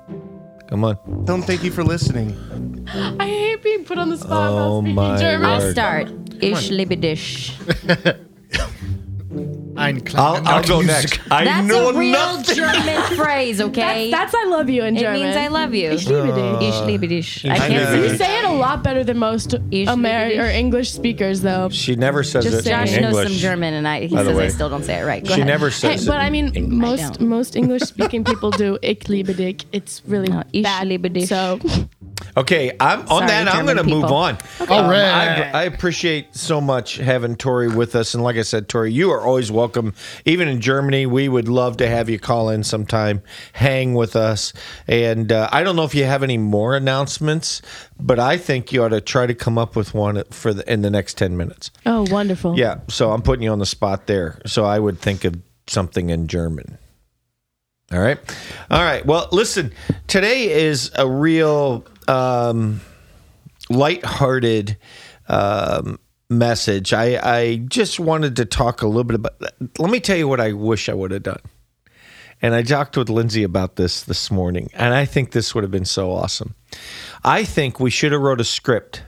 come 0.68 0.84
on. 0.84 0.96
Don't 1.24 1.42
thank 1.42 1.62
you 1.62 1.70
for 1.70 1.84
listening. 1.84 2.36
I 3.20 3.26
hate 3.26 3.62
being 3.62 3.84
put 3.84 3.98
on 3.98 4.08
the 4.10 4.16
spot 4.18 4.50
Oh, 4.50 4.78
about 4.78 4.80
speaking 4.82 4.94
my 4.94 5.16
German. 5.18 5.46
I'll 5.50 5.60
Lord. 5.60 5.72
start. 5.72 6.08
Ich 6.40 6.70
liebe 6.70 6.96
dich. 7.00 7.52
Ein 9.76 10.02
I'll, 10.14 10.46
I'll 10.46 10.62
go 10.62 10.82
Music. 10.82 10.86
next. 11.18 11.20
I 11.30 11.44
That's 11.44 11.66
know 11.66 11.88
a 11.90 11.94
real 11.98 12.12
nothing. 12.12 12.54
German 12.56 13.02
phrase, 13.16 13.60
okay? 13.60 14.10
That's 14.10 14.34
I 14.34 14.44
love 14.44 14.68
you 14.68 14.84
in 14.84 14.96
German. 14.96 15.20
it 15.20 15.24
means 15.24 15.36
I 15.36 15.48
love 15.48 15.74
you. 15.74 15.90
Ich 15.92 16.06
liebe 16.08 16.26
dich. 16.34 16.62
Ich 16.68 16.80
liebe 16.86 17.08
dich. 17.08 17.44
I 17.46 17.52
I 17.54 17.58
can't 17.58 18.02
You 18.10 18.16
say 18.16 18.38
it 18.40 18.44
a 18.44 18.52
lot 18.52 18.82
better 18.82 19.02
than 19.02 19.18
most 19.18 19.54
Ich 19.70 19.88
Ameri- 19.88 20.30
liebe 20.30 20.42
or. 20.42 20.46
English 20.46 20.92
speakers, 20.92 21.40
though. 21.40 21.70
She 21.70 21.96
never 21.96 22.22
says 22.22 22.44
Just 22.44 22.58
it 22.58 22.62
saying. 22.64 22.80
in 22.82 22.86
Josh 22.86 23.00
knows 23.00 23.22
some 23.28 23.32
German, 23.38 23.72
and 23.74 23.88
I, 23.88 24.02
he 24.06 24.14
By 24.14 24.22
the 24.24 24.30
says 24.30 24.36
way. 24.38 24.44
I 24.44 24.48
still 24.48 24.68
don't 24.68 24.84
say 24.84 25.00
it 25.00 25.04
right. 25.04 25.22
Go 25.22 25.28
She 25.28 25.40
ahead. 25.40 25.46
never 25.46 25.66
Hey, 25.70 25.96
says 25.96 26.06
but 26.06 26.16
it. 26.16 26.24
I 26.26 26.28
mean, 26.30 26.54
in- 26.54 26.78
most 26.78 27.14
don't. 27.18 27.28
most 27.28 27.56
English 27.56 27.82
speaking 27.82 28.24
people 28.24 28.50
do 28.50 28.78
ich 28.82 29.08
liebe 29.08 29.32
dich. 29.34 29.64
It's 29.72 30.02
really 30.06 30.28
No, 30.28 30.42
ich 30.52 30.64
bad. 30.64 30.86
liebe 30.86 31.08
dich. 31.10 31.28
So 31.28 31.58
Okay, 32.36 32.72
I'm 32.78 33.00
on 33.00 33.06
Sorry, 33.06 33.26
that. 33.26 33.48
I'm 33.48 33.64
going 33.64 33.76
to 33.78 33.82
move 33.84 34.02
people. 34.04 34.14
on. 34.16 34.38
All 34.68 34.88
right. 34.88 35.48
Um. 35.48 35.54
I, 35.54 35.60
I 35.60 35.62
appreciate 35.64 36.34
so 36.36 36.60
much 36.60 36.96
having 36.96 37.36
Tori 37.36 37.68
with 37.68 37.94
us, 37.96 38.14
and 38.14 38.22
like 38.22 38.36
I 38.36 38.42
said, 38.42 38.68
Tori, 38.68 38.92
you 38.92 39.10
are 39.10 39.20
always 39.20 39.50
welcome. 39.50 39.61
Even 40.24 40.48
in 40.48 40.60
Germany, 40.60 41.06
we 41.06 41.28
would 41.28 41.48
love 41.48 41.76
to 41.78 41.88
have 41.88 42.08
you 42.08 42.18
call 42.18 42.48
in 42.48 42.62
sometime, 42.64 43.22
hang 43.52 43.94
with 43.94 44.16
us. 44.16 44.52
And 44.86 45.30
uh, 45.32 45.48
I 45.52 45.62
don't 45.62 45.76
know 45.76 45.84
if 45.84 45.94
you 45.94 46.04
have 46.04 46.22
any 46.22 46.38
more 46.38 46.76
announcements, 46.76 47.62
but 47.98 48.18
I 48.18 48.36
think 48.38 48.72
you 48.72 48.82
ought 48.84 48.88
to 48.88 49.00
try 49.00 49.26
to 49.26 49.34
come 49.34 49.58
up 49.58 49.76
with 49.76 49.94
one 49.94 50.22
for 50.30 50.52
the, 50.54 50.70
in 50.72 50.82
the 50.82 50.90
next 50.90 51.18
ten 51.18 51.36
minutes. 51.36 51.70
oh, 51.86 52.06
wonderful. 52.10 52.58
Yeah, 52.58 52.80
so 52.88 53.12
I'm 53.12 53.22
putting 53.22 53.42
you 53.42 53.50
on 53.50 53.58
the 53.58 53.66
spot 53.66 54.06
there. 54.06 54.40
So 54.46 54.64
I 54.64 54.78
would 54.78 54.98
think 55.00 55.24
of 55.24 55.36
something 55.66 56.10
in 56.10 56.26
German. 56.26 56.78
All 57.92 58.00
right. 58.00 58.18
All 58.70 58.82
right. 58.82 59.04
Well, 59.04 59.28
listen, 59.32 59.72
today 60.06 60.50
is 60.50 60.90
a 60.96 61.06
real 61.06 61.84
um, 62.08 62.80
lighthearted 63.68 64.78
um, 65.28 65.98
message. 66.32 66.92
I, 66.92 67.18
I 67.22 67.56
just 67.56 68.00
wanted 68.00 68.36
to 68.36 68.44
talk 68.44 68.82
a 68.82 68.86
little 68.86 69.04
bit 69.04 69.16
about. 69.16 69.34
Let 69.78 69.90
me 69.90 70.00
tell 70.00 70.16
you 70.16 70.26
what 70.26 70.40
I 70.40 70.52
wish 70.52 70.88
I 70.88 70.94
would 70.94 71.10
have 71.10 71.22
done. 71.22 71.40
And 72.40 72.54
I 72.54 72.62
talked 72.62 72.96
with 72.96 73.08
Lindsay 73.08 73.44
about 73.44 73.76
this 73.76 74.02
this 74.02 74.28
morning, 74.28 74.68
and 74.74 74.92
I 74.94 75.04
think 75.04 75.30
this 75.30 75.54
would 75.54 75.62
have 75.62 75.70
been 75.70 75.84
so 75.84 76.10
awesome. 76.10 76.56
I 77.22 77.44
think 77.44 77.78
we 77.78 77.90
should 77.90 78.10
have 78.10 78.20
wrote 78.20 78.40
a 78.40 78.44
script 78.44 79.04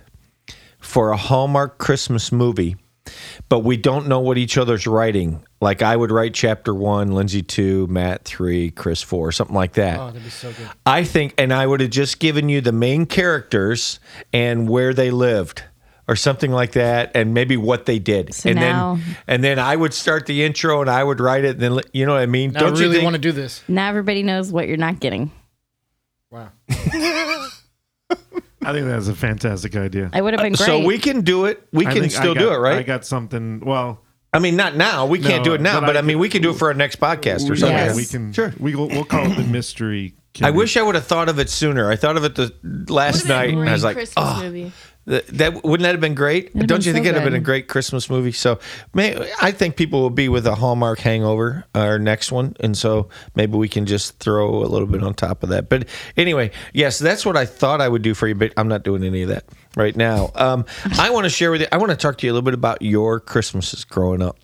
for 0.78 1.10
a 1.10 1.16
Hallmark 1.16 1.78
Christmas 1.78 2.30
movie, 2.30 2.76
but 3.48 3.60
we 3.64 3.76
don't 3.76 4.06
know 4.06 4.20
what 4.20 4.38
each 4.38 4.56
other's 4.56 4.86
writing. 4.86 5.44
Like 5.60 5.82
I 5.82 5.96
would 5.96 6.12
write 6.12 6.32
chapter 6.34 6.72
one, 6.72 7.10
Lindsay 7.10 7.42
two, 7.42 7.88
Matt 7.88 8.24
three, 8.24 8.70
Chris 8.70 9.02
four, 9.02 9.32
something 9.32 9.56
like 9.56 9.72
that. 9.72 9.98
Oh, 9.98 10.06
that'd 10.06 10.22
be 10.22 10.30
so 10.30 10.52
good. 10.52 10.68
I 10.86 11.02
think, 11.02 11.34
and 11.36 11.52
I 11.52 11.66
would 11.66 11.80
have 11.80 11.90
just 11.90 12.20
given 12.20 12.48
you 12.48 12.60
the 12.60 12.70
main 12.70 13.04
characters 13.04 13.98
and 14.32 14.68
where 14.68 14.94
they 14.94 15.10
lived. 15.10 15.64
Or 16.06 16.16
something 16.16 16.52
like 16.52 16.72
that, 16.72 17.12
and 17.14 17.32
maybe 17.32 17.56
what 17.56 17.86
they 17.86 17.98
did, 17.98 18.34
So 18.34 18.50
and 18.50 18.58
now- 18.60 18.96
then 18.96 19.16
and 19.26 19.42
then 19.44 19.58
I 19.58 19.74
would 19.74 19.94
start 19.94 20.26
the 20.26 20.44
intro, 20.44 20.82
and 20.82 20.90
I 20.90 21.02
would 21.02 21.18
write 21.18 21.44
it, 21.46 21.52
and 21.52 21.60
then 21.62 21.80
you 21.94 22.04
know 22.04 22.12
what 22.12 22.20
I 22.22 22.26
mean. 22.26 22.52
Now 22.52 22.60
Don't 22.60 22.74
I 22.74 22.76
you 22.76 22.80
really 22.82 22.94
think? 22.96 23.04
want 23.04 23.14
to 23.14 23.20
do 23.22 23.32
this. 23.32 23.62
Now 23.68 23.88
everybody 23.88 24.22
knows 24.22 24.52
what 24.52 24.68
you're 24.68 24.76
not 24.76 25.00
getting. 25.00 25.30
Wow. 26.30 26.50
I 28.66 28.72
think 28.72 28.86
that's 28.86 29.08
a 29.08 29.14
fantastic 29.14 29.76
idea. 29.76 30.10
I 30.12 30.20
would 30.22 30.32
have 30.34 30.42
been 30.42 30.54
great. 30.54 30.66
so 30.66 30.84
we 30.84 30.98
can 30.98 31.20
do 31.20 31.44
it. 31.46 31.66
We 31.72 31.86
I 31.86 31.92
can 31.92 32.02
think 32.02 32.14
I 32.14 32.18
still 32.20 32.34
do 32.34 32.50
it, 32.52 32.56
right? 32.56 32.78
I 32.78 32.82
got 32.82 33.04
something. 33.04 33.60
Well, 33.60 34.00
I 34.32 34.38
mean, 34.38 34.56
not 34.56 34.74
now. 34.76 35.06
We 35.06 35.18
can't 35.18 35.38
No, 35.38 35.44
do 35.44 35.54
it 35.54 35.60
now, 35.60 35.80
but 35.80 35.86
but, 35.88 35.96
I 35.96 36.00
I, 36.00 36.02
mean, 36.02 36.18
we 36.18 36.28
can 36.28 36.40
do 36.42 36.50
it 36.50 36.54
for 36.58 36.68
our 36.68 36.74
next 36.74 36.98
podcast 36.98 37.48
or 37.50 37.56
something. 37.56 37.76
Yes. 37.76 37.94
we 37.96 38.04
can. 38.06 38.32
Sure. 38.32 38.52
We 38.58 38.74
will, 38.74 38.88
we'll 38.88 39.04
call 39.04 39.30
it 39.30 39.36
the 39.36 39.44
mystery. 39.44 40.14
I 40.42 40.50
wish 40.50 40.76
I 40.76 40.82
would 40.82 40.96
have 40.96 41.06
thought 41.06 41.28
of 41.28 41.38
it 41.38 41.48
sooner. 41.50 41.90
I 41.90 41.96
thought 41.96 42.16
of 42.16 42.24
it 42.24 42.34
the 42.34 42.52
last 42.88 43.26
night, 43.28 43.50
and 43.54 43.68
I 43.68 43.72
was 43.72 43.84
like, 43.84 43.96
Christmas 43.96 44.14
"Oh, 44.26 44.42
movie. 44.42 44.72
That, 45.06 45.64
wouldn't 45.64 45.82
that 45.82 45.92
have 45.92 46.00
been 46.00 46.14
great? 46.14 46.52
have 46.54 46.66
Don't 46.66 46.78
been 46.78 46.86
you 46.86 46.92
think 46.92 47.04
so 47.04 47.10
it'd 47.10 47.14
have 47.14 47.24
been 47.24 47.34
a 47.34 47.38
good. 47.38 47.44
great 47.44 47.68
Christmas 47.68 48.08
movie?" 48.08 48.32
So, 48.32 48.58
may, 48.94 49.30
I 49.40 49.50
think 49.50 49.76
people 49.76 50.00
will 50.00 50.10
be 50.10 50.28
with 50.28 50.46
a 50.46 50.54
Hallmark 50.54 50.98
hangover 50.98 51.64
our 51.74 51.98
next 51.98 52.32
one, 52.32 52.56
and 52.60 52.76
so 52.76 53.08
maybe 53.34 53.56
we 53.56 53.68
can 53.68 53.86
just 53.86 54.18
throw 54.18 54.62
a 54.62 54.66
little 54.68 54.88
bit 54.88 55.02
on 55.02 55.14
top 55.14 55.42
of 55.42 55.50
that. 55.50 55.68
But 55.68 55.88
anyway, 56.16 56.50
yes, 56.72 56.98
that's 56.98 57.26
what 57.26 57.36
I 57.36 57.46
thought 57.46 57.80
I 57.80 57.88
would 57.88 58.02
do 58.02 58.14
for 58.14 58.26
you, 58.28 58.34
but 58.34 58.52
I'm 58.56 58.68
not 58.68 58.82
doing 58.82 59.04
any 59.04 59.22
of 59.22 59.28
that 59.28 59.44
right 59.76 59.94
now. 59.96 60.30
Um, 60.34 60.64
I 60.98 61.10
want 61.10 61.24
to 61.24 61.30
share 61.30 61.50
with 61.50 61.60
you. 61.60 61.66
I 61.70 61.76
want 61.76 61.90
to 61.90 61.96
talk 61.96 62.18
to 62.18 62.26
you 62.26 62.32
a 62.32 62.34
little 62.34 62.44
bit 62.44 62.54
about 62.54 62.82
your 62.82 63.20
Christmases 63.20 63.84
growing 63.84 64.22
up 64.22 64.38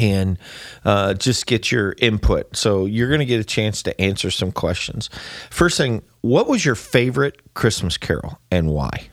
and 0.00 0.38
uh, 0.84 1.14
just 1.14 1.46
get 1.46 1.70
your 1.70 1.94
input. 1.98 2.56
So 2.56 2.86
you're 2.86 3.08
going 3.08 3.20
to 3.20 3.26
get 3.26 3.40
a 3.40 3.44
chance 3.44 3.82
to 3.82 4.00
answer 4.00 4.30
some 4.30 4.52
questions. 4.52 5.10
First 5.50 5.76
thing, 5.76 6.02
what 6.22 6.48
was 6.48 6.64
your 6.64 6.74
favorite 6.74 7.54
Christmas 7.54 7.98
carol 7.98 8.38
and 8.50 8.70
why? 8.70 9.08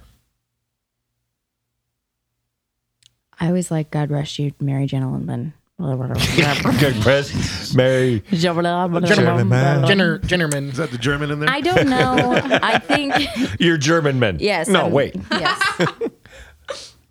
I 3.40 3.48
always 3.48 3.72
like 3.72 3.90
God 3.92 4.12
rest 4.12 4.38
you, 4.40 4.52
Mary 4.60 4.86
Gentleman. 4.86 5.54
Good 5.80 6.96
press, 7.02 7.74
Mary. 7.74 8.22
Gentleman. 8.34 9.88
Jenner, 9.88 10.20
Jennerman. 10.20 10.72
Is 10.72 10.78
that 10.78 10.92
the 10.92 10.98
German 10.98 11.32
in 11.32 11.40
there? 11.40 11.50
I 11.50 11.62
don't 11.62 11.88
know. 11.88 12.34
I 12.62 12.80
think 12.80 13.14
You're 13.62 13.78
German 13.78 14.20
men. 14.20 14.38
yes. 14.42 14.68
No, 14.68 14.82
I'm- 14.84 14.92
wait. 14.92 15.16
Yes. 15.32 15.80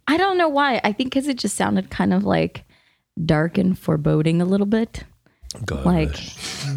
I 0.07 0.17
don't 0.19 0.37
know 0.39 0.49
why. 0.49 0.81
I 0.85 0.93
think 0.93 1.11
because 1.15 1.29
it 1.29 1.39
just 1.39 1.57
sounded 1.57 1.89
kind 1.91 2.13
of 2.13 2.25
like 2.25 2.65
dark 3.25 3.57
and 3.59 3.79
foreboding 3.79 4.43
a 4.43 4.45
little 4.45 4.67
bit. 4.67 5.05
God 5.65 5.87
Like 5.87 6.15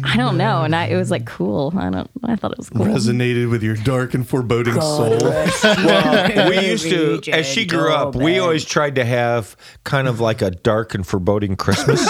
I 0.02 0.16
don't 0.16 0.38
know, 0.38 0.62
and 0.62 0.74
I, 0.74 0.86
it 0.86 0.96
was 0.96 1.10
like 1.10 1.26
cool. 1.26 1.72
I 1.76 1.90
don't. 1.90 2.10
I 2.24 2.36
thought 2.36 2.52
it 2.52 2.58
was 2.58 2.70
cool. 2.70 2.86
Resonated 2.86 3.50
with 3.50 3.62
your 3.62 3.76
dark 3.76 4.14
and 4.14 4.26
foreboding 4.26 4.80
soul. 4.80 5.18
Well, 5.20 6.48
we 6.48 6.68
used 6.68 6.84
to, 6.84 7.20
as 7.32 7.46
she 7.46 7.66
grew 7.66 7.92
up, 7.92 8.16
we 8.16 8.38
always 8.38 8.64
tried 8.64 8.94
to 8.94 9.04
have 9.04 9.56
kind 9.84 10.08
of 10.08 10.20
like 10.20 10.40
a 10.40 10.50
dark 10.50 10.94
and 10.94 11.06
foreboding 11.06 11.56
Christmas. 11.56 12.00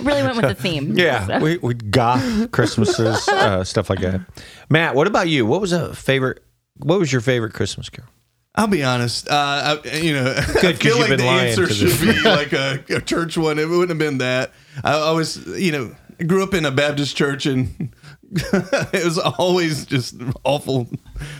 really 0.00 0.22
went 0.22 0.36
with 0.36 0.46
the 0.46 0.56
theme. 0.58 0.92
yeah, 0.96 1.40
we, 1.40 1.56
we 1.58 1.74
goth 1.74 2.50
Christmases, 2.50 3.28
uh, 3.28 3.64
stuff 3.64 3.88
like 3.90 4.00
that. 4.00 4.20
Matt, 4.68 4.94
what 4.94 5.06
about 5.06 5.28
you? 5.28 5.46
What 5.46 5.60
was 5.60 5.72
a 5.72 5.94
favorite? 5.94 6.44
What 6.76 6.98
was 6.98 7.12
your 7.12 7.22
favorite 7.22 7.54
Christmas 7.54 7.88
carol? 7.88 8.10
I'll 8.54 8.66
be 8.66 8.82
honest. 8.82 9.28
Uh, 9.28 9.80
I, 9.84 9.96
you 9.96 10.12
know, 10.12 10.34
I 10.38 10.72
feel 10.72 10.98
like 10.98 11.16
the 11.16 11.22
answer 11.24 11.68
should 11.72 12.00
be 12.00 12.20
like 12.22 12.52
a, 12.52 12.82
a 12.88 13.00
church 13.00 13.38
one. 13.38 13.58
It 13.58 13.68
wouldn't 13.68 13.90
have 13.90 13.98
been 13.98 14.18
that. 14.18 14.52
I, 14.82 14.98
I 14.98 15.10
was, 15.12 15.46
you 15.58 15.72
know, 15.72 15.94
grew 16.26 16.42
up 16.42 16.54
in 16.54 16.64
a 16.64 16.70
Baptist 16.70 17.16
church, 17.16 17.46
and 17.46 17.94
it 18.32 19.04
was 19.04 19.18
always 19.18 19.86
just 19.86 20.16
awful 20.44 20.88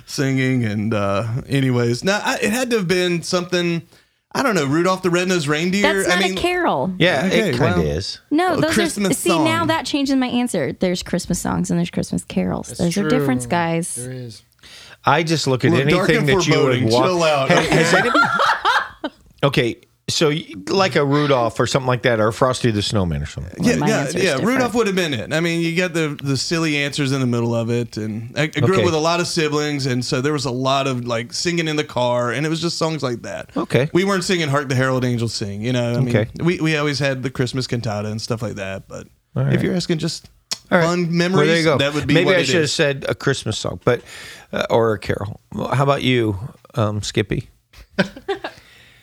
singing. 0.06 0.64
And 0.64 0.94
uh, 0.94 1.42
anyways, 1.48 2.04
now 2.04 2.20
I, 2.24 2.36
it 2.40 2.52
had 2.52 2.70
to 2.70 2.76
have 2.78 2.88
been 2.88 3.22
something. 3.22 3.82
I 4.32 4.44
don't 4.44 4.54
know, 4.54 4.64
Rudolph 4.64 5.02
the 5.02 5.10
Red-Nosed 5.10 5.48
Reindeer. 5.48 5.82
That's 5.82 6.08
not 6.08 6.18
I 6.18 6.20
mean, 6.28 6.38
a 6.38 6.40
carol. 6.40 6.94
Yeah, 7.00 7.24
Okay, 7.26 7.50
it 7.50 7.56
kind 7.58 7.72
of 7.74 7.78
well, 7.78 7.96
is. 7.96 8.20
No, 8.30 8.54
A 8.54 8.60
those 8.60 8.74
Christmas 8.74 9.10
are 9.10 9.14
see 9.14 9.28
song. 9.30 9.44
now 9.44 9.64
that 9.64 9.86
changes 9.86 10.14
my 10.14 10.28
answer. 10.28 10.72
There's 10.72 11.02
Christmas 11.02 11.40
songs 11.40 11.68
and 11.68 11.78
there's 11.80 11.90
Christmas 11.90 12.24
carols. 12.24 12.68
Those 12.78 12.96
are 12.96 13.00
true. 13.00 13.10
different, 13.10 13.48
guys. 13.48 13.92
There 13.96 14.12
is. 14.12 14.42
I 15.04 15.22
just 15.22 15.46
look 15.46 15.64
at 15.64 15.70
Look, 15.72 15.88
dark 15.88 16.10
anything 16.10 16.30
and 16.30 16.40
that 16.40 16.46
you 16.46 16.52
would 16.62 16.78
foreboding. 16.78 16.88
walk. 16.90 17.04
Chill 17.04 17.22
out. 17.22 17.48
Has- 17.50 17.68
has 17.90 17.94
anybody- 17.94 18.26
okay, 19.42 19.76
so 20.08 20.32
like 20.68 20.96
a 20.96 21.04
Rudolph 21.04 21.58
or 21.60 21.66
something 21.68 21.86
like 21.86 22.02
that, 22.02 22.18
or 22.20 22.32
Frosty 22.32 22.70
the 22.72 22.82
Snowman 22.82 23.22
or 23.22 23.26
something. 23.26 23.62
Yeah, 23.64 23.76
yeah, 23.76 23.86
yeah. 23.86 24.04
different. 24.12 24.44
Rudolph 24.44 24.74
would 24.74 24.88
have 24.88 24.96
been 24.96 25.14
it. 25.14 25.32
I 25.32 25.38
mean, 25.40 25.60
you 25.60 25.76
got 25.76 25.92
the 25.94 26.18
the 26.22 26.36
silly 26.36 26.76
answers 26.78 27.12
in 27.12 27.20
the 27.20 27.26
middle 27.28 27.54
of 27.54 27.70
it, 27.70 27.96
and 27.96 28.36
I, 28.36 28.42
I 28.42 28.46
grew 28.48 28.72
Okay. 28.74 28.80
up 28.80 28.84
with 28.84 28.94
a 28.94 28.98
lot 28.98 29.20
of 29.20 29.28
siblings, 29.28 29.86
and 29.86 30.04
so 30.04 30.20
there 30.20 30.32
was 30.32 30.46
a 30.46 30.50
lot 30.50 30.86
of 30.88 31.06
like 31.06 31.32
singing 31.32 31.68
in 31.68 31.76
the 31.76 31.84
car, 31.84 32.32
and 32.32 32.44
it 32.44 32.48
was 32.48 32.60
just 32.60 32.76
songs 32.76 33.02
like 33.04 33.22
that. 33.22 33.56
Okay. 33.56 33.88
we 33.94 34.04
weren't 34.04 34.24
singing 34.24 34.48
"Hark 34.48 34.68
the 34.68 34.74
Herald 34.74 35.04
Angels 35.04 35.32
Sing." 35.32 35.62
You 35.62 35.72
know, 35.72 35.92
I 35.94 36.00
mean, 36.00 36.08
Okay. 36.16 36.30
we 36.42 36.60
we 36.60 36.76
always 36.76 36.98
had 36.98 37.22
the 37.22 37.30
Christmas 37.30 37.66
cantata 37.68 38.09
and 38.11 38.20
stuff 38.20 38.42
like 38.42 38.55
that. 38.57 38.88
But 38.88 39.07
right. 39.34 39.53
if 39.55 39.62
you're 39.62 39.74
asking 39.76 39.98
just 39.98 40.26
All 40.26 40.32
right. 40.78 40.84
fun 40.84 41.16
memories, 41.16 41.36
Well, 41.38 41.46
there 41.46 41.56
you 41.58 41.64
go. 41.64 41.78
that 41.78 41.94
would 41.94 42.06
be 42.06 42.14
Maybe 42.14 42.26
what 42.26 42.36
I 42.36 42.40
it 42.40 42.44
should 42.46 42.60
have 42.62 42.70
said 42.70 43.04
a 43.08 43.14
Christmas 43.14 43.58
song, 43.58 43.80
but 43.84 44.02
uh, 44.52 44.66
or 44.70 44.92
a 44.94 44.98
carol. 44.98 45.40
Well, 45.52 45.68
How 45.68 45.84
about 45.84 46.02
you, 46.02 46.38
um, 46.74 47.02
Skippy? 47.02 47.50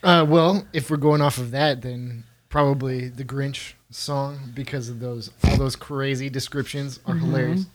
Uh, 0.03 0.23
well, 0.25 0.65
if 0.73 0.89
we're 0.91 0.95
going 0.95 1.21
off 1.21 1.37
of 1.39 1.51
that, 1.51 1.81
then 1.81 2.23
probably 2.49 3.09
the 3.09 3.25
Grinch 3.25 3.73
song 3.89 4.51
because 4.53 4.89
of 4.89 4.99
those 4.99 5.31
all 5.43 5.57
those 5.57 5.75
crazy 5.75 6.29
descriptions 6.29 6.99
are 7.05 7.15
Mm-hmm. 7.15 7.25
hilarious. 7.25 7.65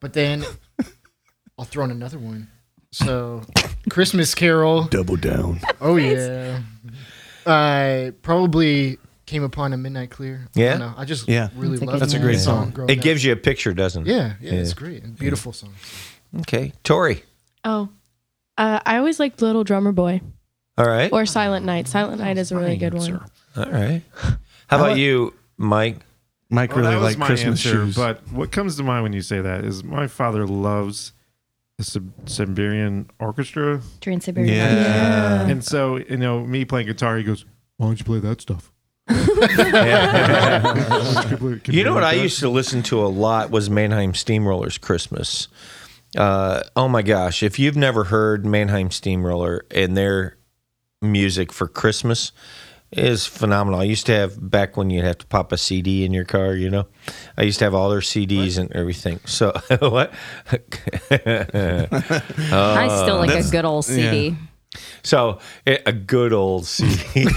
But 0.00 0.12
then 0.14 0.44
I'll 1.58 1.64
throw 1.64 1.84
in 1.84 1.90
another 1.90 2.18
one. 2.18 2.48
So 2.92 3.42
Christmas 3.90 4.34
Carol. 4.34 4.84
Double 4.84 5.16
down. 5.16 5.60
Oh 5.80 5.96
yeah. 5.96 6.60
I 7.46 8.12
probably 8.22 8.98
came 9.26 9.42
upon 9.44 9.72
a 9.72 9.76
midnight 9.76 10.10
clear. 10.10 10.48
I 10.56 10.60
Yeah? 10.60 10.70
don't 10.70 10.80
know. 10.80 10.94
I 10.96 11.04
just 11.04 11.28
Yeah. 11.28 11.48
really 11.56 11.78
That's 11.78 11.82
a 11.82 11.84
love 11.86 12.00
That's 12.00 12.14
a 12.14 12.18
great 12.18 12.38
song. 12.40 12.64
song. 12.64 12.70
growing 12.72 12.90
It 12.90 12.98
up. 12.98 13.04
gives 13.04 13.24
you 13.24 13.32
a 13.32 13.36
picture, 13.36 13.72
doesn't 13.72 14.06
it? 14.06 14.10
yeah, 14.12 14.34
yeah, 14.40 14.52
it's 14.52 14.74
great. 14.74 15.02
and 15.04 15.16
Beautiful 15.18 15.52
song. 15.52 15.72
Okay. 16.40 16.72
Tori. 16.82 17.22
Oh, 17.64 17.88
uh, 18.58 18.80
I 18.84 18.96
always 18.98 19.20
liked 19.20 19.40
Little 19.42 19.64
Drummer 19.64 19.92
Boy 19.92 20.20
All 20.76 20.86
right. 20.88 21.12
or 21.12 21.24
Silent 21.26 21.64
Night. 21.64 21.86
Silent 21.88 22.20
Night 22.20 22.38
is 22.38 22.50
a 22.52 22.56
really 22.56 22.76
good 22.76 22.94
one. 22.94 23.20
All 23.56 23.70
right. 23.70 24.02
How 24.68 24.78
about 24.78 24.96
you, 24.96 25.34
Mike? 25.56 25.98
Mike 26.50 26.70
Well, 26.74 26.80
really 26.80 26.94
that 26.96 27.00
liked 27.00 27.20
Christmas 27.20 27.64
answer, 27.64 27.84
shoes. 27.84 27.94
But 27.96 28.20
what 28.32 28.50
comes 28.52 28.76
to 28.76 28.82
mind 28.82 29.04
when 29.04 29.12
you 29.12 29.22
say 29.22 29.40
that 29.40 29.64
is 29.64 29.84
my 29.84 30.06
father 30.06 30.46
loves 30.46 31.12
the 31.78 31.84
Sib- 31.84 32.12
Siberian 32.26 33.08
Orchestra, 33.18 33.80
Trans 34.00 34.24
Siberian. 34.24 34.54
Yeah. 34.54 35.46
and 35.46 35.64
so 35.64 35.96
you 35.96 36.16
know 36.16 36.44
me 36.44 36.64
playing 36.64 36.86
guitar, 36.88 37.16
he 37.16 37.24
goes, 37.24 37.44
"Why 37.76 37.86
don't 37.86 37.98
you 37.98 38.04
play 38.04 38.18
that 38.20 38.40
stuff?" 38.40 38.71
You 41.66 41.84
know 41.84 41.94
what 41.94 42.04
I 42.04 42.12
used 42.12 42.38
to 42.40 42.48
listen 42.48 42.82
to 42.84 43.04
a 43.04 43.08
lot 43.08 43.50
was 43.50 43.68
Mannheim 43.68 44.12
Steamrollers 44.12 44.80
Christmas. 44.80 45.48
Uh, 46.16 46.62
oh 46.76 46.88
my 46.88 47.02
gosh! 47.02 47.42
If 47.42 47.58
you've 47.58 47.76
never 47.76 48.04
heard 48.04 48.46
Mannheim 48.46 48.90
Steamroller 48.90 49.64
and 49.70 49.96
their 49.96 50.36
music 51.00 51.52
for 51.52 51.66
Christmas 51.66 52.32
is 52.92 53.26
phenomenal. 53.26 53.80
I 53.80 53.84
used 53.84 54.06
to 54.06 54.12
have 54.12 54.50
back 54.50 54.76
when 54.76 54.90
you'd 54.90 55.04
have 55.04 55.18
to 55.18 55.26
pop 55.26 55.50
a 55.52 55.56
CD 55.56 56.04
in 56.04 56.12
your 56.12 56.24
car. 56.24 56.54
You 56.54 56.70
know, 56.70 56.86
I 57.36 57.42
used 57.42 57.58
to 57.60 57.64
have 57.64 57.74
all 57.74 57.90
their 57.90 58.00
CDs 58.00 58.58
and 58.58 58.70
everything. 58.72 59.18
So 59.24 59.52
what? 59.80 60.12
I 62.50 62.88
still 63.02 63.16
like 63.16 63.30
a 63.30 63.50
good 63.50 63.64
old 63.64 63.84
CD. 63.86 64.36
So 65.02 65.38
a 65.66 65.78
a 65.86 65.92
good 65.92 66.32
old 66.32 66.66
CD. 66.66 67.26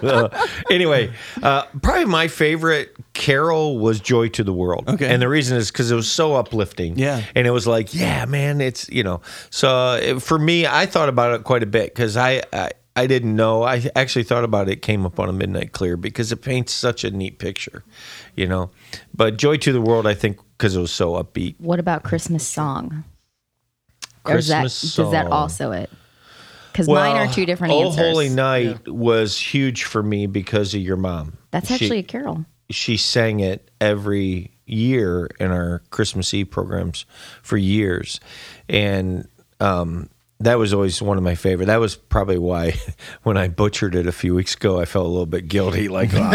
So, 0.00 0.30
anyway, 0.70 1.12
uh, 1.42 1.64
probably 1.82 2.04
my 2.04 2.28
favorite 2.28 2.94
carol 3.14 3.78
was 3.78 4.00
"Joy 4.00 4.28
to 4.28 4.44
the 4.44 4.52
World." 4.52 4.88
Okay. 4.88 5.08
and 5.12 5.20
the 5.20 5.28
reason 5.28 5.56
is 5.56 5.70
because 5.70 5.90
it 5.90 5.94
was 5.94 6.10
so 6.10 6.34
uplifting. 6.34 6.98
Yeah. 6.98 7.22
and 7.34 7.46
it 7.46 7.50
was 7.50 7.66
like, 7.66 7.94
yeah, 7.94 8.24
man, 8.26 8.60
it's 8.60 8.88
you 8.90 9.02
know. 9.02 9.20
So 9.50 9.68
uh, 9.68 10.20
for 10.20 10.38
me, 10.38 10.66
I 10.66 10.86
thought 10.86 11.08
about 11.08 11.34
it 11.34 11.44
quite 11.44 11.62
a 11.62 11.66
bit 11.66 11.94
because 11.94 12.16
I, 12.16 12.42
I 12.52 12.70
I 12.96 13.06
didn't 13.06 13.36
know. 13.36 13.62
I 13.62 13.88
actually 13.94 14.24
thought 14.24 14.44
about 14.44 14.68
it. 14.68 14.82
Came 14.82 15.06
up 15.06 15.20
on 15.20 15.28
a 15.28 15.32
midnight 15.32 15.72
clear 15.72 15.96
because 15.96 16.32
it 16.32 16.42
paints 16.42 16.72
such 16.72 17.04
a 17.04 17.10
neat 17.10 17.38
picture, 17.38 17.84
you 18.34 18.46
know. 18.46 18.70
But 19.14 19.36
"Joy 19.36 19.56
to 19.58 19.72
the 19.72 19.80
World," 19.80 20.06
I 20.06 20.14
think, 20.14 20.38
because 20.56 20.74
it 20.74 20.80
was 20.80 20.92
so 20.92 21.12
upbeat. 21.12 21.54
What 21.58 21.78
about 21.78 22.02
Christmas 22.02 22.46
song? 22.46 23.04
Or 24.24 24.36
is 24.36 24.48
that 24.48 24.62
Christmas 24.62 24.98
is 24.98 25.10
that 25.12 25.26
also 25.28 25.72
it? 25.72 25.90
Because 26.78 26.88
mine 26.94 27.16
are 27.16 27.32
two 27.32 27.44
different 27.46 27.74
Oh 27.74 27.86
answers. 27.86 27.96
Holy 28.00 28.28
Night 28.28 28.86
was 28.88 29.38
huge 29.38 29.84
for 29.84 30.02
me 30.02 30.26
because 30.26 30.74
of 30.74 30.80
your 30.80 30.96
mom. 30.96 31.34
That's 31.50 31.68
She- 31.68 31.74
actually 31.74 31.98
a 31.98 32.02
carol. 32.04 32.44
she 32.70 32.96
sang 32.96 33.40
it 33.40 33.70
every 33.80 34.52
year 34.66 35.28
in 35.40 35.50
our 35.50 35.82
Christmas 35.90 36.32
Eve 36.34 36.50
programs 36.50 37.04
for 37.42 37.56
years, 37.56 38.20
and 38.68 39.26
um, 39.60 40.08
that 40.40 40.58
was 40.58 40.72
always 40.72 41.02
one 41.02 41.16
of 41.16 41.24
my 41.24 41.34
favorite. 41.34 41.66
That 41.66 41.80
was 41.80 41.96
probably 41.96 42.38
why 42.38 42.74
when 43.24 43.36
I 43.36 43.48
butchered 43.48 43.94
it 43.96 44.06
a 44.06 44.12
few 44.12 44.34
weeks 44.34 44.54
ago, 44.54 44.78
I 44.78 44.84
felt 44.84 45.06
a 45.06 45.08
little 45.08 45.26
bit 45.26 45.48
guilty. 45.48 45.88
Like, 45.88 46.12
wow. 46.14 46.30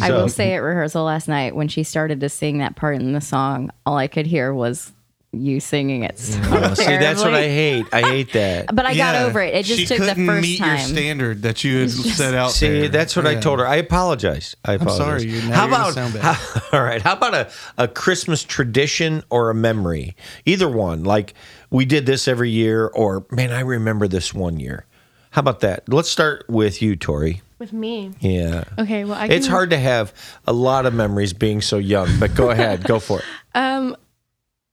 I 0.00 0.10
will 0.10 0.28
say 0.28 0.54
at 0.54 0.58
rehearsal 0.58 1.04
last 1.04 1.28
night 1.28 1.54
when 1.54 1.68
she 1.68 1.82
started 1.84 2.18
to 2.20 2.28
sing 2.28 2.58
that 2.58 2.74
part 2.74 2.96
in 2.96 3.12
the 3.12 3.20
song, 3.20 3.70
all 3.84 3.96
I 3.96 4.08
could 4.08 4.26
hear 4.26 4.52
was 4.52 4.92
you 5.32 5.60
singing 5.60 6.02
it. 6.04 6.18
So 6.18 6.40
Oh, 6.44 6.74
see, 6.74 6.84
that's 6.84 7.22
what 7.22 7.34
I 7.34 7.42
hate. 7.42 7.86
I 7.92 8.00
hate 8.02 8.32
that. 8.32 8.66
But 8.74 8.86
I 8.86 8.94
got 8.96 9.16
over 9.16 9.42
it. 9.42 9.54
It 9.54 9.64
just 9.66 9.80
she 9.80 9.86
took 9.86 9.98
the 9.98 10.06
couldn't 10.08 10.26
first 10.26 10.42
meet 10.42 10.58
time. 10.58 10.68
your 10.78 10.78
standard 10.86 11.42
that 11.42 11.62
you 11.64 11.80
had 11.80 11.90
set 11.90 12.34
out. 12.34 12.52
See, 12.52 12.68
there. 12.68 12.88
that's 12.88 13.16
what 13.16 13.26
I 13.26 13.34
told 13.34 13.58
her. 13.58 13.66
I 13.66 13.76
apologize. 13.76 14.56
I 14.64 14.74
apologize. 14.74 14.96
sorry, 15.22 15.24
you- 15.24 15.42
now 15.48 15.54
How 15.56 15.66
you're 15.66 15.74
about 15.74 15.92
sound 15.94 16.14
bad. 16.14 16.22
how- 16.22 16.60
all 16.78 16.82
right? 16.84 17.02
How 17.02 17.12
about 17.14 17.34
a, 17.34 17.50
a 17.76 17.88
Christmas 17.88 18.42
tradition 18.44 19.22
or 19.30 19.50
a 19.50 19.54
memory? 19.54 20.16
Either 20.46 20.68
one. 20.68 21.04
Like 21.04 21.34
we 21.70 21.84
did 21.84 22.06
this 22.06 22.28
every 22.28 22.50
year, 22.50 22.86
or 22.86 23.26
man, 23.30 23.52
I 23.52 23.60
remember 23.60 24.08
this 24.08 24.32
one 24.32 24.58
year. 24.60 24.86
How 25.30 25.40
about 25.40 25.60
that? 25.60 25.86
Let's 25.88 26.08
start 26.08 26.46
with 26.48 26.80
you, 26.80 26.96
Tori. 26.96 27.42
With 27.58 27.72
me. 27.72 28.12
Yeah. 28.20 28.64
Okay, 28.78 29.04
well, 29.04 29.18
I 29.18 29.26
It's 29.26 29.46
hard 29.46 29.70
to 29.70 29.78
have 29.78 30.14
a 30.46 30.52
lot 30.52 30.86
of 30.86 30.94
memories 30.94 31.32
being 31.34 31.60
so 31.60 31.76
young, 31.78 32.08
but 32.18 32.34
go 32.34 32.50
ahead, 32.50 32.84
go 32.84 32.98
for 32.98 33.18
it. 33.18 33.24
Um, 33.54 33.96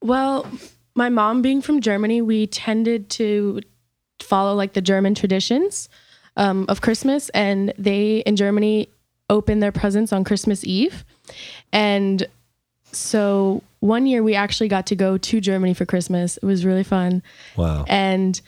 well, 0.03 0.45
my 0.95 1.09
mom 1.09 1.41
being 1.41 1.61
from 1.61 1.81
Germany, 1.81 2.21
we 2.21 2.45
tended 2.47 3.09
to 3.11 3.61
follow 4.21 4.53
like 4.53 4.73
the 4.73 4.81
German 4.81 5.15
traditions 5.15 5.89
um, 6.37 6.65
of 6.69 6.81
Christmas, 6.81 7.29
and 7.29 7.73
they 7.77 8.17
in 8.19 8.35
Germany 8.35 8.89
open 9.29 9.59
their 9.59 9.71
presents 9.71 10.11
on 10.13 10.23
Christmas 10.23 10.63
Eve, 10.65 11.03
and 11.71 12.27
so 12.91 13.63
one 13.79 14.05
year 14.05 14.21
we 14.21 14.35
actually 14.35 14.67
got 14.67 14.85
to 14.87 14.95
go 14.95 15.17
to 15.17 15.41
Germany 15.41 15.73
for 15.73 15.85
Christmas. 15.85 16.37
It 16.37 16.45
was 16.45 16.63
really 16.65 16.83
fun, 16.83 17.23
Wow. 17.55 17.85
and 17.87 18.39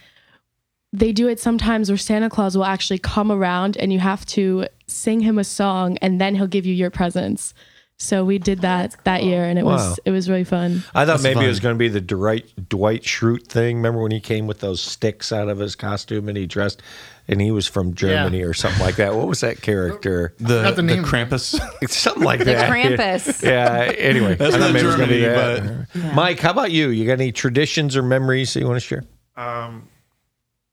they 0.94 1.12
do 1.12 1.28
it 1.28 1.40
sometimes 1.40 1.90
where 1.90 1.98
Santa 1.98 2.30
Claus 2.30 2.56
will 2.56 2.66
actually 2.66 3.00
come 3.00 3.32
around 3.32 3.76
and 3.78 3.92
you 3.92 4.00
have 4.00 4.26
to 4.28 4.68
sing 4.88 5.20
him 5.22 5.40
a 5.40 5.44
song, 5.44 5.98
and 6.02 6.22
then 6.22 6.36
he'll 6.36 6.48
give 6.48 6.66
you 6.66 6.74
your 6.74 6.92
presents. 6.92 7.54
So 7.98 8.26
we 8.26 8.40
did 8.40 8.60
that 8.60 8.96
that 9.06 9.24
year, 9.24 9.46
and 9.46 9.58
it 9.58 9.64
Wow. 9.64 9.76
was 9.76 10.00
it 10.04 10.12
was 10.12 10.30
really 10.30 10.44
fun. 10.44 10.84
I 10.94 11.06
thought 11.06 11.22
That's 11.22 11.24
maybe 11.24 11.46
it 11.46 11.48
was 11.48 11.62
going 11.62 11.76
to 11.76 11.80
be 11.80 11.88
the 11.88 12.02
Dwight 12.02 12.52
Dwight 12.68 13.04
Schrute 13.04 13.48
thing. 13.48 13.78
Remember 13.78 14.02
when 14.02 14.12
he 14.12 14.20
came 14.20 14.48
with 14.48 14.60
those 14.60 14.82
sticks 14.82 15.32
out 15.32 15.48
of 15.48 15.60
his 15.60 15.76
costume 15.78 16.28
and 16.28 16.38
he 16.38 16.46
dressed, 16.46 16.82
and 17.30 17.40
he 17.40 17.52
was 17.52 17.68
from 17.68 17.94
Germany 17.94 18.42
or 18.44 18.54
something 18.54 18.82
like 18.82 18.98
that. 18.98 19.16
What 19.16 19.28
was 19.28 19.40
that 19.40 19.62
character? 19.62 20.34
The, 20.40 20.64
Not 20.64 20.76
the 20.76 20.82
the. 20.82 20.96
Krampus. 20.98 21.58
It's 21.82 21.96
something 21.98 22.24
like 22.24 22.40
that. 22.40 22.46
The 22.46 22.52
that. 22.54 22.70
Krampus. 23.00 23.44
Yeah. 23.50 23.94
Anyway, 23.98 24.36
That's 24.36 24.56
I 24.56 24.60
thought 24.60 24.66
not 24.66 24.74
maybe 24.74 24.84
it 24.84 24.88
was 24.88 24.96
gonna 24.98 25.08
be 25.08 25.22
Germany, 25.22 25.86
that. 25.94 26.14
Mike, 26.16 26.40
how 26.42 26.52
about 26.52 26.72
you? 26.72 26.90
You 26.90 27.06
got 27.06 27.14
any 27.14 27.32
traditions 27.32 27.96
or 27.96 28.04
memories 28.04 28.54
that 28.54 28.60
you 28.60 28.68
want 28.68 28.76
to 28.82 28.86
share? 28.86 29.04
Um, 29.38 29.88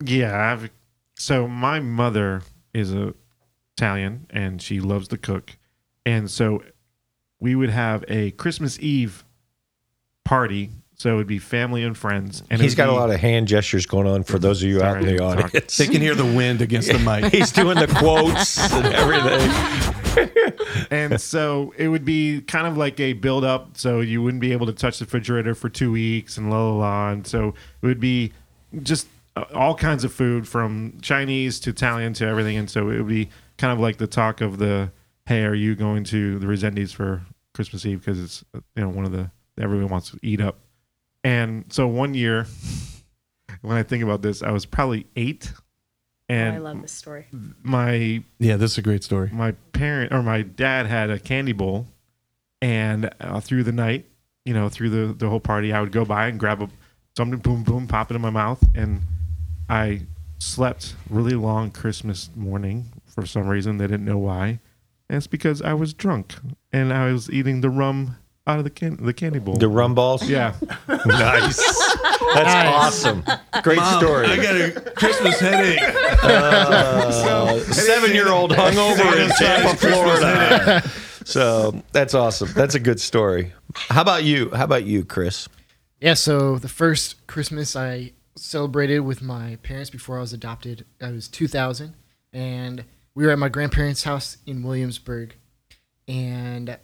yeah. 0.05 0.53
I've, 0.53 0.71
so 1.15 1.47
my 1.47 1.79
mother 1.79 2.43
is 2.75 2.93
a 2.93 3.15
Italian 3.77 4.27
and 4.31 4.61
she 4.61 4.81
loves 4.81 5.07
to 5.09 5.17
cook, 5.19 5.57
and 6.05 6.29
so 6.29 6.65
we 7.43 7.57
would 7.57 7.71
have 7.71 8.05
a 8.07 8.31
Christmas 8.31 8.79
Eve 8.79 9.25
party. 10.25 10.71
So 10.95 11.15
it 11.15 11.17
would 11.17 11.27
be 11.27 11.41
family 11.41 11.83
and 11.83 11.99
friends. 11.99 12.45
And 12.49 12.61
he's 12.61 12.73
would 12.73 12.77
got 12.77 12.89
a 12.89 12.93
lot 12.93 13.11
of 13.11 13.19
hand 13.19 13.49
gestures 13.49 13.85
going 13.85 14.07
on 14.07 14.23
for 14.23 14.39
those 14.39 14.63
of 14.63 14.69
you 14.69 14.81
out 14.81 14.99
in 14.99 15.07
the 15.07 15.19
sorry. 15.19 15.43
audience. 15.43 15.77
they 15.77 15.89
can 15.89 16.01
hear 16.01 16.15
the 16.15 16.25
wind 16.25 16.63
against 16.63 16.93
the 16.93 17.01
mic. 17.01 17.25
He's 17.33 17.51
doing 17.51 17.77
the 17.77 17.89
quotes 17.89 18.73
and 18.73 18.87
everything. 18.87 20.87
and 20.93 21.21
so 21.21 21.75
it 21.77 21.89
would 21.89 22.05
be 22.05 22.43
kind 22.43 22.69
of 22.69 22.77
like 22.77 23.01
a 23.01 23.15
build 23.15 23.43
up 23.43 23.77
so 23.77 23.99
you 23.99 24.23
wouldn't 24.23 24.41
be 24.41 24.53
able 24.53 24.67
to 24.67 24.73
touch 24.73 25.01
the 25.01 25.05
refrigerator 25.05 25.57
for 25.57 25.69
two 25.69 25.91
weeks 25.91 26.37
and 26.37 26.51
la 26.51 26.63
la 26.63 26.77
la 26.77 27.11
and 27.11 27.27
so 27.27 27.55
it 27.81 27.87
would 27.87 27.99
be 27.99 28.31
just 28.83 29.09
uh, 29.37 29.45
all 29.55 29.75
kinds 29.75 30.05
of 30.05 30.13
food 30.13 30.47
from 30.47 30.93
chinese 31.01 31.59
to 31.59 31.71
italian 31.71 32.13
to 32.13 32.27
everything 32.27 32.59
and 32.59 32.69
so 32.69 32.91
it 32.91 32.99
would 32.99 33.09
be 33.09 33.31
kind 33.57 33.73
of 33.73 33.81
like 33.81 33.97
the 33.97 34.07
talk 34.07 34.43
of 34.43 34.59
the 34.59 34.91
hey 35.25 35.45
are 35.45 35.55
you 35.55 35.75
going 35.75 36.05
to 36.05 36.39
the 36.39 36.47
resendiz 36.47 36.93
for 36.93 37.23
christmas 37.55 37.85
eve 37.87 38.01
because 38.01 38.21
it's 38.21 38.45
uh, 38.55 38.61
you 38.77 38.83
know 38.83 38.89
one 38.89 39.05
of 39.05 39.13
the 39.13 39.31
everyone 39.61 39.89
wants 39.89 40.11
to 40.11 40.19
eat 40.23 40.41
up 40.41 40.59
and 41.25 41.65
so 41.73 41.87
one 41.87 42.15
year 42.15 42.47
when 43.63 43.77
i 43.77 43.83
think 43.83 44.03
about 44.03 44.23
this 44.23 44.43
i 44.43 44.51
was 44.51 44.65
probably 44.65 45.07
eight 45.17 45.53
and 46.29 46.55
oh, 46.55 46.57
I 46.57 46.59
love 46.63 46.83
this 46.83 46.93
story. 46.93 47.27
my 47.63 48.23
Yeah, 48.39 48.57
this 48.57 48.73
is 48.73 48.79
a 48.79 48.83
great 48.83 49.05
story. 49.05 49.29
my 49.33 49.53
parent 49.73 50.13
or 50.13 50.23
my 50.23 50.43
dad 50.43 50.87
had 50.87 51.11
a 51.11 51.19
candy 51.19 51.53
bowl, 51.53 51.89
and 52.63 53.11
uh, 53.21 53.41
through 53.41 53.65
the 53.65 53.73
night, 53.73 54.07
you 54.47 54.55
know, 54.55 54.71
through 54.71 54.91
the 54.91 55.13
the 55.13 55.29
whole 55.29 55.41
party, 55.41 55.73
I 55.73 55.81
would 55.81 55.93
go 55.93 56.05
by 56.07 56.29
and 56.29 56.41
grab 56.41 56.63
a 56.63 56.71
something, 57.17 57.39
boom, 57.41 57.65
boom, 57.65 57.87
pop 57.87 58.11
it 58.11 58.15
in 58.15 58.23
my 58.23 58.31
mouth, 58.31 58.65
and 58.75 59.03
I 59.69 60.03
slept 60.39 60.95
really 61.11 61.35
long 61.35 61.71
Christmas 61.71 62.31
morning 62.35 62.87
for 63.07 63.27
some 63.27 63.47
reason. 63.47 63.77
They 63.77 63.87
didn't 63.87 64.07
know 64.07 64.19
why, 64.19 64.61
and 65.13 65.19
it's 65.19 65.27
because 65.27 65.61
I 65.61 65.75
was 65.75 65.93
drunk 65.93 66.37
and 66.73 66.91
I 66.91 67.13
was 67.13 67.31
eating 67.31 67.61
the 67.61 67.69
rum 67.69 68.17
out 68.47 68.57
of 68.57 68.65
the 68.65 68.71
can 68.71 68.97
the 69.05 69.13
candy 69.13 69.41
bowl. 69.41 69.57
The 69.57 69.69
rum 69.69 69.95
balls? 69.95 70.27
yeah, 70.27 70.55
Nice. 70.89 71.59
That's 72.35 72.55
awesome. 72.75 73.23
Great 73.63 73.79
story. 73.99 74.27
I 74.27 74.37
got 74.37 74.55
a 74.57 74.91
Christmas 74.93 75.39
headache. 75.39 75.83
Uh, 76.23 77.59
Seven 77.61 78.13
year 78.13 78.31
old 78.31 78.53
hungover 78.53 79.23
in 79.23 79.29
Tampa, 79.33 79.77
Florida. 79.77 80.91
So 81.27 81.83
that's 81.93 82.15
awesome. 82.15 82.49
That's 82.55 82.75
a 82.75 82.81
good 82.81 82.99
story. 82.99 83.53
How 83.75 84.01
about 84.01 84.25
you? 84.25 84.51
How 84.55 84.65
about 84.65 84.85
you, 84.85 85.05
Chris? 85.05 85.47
Yeah, 86.01 86.15
so 86.15 86.57
the 86.57 86.69
first 86.69 87.27
Christmas 87.27 87.77
I 87.77 88.13
celebrated 88.35 89.01
with 89.01 89.21
my 89.21 89.57
parents 89.63 89.91
before 89.91 90.17
I 90.17 90.21
was 90.23 90.33
adopted, 90.33 90.87
I 91.03 91.11
was 91.11 91.29
2000, 91.29 91.95
and 92.33 92.85
we 93.15 93.25
were 93.27 93.31
at 93.33 93.39
my 93.39 93.49
grandparents' 93.49 94.05
house 94.05 94.39
in 94.47 94.63
Williamsburg. 94.63 95.35
and 96.09 96.79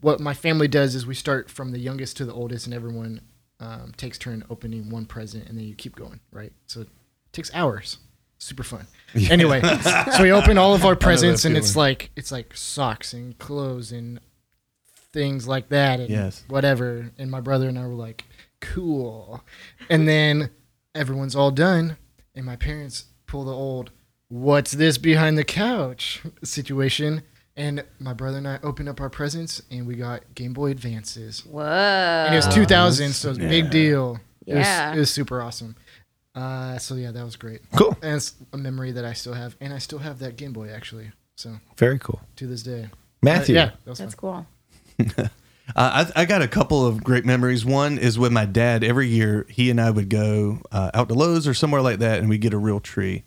what 0.00 0.20
my 0.20 0.32
family 0.32 0.68
does 0.68 0.94
is 0.94 1.06
we 1.06 1.14
start 1.14 1.50
from 1.50 1.72
the 1.72 1.78
youngest 1.80 2.16
to 2.18 2.24
the 2.24 2.32
oldest, 2.32 2.66
and 2.66 2.74
everyone 2.74 3.20
um, 3.58 3.92
takes 3.96 4.16
turn 4.16 4.44
opening 4.48 4.90
one 4.90 5.04
present, 5.06 5.48
and 5.48 5.58
then 5.58 5.64
you 5.66 5.74
keep 5.74 5.96
going, 5.96 6.20
right? 6.30 6.52
So 6.66 6.82
it 6.82 6.88
takes 7.32 7.52
hours. 7.52 7.98
Super 8.38 8.62
fun. 8.62 8.86
Anyway, 9.28 9.60
so 10.16 10.22
we 10.22 10.30
open 10.30 10.56
all 10.56 10.72
of 10.74 10.84
our 10.84 10.94
presents, 10.94 11.44
and 11.44 11.56
it's 11.56 11.74
like 11.74 12.10
it's 12.14 12.30
like 12.30 12.56
socks 12.56 13.12
and 13.12 13.36
clothes 13.38 13.90
and 13.90 14.20
things 15.12 15.48
like 15.48 15.68
that, 15.70 15.98
and 15.98 16.08
Yes. 16.08 16.44
whatever. 16.46 17.10
And 17.18 17.28
my 17.28 17.40
brother 17.40 17.68
and 17.68 17.76
I 17.76 17.82
were 17.84 17.94
like, 17.94 18.24
cool. 18.60 19.42
And 19.90 20.06
then 20.06 20.50
everyone's 20.94 21.34
all 21.34 21.50
done, 21.50 21.96
and 22.36 22.46
my 22.46 22.54
parents 22.54 23.06
pull 23.26 23.42
the 23.44 23.52
old 23.52 23.90
"What's 24.28 24.72
this 24.72 24.98
behind 24.98 25.36
the 25.38 25.44
couch?" 25.44 26.22
situation. 26.44 27.22
And 27.56 27.82
my 27.98 28.12
brother 28.12 28.38
and 28.38 28.46
I 28.46 28.60
opened 28.62 28.88
up 28.88 29.00
our 29.00 29.10
presents, 29.10 29.60
and 29.68 29.84
we 29.84 29.96
got 29.96 30.22
Game 30.36 30.52
Boy 30.52 30.70
Advances. 30.70 31.44
Whoa. 31.44 31.62
And 31.64 32.32
it 32.32 32.38
was 32.38 32.46
2000, 32.54 33.12
so 33.12 33.28
it 33.28 33.30
was 33.30 33.38
a 33.38 33.48
big 33.48 33.68
deal. 33.70 34.20
It 34.46 34.54
Yeah. 34.54 34.90
was, 34.90 34.96
it 34.96 35.00
was 35.00 35.10
super 35.10 35.42
awesome. 35.42 35.74
Uh, 36.36 36.78
so 36.78 36.94
yeah, 36.94 37.10
that 37.10 37.24
was 37.24 37.34
great. 37.34 37.62
Cool. 37.74 37.96
And 38.00 38.14
it's 38.14 38.34
a 38.52 38.56
memory 38.56 38.92
that 38.92 39.04
I 39.04 39.12
still 39.12 39.32
have, 39.34 39.56
and 39.60 39.74
I 39.74 39.78
still 39.78 39.98
have 39.98 40.20
that 40.20 40.36
Game 40.36 40.52
Boy 40.52 40.68
actually. 40.70 41.10
So 41.34 41.56
Very 41.76 41.98
cool. 41.98 42.20
to 42.36 42.46
this 42.46 42.62
day, 42.62 42.90
Matthew. 43.22 43.56
Uh, 43.56 43.58
yeah, 43.58 43.70
that 43.84 43.90
was 43.90 43.98
That's 43.98 44.14
fun. 44.14 44.46
cool. 44.96 45.26
Uh, 45.76 46.06
I, 46.16 46.22
I 46.22 46.24
got 46.24 46.40
a 46.40 46.48
couple 46.48 46.86
of 46.86 47.04
great 47.04 47.26
memories. 47.26 47.62
One 47.62 47.98
is 47.98 48.18
with 48.18 48.32
my 48.32 48.46
dad. 48.46 48.82
Every 48.82 49.06
year, 49.06 49.44
he 49.50 49.68
and 49.70 49.78
I 49.78 49.90
would 49.90 50.08
go 50.08 50.62
uh, 50.72 50.90
out 50.94 51.08
to 51.08 51.14
Lowe's 51.14 51.46
or 51.46 51.52
somewhere 51.52 51.82
like 51.82 51.98
that, 51.98 52.20
and 52.20 52.28
we 52.30 52.38
get 52.38 52.54
a 52.54 52.58
real 52.58 52.80
tree. 52.80 53.22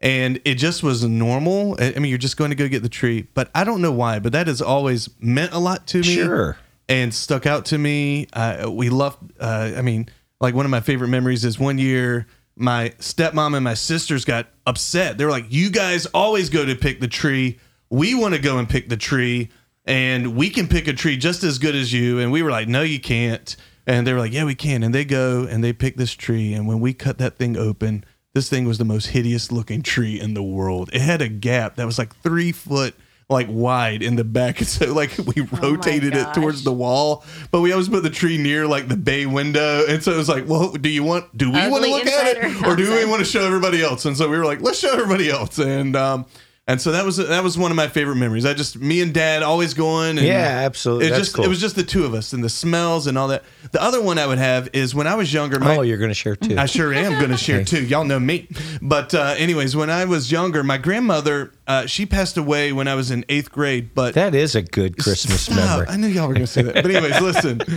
And 0.00 0.40
it 0.44 0.54
just 0.54 0.82
was 0.82 1.04
normal. 1.04 1.76
I 1.78 1.92
mean, 1.98 2.06
you're 2.06 2.18
just 2.18 2.36
going 2.38 2.50
to 2.50 2.56
go 2.56 2.68
get 2.68 2.82
the 2.82 2.88
tree, 2.88 3.28
but 3.34 3.50
I 3.54 3.64
don't 3.64 3.82
know 3.82 3.92
why. 3.92 4.18
But 4.18 4.32
that 4.32 4.46
has 4.46 4.62
always 4.62 5.10
meant 5.20 5.52
a 5.52 5.58
lot 5.58 5.86
to 5.88 5.98
me. 5.98 6.04
Sure. 6.04 6.56
And 6.88 7.14
stuck 7.14 7.46
out 7.46 7.66
to 7.66 7.78
me. 7.78 8.26
Uh, 8.32 8.70
we 8.70 8.88
loved. 8.88 9.18
Uh, 9.38 9.72
I 9.76 9.82
mean, 9.82 10.08
like 10.40 10.54
one 10.54 10.64
of 10.64 10.70
my 10.70 10.80
favorite 10.80 11.08
memories 11.08 11.44
is 11.44 11.58
one 11.58 11.78
year 11.78 12.26
my 12.56 12.90
stepmom 12.98 13.54
and 13.54 13.64
my 13.64 13.74
sisters 13.74 14.24
got 14.24 14.48
upset. 14.66 15.16
They 15.16 15.24
were 15.24 15.30
like, 15.30 15.46
"You 15.48 15.70
guys 15.70 16.06
always 16.06 16.50
go 16.50 16.64
to 16.64 16.74
pick 16.74 17.00
the 17.00 17.08
tree. 17.08 17.58
We 17.90 18.14
want 18.14 18.34
to 18.34 18.40
go 18.40 18.58
and 18.58 18.68
pick 18.68 18.88
the 18.88 18.96
tree." 18.96 19.50
and 19.90 20.36
we 20.36 20.50
can 20.50 20.68
pick 20.68 20.86
a 20.88 20.92
tree 20.92 21.16
just 21.16 21.42
as 21.42 21.58
good 21.58 21.74
as 21.74 21.92
you. 21.92 22.18
And 22.18 22.30
we 22.30 22.42
were 22.42 22.50
like, 22.50 22.68
no, 22.68 22.82
you 22.82 23.00
can't. 23.00 23.56
And 23.86 24.06
they 24.06 24.12
were 24.12 24.20
like, 24.20 24.32
yeah, 24.32 24.44
we 24.44 24.54
can. 24.54 24.82
And 24.82 24.94
they 24.94 25.04
go 25.04 25.44
and 25.44 25.64
they 25.64 25.72
pick 25.72 25.96
this 25.96 26.12
tree. 26.12 26.52
And 26.52 26.68
when 26.68 26.80
we 26.80 26.94
cut 26.94 27.18
that 27.18 27.36
thing 27.38 27.56
open, 27.56 28.04
this 28.34 28.48
thing 28.48 28.66
was 28.66 28.78
the 28.78 28.84
most 28.84 29.06
hideous 29.06 29.50
looking 29.50 29.82
tree 29.82 30.20
in 30.20 30.34
the 30.34 30.42
world. 30.42 30.90
It 30.92 31.00
had 31.00 31.20
a 31.20 31.28
gap 31.28 31.76
that 31.76 31.86
was 31.86 31.98
like 31.98 32.14
three 32.16 32.52
foot 32.52 32.94
like 33.28 33.46
wide 33.48 34.02
in 34.02 34.16
the 34.16 34.24
back. 34.24 34.58
And 34.60 34.68
so 34.68 34.92
like 34.92 35.12
we 35.18 35.42
rotated 35.42 36.14
it 36.14 36.34
towards 36.34 36.64
the 36.64 36.72
wall, 36.72 37.24
but 37.50 37.60
we 37.60 37.72
always 37.72 37.88
put 37.88 38.02
the 38.02 38.10
tree 38.10 38.38
near 38.38 38.66
like 38.66 38.88
the 38.88 38.96
bay 38.96 39.26
window. 39.26 39.84
And 39.88 40.02
so 40.02 40.12
it 40.12 40.16
was 40.16 40.28
like, 40.28 40.48
well, 40.48 40.72
do 40.72 40.88
you 40.88 41.04
want, 41.04 41.36
do 41.36 41.50
we 41.50 41.68
want 41.68 41.84
to 41.84 41.90
look 41.90 42.06
at 42.06 42.36
it 42.36 42.66
or 42.66 42.76
do 42.76 42.92
we 42.92 43.04
want 43.04 43.20
to 43.20 43.24
show 43.24 43.44
everybody 43.44 43.82
else? 43.82 44.04
And 44.04 44.16
so 44.16 44.28
we 44.28 44.36
were 44.36 44.44
like, 44.44 44.60
let's 44.60 44.78
show 44.78 44.92
everybody 44.92 45.30
else. 45.30 45.58
And, 45.58 45.96
um, 45.96 46.26
and 46.70 46.80
so 46.80 46.92
that 46.92 47.04
was 47.04 47.16
that 47.16 47.42
was 47.42 47.58
one 47.58 47.70
of 47.70 47.76
my 47.76 47.88
favorite 47.88 48.16
memories. 48.16 48.46
I 48.46 48.54
just 48.54 48.78
me 48.78 49.00
and 49.00 49.12
Dad 49.12 49.42
always 49.42 49.74
going. 49.74 50.18
And 50.18 50.26
Yeah, 50.26 50.62
absolutely. 50.64 51.06
It 51.06 51.10
That's 51.10 51.20
just 51.22 51.34
cool. 51.34 51.44
it 51.44 51.48
was 51.48 51.60
just 51.60 51.76
the 51.76 51.82
two 51.82 52.04
of 52.04 52.14
us 52.14 52.32
and 52.32 52.42
the 52.44 52.48
smells 52.48 53.06
and 53.06 53.18
all 53.18 53.28
that. 53.28 53.42
The 53.72 53.82
other 53.82 54.00
one 54.02 54.18
I 54.18 54.26
would 54.26 54.38
have 54.38 54.68
is 54.72 54.94
when 54.94 55.06
I 55.06 55.14
was 55.14 55.32
younger. 55.32 55.58
My, 55.58 55.76
Oh, 55.76 55.82
you're 55.82 55.98
going 55.98 56.10
to 56.10 56.14
share 56.14 56.36
too. 56.36 56.56
I 56.58 56.66
sure 56.66 56.92
am 56.94 57.12
going 57.18 57.30
to 57.30 57.36
share 57.36 57.64
too. 57.64 57.84
Y'all 57.84 58.04
know 58.04 58.20
me. 58.20 58.48
But 58.80 59.14
uh, 59.14 59.34
anyways, 59.36 59.74
when 59.74 59.90
I 59.90 60.04
was 60.04 60.30
younger, 60.30 60.62
my 60.62 60.78
grandmother 60.78 61.52
uh, 61.66 61.86
she 61.86 62.06
passed 62.06 62.36
away 62.36 62.72
when 62.72 62.88
I 62.88 62.94
was 62.94 63.10
in 63.10 63.24
eighth 63.28 63.52
grade. 63.52 63.94
But 63.94 64.14
that 64.14 64.34
is 64.34 64.54
a 64.54 64.62
good 64.62 64.98
Christmas 64.98 65.42
Stop. 65.42 65.56
memory. 65.56 65.86
I 65.88 65.96
knew 65.96 66.08
y'all 66.08 66.28
were 66.28 66.34
going 66.34 66.46
to 66.46 66.52
say 66.52 66.62
that. 66.62 66.74
But 66.74 66.90
anyways, 66.90 67.20
listen. 67.20 67.60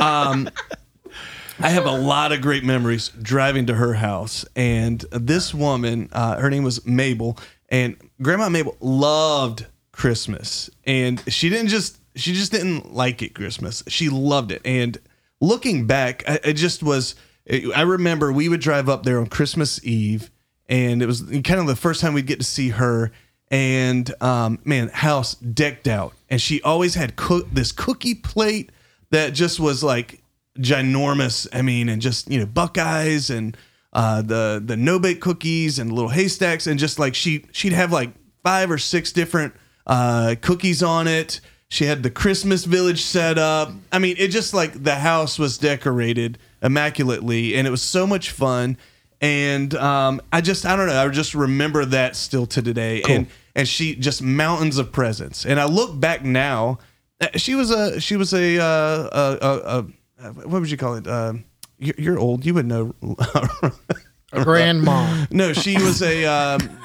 Um, 0.00 0.50
I 1.60 1.70
have 1.70 1.86
a 1.86 1.92
lot 1.92 2.32
of 2.32 2.40
great 2.40 2.64
memories 2.64 3.10
driving 3.22 3.66
to 3.66 3.74
her 3.74 3.94
house, 3.94 4.44
and 4.56 5.00
this 5.12 5.54
woman, 5.54 6.08
uh, 6.12 6.36
her 6.38 6.50
name 6.50 6.64
was 6.64 6.84
Mabel, 6.84 7.38
and 7.74 7.96
Grandma 8.22 8.48
Mabel 8.48 8.76
loved 8.78 9.66
Christmas, 9.90 10.70
and 10.84 11.20
she 11.26 11.48
didn't 11.48 11.68
just 11.68 11.98
she 12.14 12.32
just 12.32 12.52
didn't 12.52 12.94
like 12.94 13.20
it 13.20 13.34
Christmas. 13.34 13.82
She 13.88 14.08
loved 14.08 14.52
it, 14.52 14.62
and 14.64 14.96
looking 15.40 15.88
back, 15.88 16.22
I, 16.28 16.38
it 16.44 16.52
just 16.52 16.84
was. 16.84 17.16
I 17.74 17.82
remember 17.82 18.32
we 18.32 18.48
would 18.48 18.60
drive 18.60 18.88
up 18.88 19.02
there 19.02 19.18
on 19.18 19.26
Christmas 19.26 19.84
Eve, 19.84 20.30
and 20.68 21.02
it 21.02 21.06
was 21.06 21.22
kind 21.22 21.58
of 21.60 21.66
the 21.66 21.74
first 21.74 22.00
time 22.00 22.14
we'd 22.14 22.28
get 22.28 22.38
to 22.38 22.46
see 22.46 22.68
her. 22.68 23.10
And 23.50 24.10
um, 24.22 24.60
man, 24.64 24.88
house 24.88 25.34
decked 25.34 25.88
out, 25.88 26.14
and 26.30 26.40
she 26.40 26.62
always 26.62 26.94
had 26.94 27.16
cook 27.16 27.48
this 27.50 27.72
cookie 27.72 28.14
plate 28.14 28.70
that 29.10 29.34
just 29.34 29.58
was 29.58 29.82
like 29.82 30.22
ginormous. 30.58 31.48
I 31.52 31.62
mean, 31.62 31.88
and 31.88 32.00
just 32.00 32.30
you 32.30 32.38
know 32.38 32.46
Buckeyes 32.46 33.30
and 33.30 33.56
uh, 33.94 34.22
the 34.22 34.62
the 34.64 34.76
no 34.76 34.98
bake 34.98 35.20
cookies 35.20 35.78
and 35.78 35.92
little 35.92 36.10
haystacks, 36.10 36.66
and 36.66 36.78
just 36.78 36.98
like 36.98 37.14
she 37.14 37.44
she'd 37.52 37.72
have 37.72 37.92
like 37.92 38.10
five 38.42 38.70
or 38.70 38.78
six 38.78 39.12
different 39.12 39.54
uh, 39.86 40.34
cookies 40.40 40.82
on 40.82 41.06
it. 41.08 41.40
She 41.68 41.86
had 41.86 42.02
the 42.02 42.10
Christmas 42.10 42.64
village 42.66 43.02
set 43.02 43.36
up. 43.38 43.72
I 43.90 43.98
mean, 43.98 44.16
it 44.18 44.28
just 44.28 44.54
like 44.54 44.82
the 44.84 44.94
house 44.96 45.38
was 45.38 45.58
decorated 45.58 46.38
immaculately, 46.62 47.54
and 47.56 47.66
it 47.66 47.70
was 47.70 47.82
so 47.82 48.06
much 48.06 48.30
fun. 48.30 48.76
And 49.20 49.74
um, 49.76 50.20
I 50.32 50.40
just 50.40 50.66
I 50.66 50.76
don't 50.76 50.86
know. 50.86 51.02
I 51.02 51.08
just 51.08 51.34
remember 51.34 51.84
that 51.86 52.14
still 52.16 52.46
to 52.46 52.62
today. 52.62 53.00
And 53.08 53.26
and 53.56 53.66
she 53.68 53.94
just 53.96 54.20
mountains 54.22 54.76
of 54.78 54.92
presents. 54.92 55.46
And 55.46 55.58
I 55.58 55.64
look 55.64 55.98
back 55.98 56.24
now. 56.24 56.78
uh, 57.20 57.28
She 57.36 57.54
was 57.54 57.70
a 57.70 58.00
she 58.00 58.16
was 58.16 58.34
a 58.34 58.58
uh, 58.58 59.08
a, 59.12 59.38
a, 59.46 59.78
a 60.28 60.32
what 60.32 60.60
would 60.60 60.70
you 60.70 60.76
call 60.76 60.96
it? 60.96 61.06
Uh, 61.06 61.34
you're, 61.78 61.94
you're 61.98 62.18
old. 62.18 62.44
You 62.44 62.54
would 62.54 62.66
know. 62.66 62.94
A 64.34 64.42
grandma. 64.44 65.26
no, 65.30 65.52
she 65.52 65.74
was 65.74 66.02
a 66.02 66.24
um, 66.24 66.78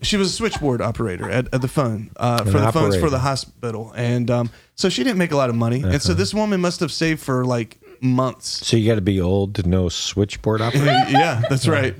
she 0.00 0.16
was 0.16 0.28
a 0.28 0.32
switchboard 0.32 0.80
operator 0.80 1.28
at, 1.28 1.52
at 1.52 1.60
the 1.60 1.68
phone 1.68 2.10
uh, 2.16 2.44
for 2.44 2.58
the 2.58 2.72
phones 2.72 2.96
for 2.96 3.10
the 3.10 3.18
hospital, 3.18 3.92
and 3.96 4.30
um, 4.30 4.50
so 4.74 4.88
she 4.88 5.02
didn't 5.02 5.18
make 5.18 5.32
a 5.32 5.36
lot 5.36 5.50
of 5.50 5.56
money. 5.56 5.82
And 5.82 6.00
so 6.00 6.14
this 6.14 6.32
woman 6.32 6.60
must 6.60 6.80
have 6.80 6.92
saved 6.92 7.20
for 7.20 7.44
like 7.44 7.78
months. 8.00 8.64
so 8.64 8.76
you 8.76 8.88
got 8.88 8.94
to 8.94 9.00
be 9.00 9.20
old 9.20 9.56
to 9.56 9.68
know 9.68 9.88
switchboard 9.88 10.60
operator. 10.60 10.86
yeah, 11.10 11.42
that's 11.48 11.66
right. 11.66 11.96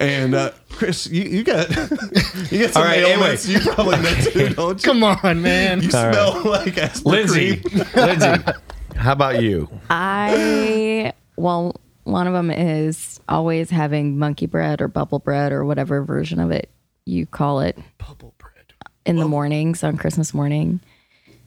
And 0.00 0.34
uh, 0.34 0.52
Chris, 0.70 1.06
you, 1.08 1.24
you 1.24 1.44
got 1.44 1.68
you 2.50 2.62
got 2.62 2.72
some 2.72 2.82
All 2.82 2.88
right, 2.88 3.00
ailments. 3.00 3.46
You 3.46 3.60
probably 3.60 4.00
know 4.00 4.14
too, 4.14 4.48
don't 4.50 4.82
you? 4.82 4.92
Come 4.92 5.04
on, 5.04 5.42
man. 5.42 5.82
You 5.82 5.90
smell 5.90 6.42
like 6.44 6.78
aspen 6.78 7.12
Lindsay. 7.12 7.62
Lindsay, 7.94 8.42
how 8.96 9.12
about 9.12 9.42
you? 9.42 9.68
I 9.90 11.12
well, 11.36 11.76
one 12.04 12.26
of 12.26 12.32
them 12.32 12.50
is 12.50 13.20
always 13.28 13.70
having 13.70 14.18
monkey 14.18 14.46
bread 14.46 14.80
or 14.80 14.88
bubble 14.88 15.18
bread 15.20 15.52
or 15.52 15.64
whatever 15.64 16.02
version 16.02 16.40
of 16.40 16.50
it 16.50 16.68
you 17.04 17.26
call 17.26 17.60
it 17.60 17.76
Bubble 17.98 18.34
bread. 18.38 18.72
in 19.04 19.16
the 19.16 19.26
mornings 19.26 19.82
on 19.82 19.96
Christmas 19.96 20.32
morning. 20.32 20.80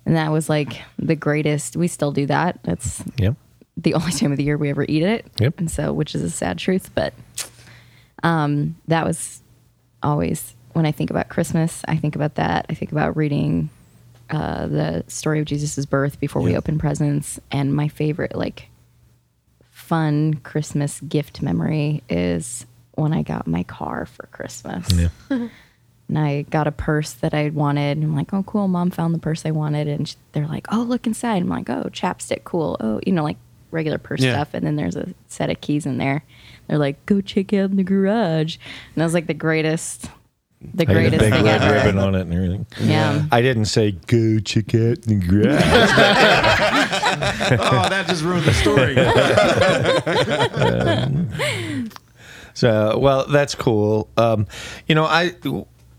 And 0.05 0.15
that 0.15 0.31
was 0.31 0.49
like 0.49 0.81
the 0.99 1.15
greatest. 1.15 1.75
We 1.77 1.87
still 1.87 2.11
do 2.11 2.25
that. 2.27 2.59
That's 2.63 3.03
Yep. 3.17 3.35
the 3.77 3.93
only 3.93 4.11
time 4.11 4.31
of 4.31 4.37
the 4.37 4.43
year 4.43 4.57
we 4.57 4.69
ever 4.69 4.85
eat 4.87 5.01
it. 5.03 5.25
Yep. 5.39 5.59
And 5.59 5.71
so, 5.71 5.93
which 5.93 6.13
is 6.13 6.21
a 6.23 6.29
sad 6.29 6.57
truth, 6.57 6.91
but 6.93 7.13
um, 8.23 8.75
that 8.87 9.05
was 9.05 9.41
always 10.03 10.53
when 10.73 10.85
I 10.85 10.91
think 10.91 11.09
about 11.09 11.29
Christmas. 11.29 11.81
I 11.87 11.95
think 11.97 12.15
about 12.15 12.35
that. 12.35 12.65
I 12.69 12.73
think 12.73 12.91
about 12.91 13.15
reading 13.15 13.69
uh, 14.29 14.67
the 14.67 15.03
story 15.07 15.39
of 15.39 15.45
Jesus' 15.45 15.85
birth 15.85 16.19
before 16.19 16.41
we 16.41 16.55
open 16.57 16.77
presents. 16.79 17.39
And 17.51 17.73
my 17.73 17.87
favorite, 17.87 18.35
like, 18.35 18.67
fun 19.85 20.35
Christmas 20.43 20.99
gift 21.01 21.41
memory 21.41 22.01
is 22.09 22.65
when 22.95 23.13
I 23.13 23.21
got 23.23 23.45
my 23.47 23.63
car 23.63 24.05
for 24.05 24.27
Christmas. 24.27 24.87
And 26.07 26.19
I 26.19 26.43
got 26.43 26.67
a 26.67 26.71
purse 26.71 27.13
that 27.13 27.33
I 27.33 27.49
wanted. 27.49 27.97
And 27.97 28.03
I'm 28.03 28.15
like, 28.15 28.31
oh, 28.31 28.43
cool. 28.43 28.67
Mom 28.67 28.91
found 28.91 29.15
the 29.15 29.19
purse 29.19 29.43
I 29.43 29.49
wanted. 29.49 29.87
And 29.87 30.07
sh- 30.07 30.13
they're 30.33 30.45
like, 30.45 30.67
oh, 30.71 30.83
look 30.83 31.07
inside. 31.07 31.41
I'm 31.41 31.49
like, 31.49 31.67
oh, 31.67 31.89
chapstick, 31.91 32.43
cool. 32.43 32.77
Oh, 32.79 32.99
you 33.07 33.11
know, 33.11 33.23
like 33.23 33.37
regular 33.71 33.97
purse 33.97 34.21
Yeah. 34.21 34.33
stuff. 34.33 34.49
And 34.53 34.67
then 34.67 34.75
there's 34.75 34.95
a 34.95 35.07
set 35.29 35.49
of 35.49 35.59
keys 35.61 35.87
in 35.87 35.97
there. 35.97 36.23
They're 36.67 36.77
like, 36.77 37.03
go 37.07 37.21
check 37.21 37.53
out 37.53 37.71
in 37.71 37.77
the 37.77 37.83
garage. 37.83 38.57
And 38.93 39.01
that 39.01 39.05
was 39.05 39.15
like 39.15 39.25
the 39.25 39.33
greatest, 39.33 40.03
the 40.75 40.83
I 40.87 40.93
had 40.93 40.95
greatest 40.95 41.19
big 41.21 41.33
thing 41.33 41.43
red 41.43 41.61
ever. 41.63 41.73
ribbon 41.73 41.97
on 41.99 42.13
it 42.13 42.21
and 42.21 42.33
everything. 42.35 42.67
Yeah. 42.81 43.25
I 43.31 43.41
didn't 43.41 43.65
say 43.65 43.93
go 44.05 44.37
check 44.37 44.75
out 44.75 45.01
the 45.01 45.15
garage. 45.15 45.59
Oh, 47.51 47.89
that 47.89 48.05
just 48.07 48.23
ruined 48.23 48.45
the 48.45 48.53
story. 48.53 48.95
So, 52.53 52.97
well, 52.97 53.27
that's 53.27 53.53
cool. 53.53 54.09
Um, 54.15 54.47
you 54.87 54.95
know, 54.95 55.03
I 55.03 55.33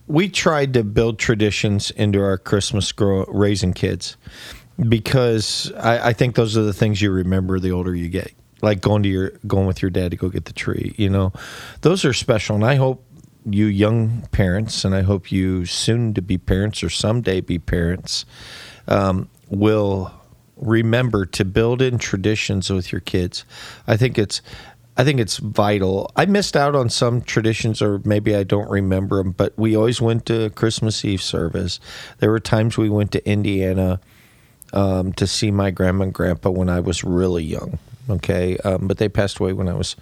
we 0.06 0.28
tried 0.30 0.72
to 0.74 0.84
build 0.84 1.18
traditions 1.18 1.90
into 1.90 2.22
our 2.22 2.38
Christmas 2.38 2.92
grow, 2.92 3.24
raising 3.26 3.74
kids 3.74 4.16
because 4.88 5.70
I, 5.76 6.08
I 6.08 6.12
think 6.14 6.34
those 6.34 6.56
are 6.56 6.62
the 6.62 6.72
things 6.72 7.02
you 7.02 7.10
remember 7.10 7.60
the 7.60 7.72
older 7.72 7.94
you 7.94 8.08
get. 8.08 8.32
Like 8.62 8.80
going 8.80 9.02
to 9.02 9.08
your 9.08 9.32
going 9.46 9.66
with 9.66 9.82
your 9.82 9.90
dad 9.90 10.12
to 10.12 10.16
go 10.16 10.30
get 10.30 10.46
the 10.46 10.54
tree. 10.54 10.94
You 10.96 11.10
know, 11.10 11.32
those 11.82 12.06
are 12.06 12.14
special, 12.14 12.56
and 12.56 12.64
I 12.64 12.76
hope 12.76 13.04
you 13.44 13.66
young 13.66 14.26
parents, 14.32 14.82
and 14.84 14.94
I 14.94 15.02
hope 15.02 15.30
you 15.30 15.66
soon 15.66 16.14
to 16.14 16.22
be 16.22 16.38
parents 16.38 16.82
or 16.82 16.88
someday 16.88 17.42
be 17.42 17.58
parents. 17.58 18.24
um, 18.88 19.28
will 19.48 20.12
remember 20.56 21.26
to 21.26 21.44
build 21.44 21.82
in 21.82 21.98
traditions 21.98 22.70
with 22.70 22.92
your 22.92 23.00
kids. 23.00 23.44
I 23.86 23.96
think 23.96 24.18
it's 24.18 24.42
I 24.96 25.04
think 25.04 25.20
it's 25.20 25.36
vital. 25.36 26.10
I 26.16 26.24
missed 26.24 26.56
out 26.56 26.74
on 26.74 26.88
some 26.88 27.20
traditions, 27.20 27.82
or 27.82 28.00
maybe 28.04 28.34
I 28.34 28.44
don't 28.44 28.70
remember 28.70 29.18
them, 29.18 29.32
but 29.32 29.52
we 29.58 29.76
always 29.76 30.00
went 30.00 30.24
to 30.26 30.48
Christmas 30.50 31.04
Eve 31.04 31.20
service. 31.20 31.78
There 32.18 32.30
were 32.30 32.40
times 32.40 32.78
we 32.78 32.88
went 32.88 33.12
to 33.12 33.28
Indiana 33.28 34.00
um, 34.72 35.12
to 35.14 35.26
see 35.26 35.50
my 35.50 35.70
grandma 35.70 36.04
and 36.04 36.14
grandpa 36.14 36.48
when 36.48 36.70
I 36.70 36.80
was 36.80 37.04
really 37.04 37.44
young. 37.44 37.78
Okay, 38.08 38.56
um, 38.58 38.86
but 38.86 38.96
they 38.98 39.08
passed 39.08 39.38
away 39.38 39.52
when 39.52 39.68
I 39.68 39.74
was 39.74 39.96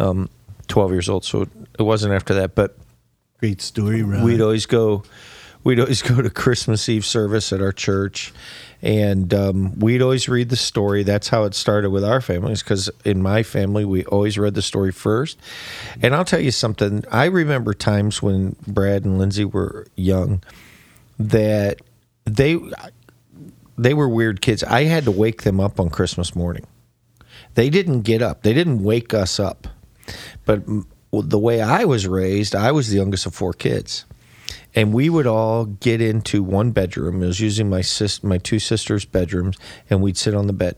um, 0.00 0.28
12 0.68 0.90
years 0.90 1.08
old, 1.08 1.24
so 1.24 1.42
it 1.78 1.82
wasn't 1.82 2.12
after 2.14 2.34
that. 2.34 2.54
But 2.54 2.76
Great 3.38 3.60
story, 3.60 4.02
right? 4.02 4.24
we'd 4.24 4.40
always 4.40 4.66
go 4.66 5.02
we'd 5.64 5.80
always 5.80 6.00
go 6.02 6.22
to 6.22 6.30
christmas 6.30 6.88
eve 6.88 7.04
service 7.04 7.52
at 7.52 7.60
our 7.60 7.72
church 7.72 8.32
and 8.82 9.32
um, 9.32 9.78
we'd 9.78 10.02
always 10.02 10.28
read 10.28 10.48
the 10.48 10.56
story. 10.56 11.04
That's 11.04 11.28
how 11.28 11.44
it 11.44 11.54
started 11.54 11.90
with 11.90 12.04
our 12.04 12.20
families 12.20 12.62
because 12.62 12.90
in 13.04 13.22
my 13.22 13.42
family 13.44 13.84
we 13.84 14.04
always 14.06 14.36
read 14.36 14.54
the 14.54 14.62
story 14.62 14.92
first. 14.92 15.38
And 16.02 16.14
i'll 16.14 16.24
tell 16.24 16.40
you 16.40 16.50
something. 16.50 17.04
I 17.10 17.26
remember 17.26 17.74
times 17.74 18.20
when 18.20 18.56
brad 18.66 19.04
and 19.04 19.18
lindsay 19.18 19.44
were 19.44 19.86
young 19.94 20.42
that 21.18 21.80
they 22.24 22.58
they 23.78 23.94
were 23.94 24.08
weird 24.08 24.40
kids. 24.40 24.64
I 24.64 24.84
had 24.84 25.04
to 25.04 25.10
wake 25.12 25.42
them 25.42 25.60
up 25.60 25.78
on 25.78 25.88
christmas 25.88 26.34
morning. 26.34 26.66
They 27.54 27.70
didn't 27.70 28.02
get 28.02 28.22
up. 28.22 28.42
They 28.42 28.54
didn't 28.54 28.82
wake 28.82 29.14
us 29.14 29.38
up. 29.38 29.68
But 30.44 30.66
mm, 30.66 30.84
the 31.12 31.38
way 31.38 31.60
I 31.60 31.84
was 31.84 32.06
raised, 32.06 32.54
I 32.54 32.72
was 32.72 32.88
the 32.88 32.96
youngest 32.96 33.26
of 33.26 33.34
four 33.34 33.52
kids, 33.52 34.06
and 34.74 34.92
we 34.92 35.10
would 35.10 35.26
all 35.26 35.64
get 35.66 36.00
into 36.00 36.42
one 36.42 36.70
bedroom. 36.72 37.22
It 37.22 37.26
was 37.26 37.40
usually 37.40 37.68
my 37.68 37.80
sis, 37.80 38.22
my 38.22 38.38
two 38.38 38.58
sisters' 38.58 39.04
bedrooms, 39.04 39.56
and 39.90 40.02
we'd 40.02 40.16
sit 40.16 40.34
on 40.34 40.46
the 40.46 40.52
bed. 40.52 40.76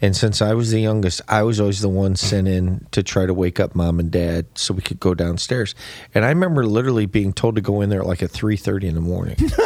And 0.00 0.16
since 0.16 0.40
I 0.40 0.54
was 0.54 0.70
the 0.70 0.80
youngest, 0.80 1.20
I 1.28 1.42
was 1.42 1.58
always 1.60 1.80
the 1.80 1.88
one 1.88 2.14
sent 2.14 2.46
in 2.46 2.86
to 2.92 3.02
try 3.02 3.26
to 3.26 3.34
wake 3.34 3.58
up 3.58 3.74
mom 3.74 3.98
and 3.98 4.10
dad 4.10 4.46
so 4.54 4.72
we 4.72 4.82
could 4.82 5.00
go 5.00 5.12
downstairs. 5.12 5.74
And 6.14 6.24
I 6.24 6.28
remember 6.28 6.64
literally 6.66 7.06
being 7.06 7.32
told 7.32 7.56
to 7.56 7.60
go 7.60 7.80
in 7.80 7.90
there 7.90 8.04
like 8.04 8.22
at 8.22 8.30
three 8.30 8.56
thirty 8.56 8.86
in 8.86 8.94
the 8.94 9.00
morning. 9.00 9.36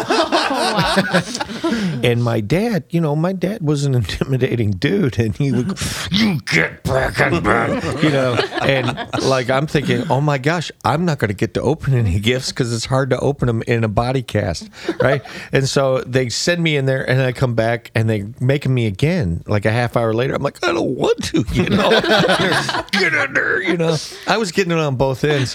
and 2.04 2.22
my 2.22 2.40
dad, 2.40 2.84
you 2.90 3.00
know, 3.00 3.16
my 3.16 3.32
dad 3.32 3.62
was 3.62 3.84
an 3.84 3.94
intimidating 4.02 4.72
dude, 4.72 5.18
and 5.18 5.36
he 5.36 5.52
would, 5.52 5.78
you 6.10 6.40
get 6.42 6.82
back 6.84 7.18
in 7.20 7.42
bed, 7.42 8.02
you 8.02 8.10
know, 8.10 8.34
and 8.62 8.96
like 9.22 9.50
I'm 9.50 9.66
thinking, 9.66 10.04
oh 10.10 10.20
my 10.20 10.38
gosh, 10.38 10.70
I'm 10.84 11.04
not 11.04 11.18
going 11.18 11.28
to 11.28 11.34
get 11.34 11.54
to 11.54 11.62
open 11.62 11.94
any 11.94 12.18
gifts 12.20 12.50
because 12.50 12.72
it's 12.72 12.86
hard 12.86 13.10
to 13.10 13.18
open 13.20 13.46
them 13.46 13.62
in 13.66 13.84
a 13.84 13.88
body 13.88 14.22
cast, 14.22 14.68
right? 15.00 15.22
and 15.52 15.68
so 15.68 16.00
they 16.00 16.28
send 16.28 16.62
me 16.62 16.76
in 16.76 16.86
there, 16.86 17.08
and 17.08 17.20
I 17.20 17.32
come 17.32 17.54
back, 17.54 17.90
and 17.94 18.08
they 18.08 18.26
make 18.40 18.68
me 18.68 18.86
again, 18.86 19.42
like 19.46 19.64
a 19.64 19.72
half 19.72 19.96
hour 19.96 20.12
later. 20.14 20.34
I'm 20.34 20.42
like, 20.42 20.64
I 20.64 20.72
don't 20.72 20.96
want 20.96 21.22
to, 21.24 21.44
you 21.52 21.68
know, 21.68 21.90
get 22.92 23.14
in 23.14 23.32
there, 23.32 23.62
you 23.62 23.76
know. 23.76 23.96
I 24.26 24.38
was 24.38 24.52
getting 24.52 24.72
it 24.72 24.78
on 24.78 24.96
both 24.96 25.24
ends. 25.24 25.54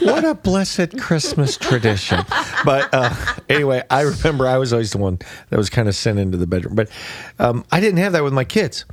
What 0.00 0.24
a 0.24 0.34
blessed 0.34 0.98
Christmas 0.98 1.56
tradition. 1.56 2.24
But 2.64 2.92
uh, 2.92 3.14
anyway, 3.48 3.82
I 3.90 4.02
remember 4.02 4.46
I 4.48 4.58
was 4.58 4.72
always 4.72 4.92
the 4.92 4.98
one 4.98 5.18
that 5.50 5.56
was 5.56 5.70
kind 5.70 5.88
of 5.88 5.94
sent 5.94 6.18
into 6.18 6.36
the 6.36 6.46
bedroom, 6.46 6.74
but 6.74 6.90
um, 7.38 7.64
I 7.70 7.80
didn't 7.80 7.98
have 7.98 8.12
that 8.12 8.24
with 8.24 8.32
my 8.32 8.44
kids. 8.44 8.84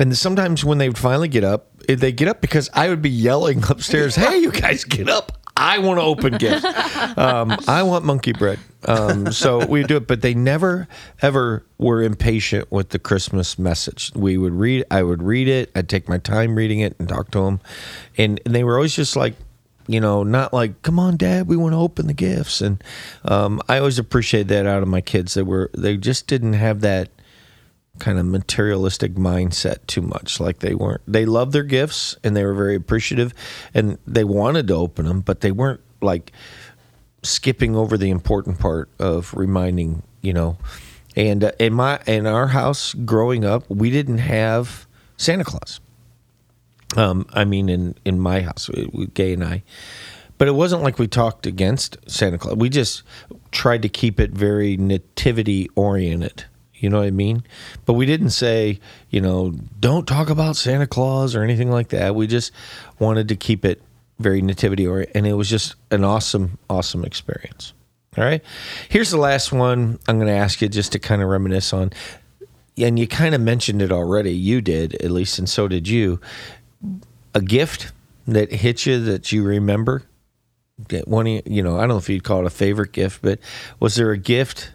And 0.00 0.16
sometimes 0.16 0.64
when 0.64 0.78
they 0.78 0.88
would 0.88 0.98
finally 0.98 1.28
get 1.28 1.44
up, 1.44 1.68
eh, 1.88 1.96
they 1.96 2.12
get 2.12 2.28
up 2.28 2.40
because 2.40 2.70
I 2.72 2.88
would 2.88 3.02
be 3.02 3.10
yelling 3.10 3.62
upstairs, 3.68 4.14
"Hey, 4.14 4.38
you 4.38 4.52
guys, 4.52 4.84
get 4.84 5.08
up! 5.08 5.32
I 5.56 5.78
want 5.78 5.98
to 5.98 6.04
open 6.04 6.38
gifts. 6.38 6.64
Um, 7.16 7.56
I 7.66 7.82
want 7.82 8.04
monkey 8.04 8.32
bread." 8.32 8.58
Um, 8.84 9.32
so 9.32 9.64
we 9.66 9.82
do 9.82 9.96
it, 9.96 10.06
but 10.06 10.20
they 10.20 10.34
never 10.34 10.86
ever 11.20 11.64
were 11.78 12.02
impatient 12.02 12.70
with 12.70 12.90
the 12.90 12.98
Christmas 12.98 13.58
message. 13.58 14.12
We 14.14 14.36
would 14.36 14.52
read, 14.52 14.84
I 14.90 15.02
would 15.02 15.22
read 15.22 15.48
it, 15.48 15.70
I'd 15.74 15.88
take 15.88 16.08
my 16.08 16.18
time 16.18 16.54
reading 16.54 16.80
it 16.80 16.94
and 16.98 17.08
talk 17.08 17.30
to 17.32 17.40
them, 17.40 17.60
and, 18.16 18.40
and 18.44 18.54
they 18.54 18.62
were 18.62 18.76
always 18.76 18.94
just 18.94 19.16
like, 19.16 19.34
you 19.88 20.00
know, 20.00 20.22
not 20.22 20.52
like, 20.52 20.82
"Come 20.82 21.00
on, 21.00 21.16
Dad, 21.16 21.48
we 21.48 21.56
want 21.56 21.72
to 21.72 21.78
open 21.78 22.06
the 22.06 22.14
gifts." 22.14 22.60
And 22.60 22.82
um, 23.24 23.60
I 23.68 23.78
always 23.78 23.98
appreciate 23.98 24.46
that 24.48 24.66
out 24.66 24.82
of 24.82 24.88
my 24.88 25.00
kids. 25.00 25.34
They 25.34 25.42
were 25.42 25.70
they 25.76 25.96
just 25.96 26.28
didn't 26.28 26.52
have 26.52 26.80
that 26.82 27.08
kind 27.98 28.18
of 28.18 28.26
materialistic 28.26 29.14
mindset 29.14 29.86
too 29.86 30.02
much. 30.02 30.40
Like 30.40 30.60
they 30.60 30.74
weren't, 30.74 31.02
they 31.06 31.26
loved 31.26 31.52
their 31.52 31.62
gifts 31.64 32.16
and 32.24 32.36
they 32.36 32.44
were 32.44 32.54
very 32.54 32.76
appreciative 32.76 33.34
and 33.74 33.98
they 34.06 34.24
wanted 34.24 34.68
to 34.68 34.74
open 34.74 35.06
them, 35.06 35.20
but 35.20 35.40
they 35.40 35.52
weren't 35.52 35.80
like 36.00 36.32
skipping 37.22 37.74
over 37.76 37.98
the 37.98 38.10
important 38.10 38.58
part 38.58 38.88
of 38.98 39.34
reminding, 39.34 40.02
you 40.22 40.32
know. 40.32 40.58
And 41.16 41.44
uh, 41.44 41.52
in 41.58 41.74
my 41.74 42.00
in 42.06 42.26
our 42.26 42.48
house 42.48 42.94
growing 42.94 43.44
up, 43.44 43.68
we 43.68 43.90
didn't 43.90 44.18
have 44.18 44.86
Santa 45.16 45.44
Claus. 45.44 45.80
Um, 46.96 47.26
I 47.32 47.44
mean, 47.44 47.68
in 47.68 47.94
in 48.04 48.18
my 48.18 48.40
house, 48.42 48.68
we, 48.68 49.06
Gay 49.06 49.34
and 49.34 49.44
I, 49.44 49.62
but 50.38 50.48
it 50.48 50.52
wasn't 50.52 50.82
like 50.82 50.98
we 50.98 51.06
talked 51.06 51.46
against 51.46 51.98
Santa 52.10 52.38
Claus. 52.38 52.56
We 52.56 52.68
just 52.68 53.02
tried 53.50 53.82
to 53.82 53.88
keep 53.88 54.18
it 54.20 54.30
very 54.30 54.76
nativity 54.76 55.68
oriented. 55.74 56.44
You 56.74 56.88
know 56.88 56.98
what 56.98 57.06
I 57.06 57.10
mean? 57.10 57.42
But 57.86 57.94
we 57.94 58.06
didn't 58.06 58.30
say, 58.30 58.78
you 59.10 59.20
know, 59.20 59.52
don't 59.80 60.06
talk 60.06 60.30
about 60.30 60.56
Santa 60.56 60.86
Claus 60.86 61.34
or 61.34 61.42
anything 61.42 61.70
like 61.70 61.88
that. 61.88 62.14
We 62.14 62.28
just 62.28 62.52
wanted 63.00 63.28
to 63.28 63.36
keep 63.36 63.64
it 63.64 63.82
very 64.18 64.40
nativity 64.40 64.86
oriented, 64.86 65.16
and 65.16 65.26
it 65.26 65.34
was 65.34 65.50
just 65.50 65.74
an 65.90 66.04
awesome, 66.04 66.58
awesome 66.70 67.04
experience. 67.04 67.72
All 68.16 68.24
right. 68.24 68.42
Here's 68.88 69.10
the 69.10 69.18
last 69.18 69.52
one 69.52 69.98
I'm 70.08 70.16
going 70.16 70.28
to 70.28 70.32
ask 70.32 70.60
you 70.60 70.68
just 70.68 70.92
to 70.92 70.98
kind 70.98 71.22
of 71.22 71.28
reminisce 71.28 71.72
on. 71.72 71.92
And 72.76 72.98
you 72.98 73.06
kind 73.06 73.34
of 73.34 73.40
mentioned 73.40 73.82
it 73.82 73.92
already. 73.92 74.32
You 74.32 74.60
did, 74.60 74.94
at 75.02 75.10
least, 75.10 75.38
and 75.38 75.48
so 75.48 75.68
did 75.68 75.88
you. 75.88 76.20
A 77.34 77.40
gift 77.40 77.92
that 78.26 78.52
hit 78.52 78.86
you 78.86 79.00
that 79.04 79.32
you 79.32 79.42
remember? 79.42 80.04
One, 81.04 81.26
you 81.26 81.62
know, 81.62 81.76
I 81.76 81.80
don't 81.80 81.88
know 81.88 81.96
if 81.98 82.08
you'd 82.08 82.24
call 82.24 82.40
it 82.40 82.46
a 82.46 82.50
favorite 82.50 82.92
gift, 82.92 83.20
but 83.22 83.40
was 83.80 83.96
there 83.96 84.12
a 84.12 84.18
gift 84.18 84.72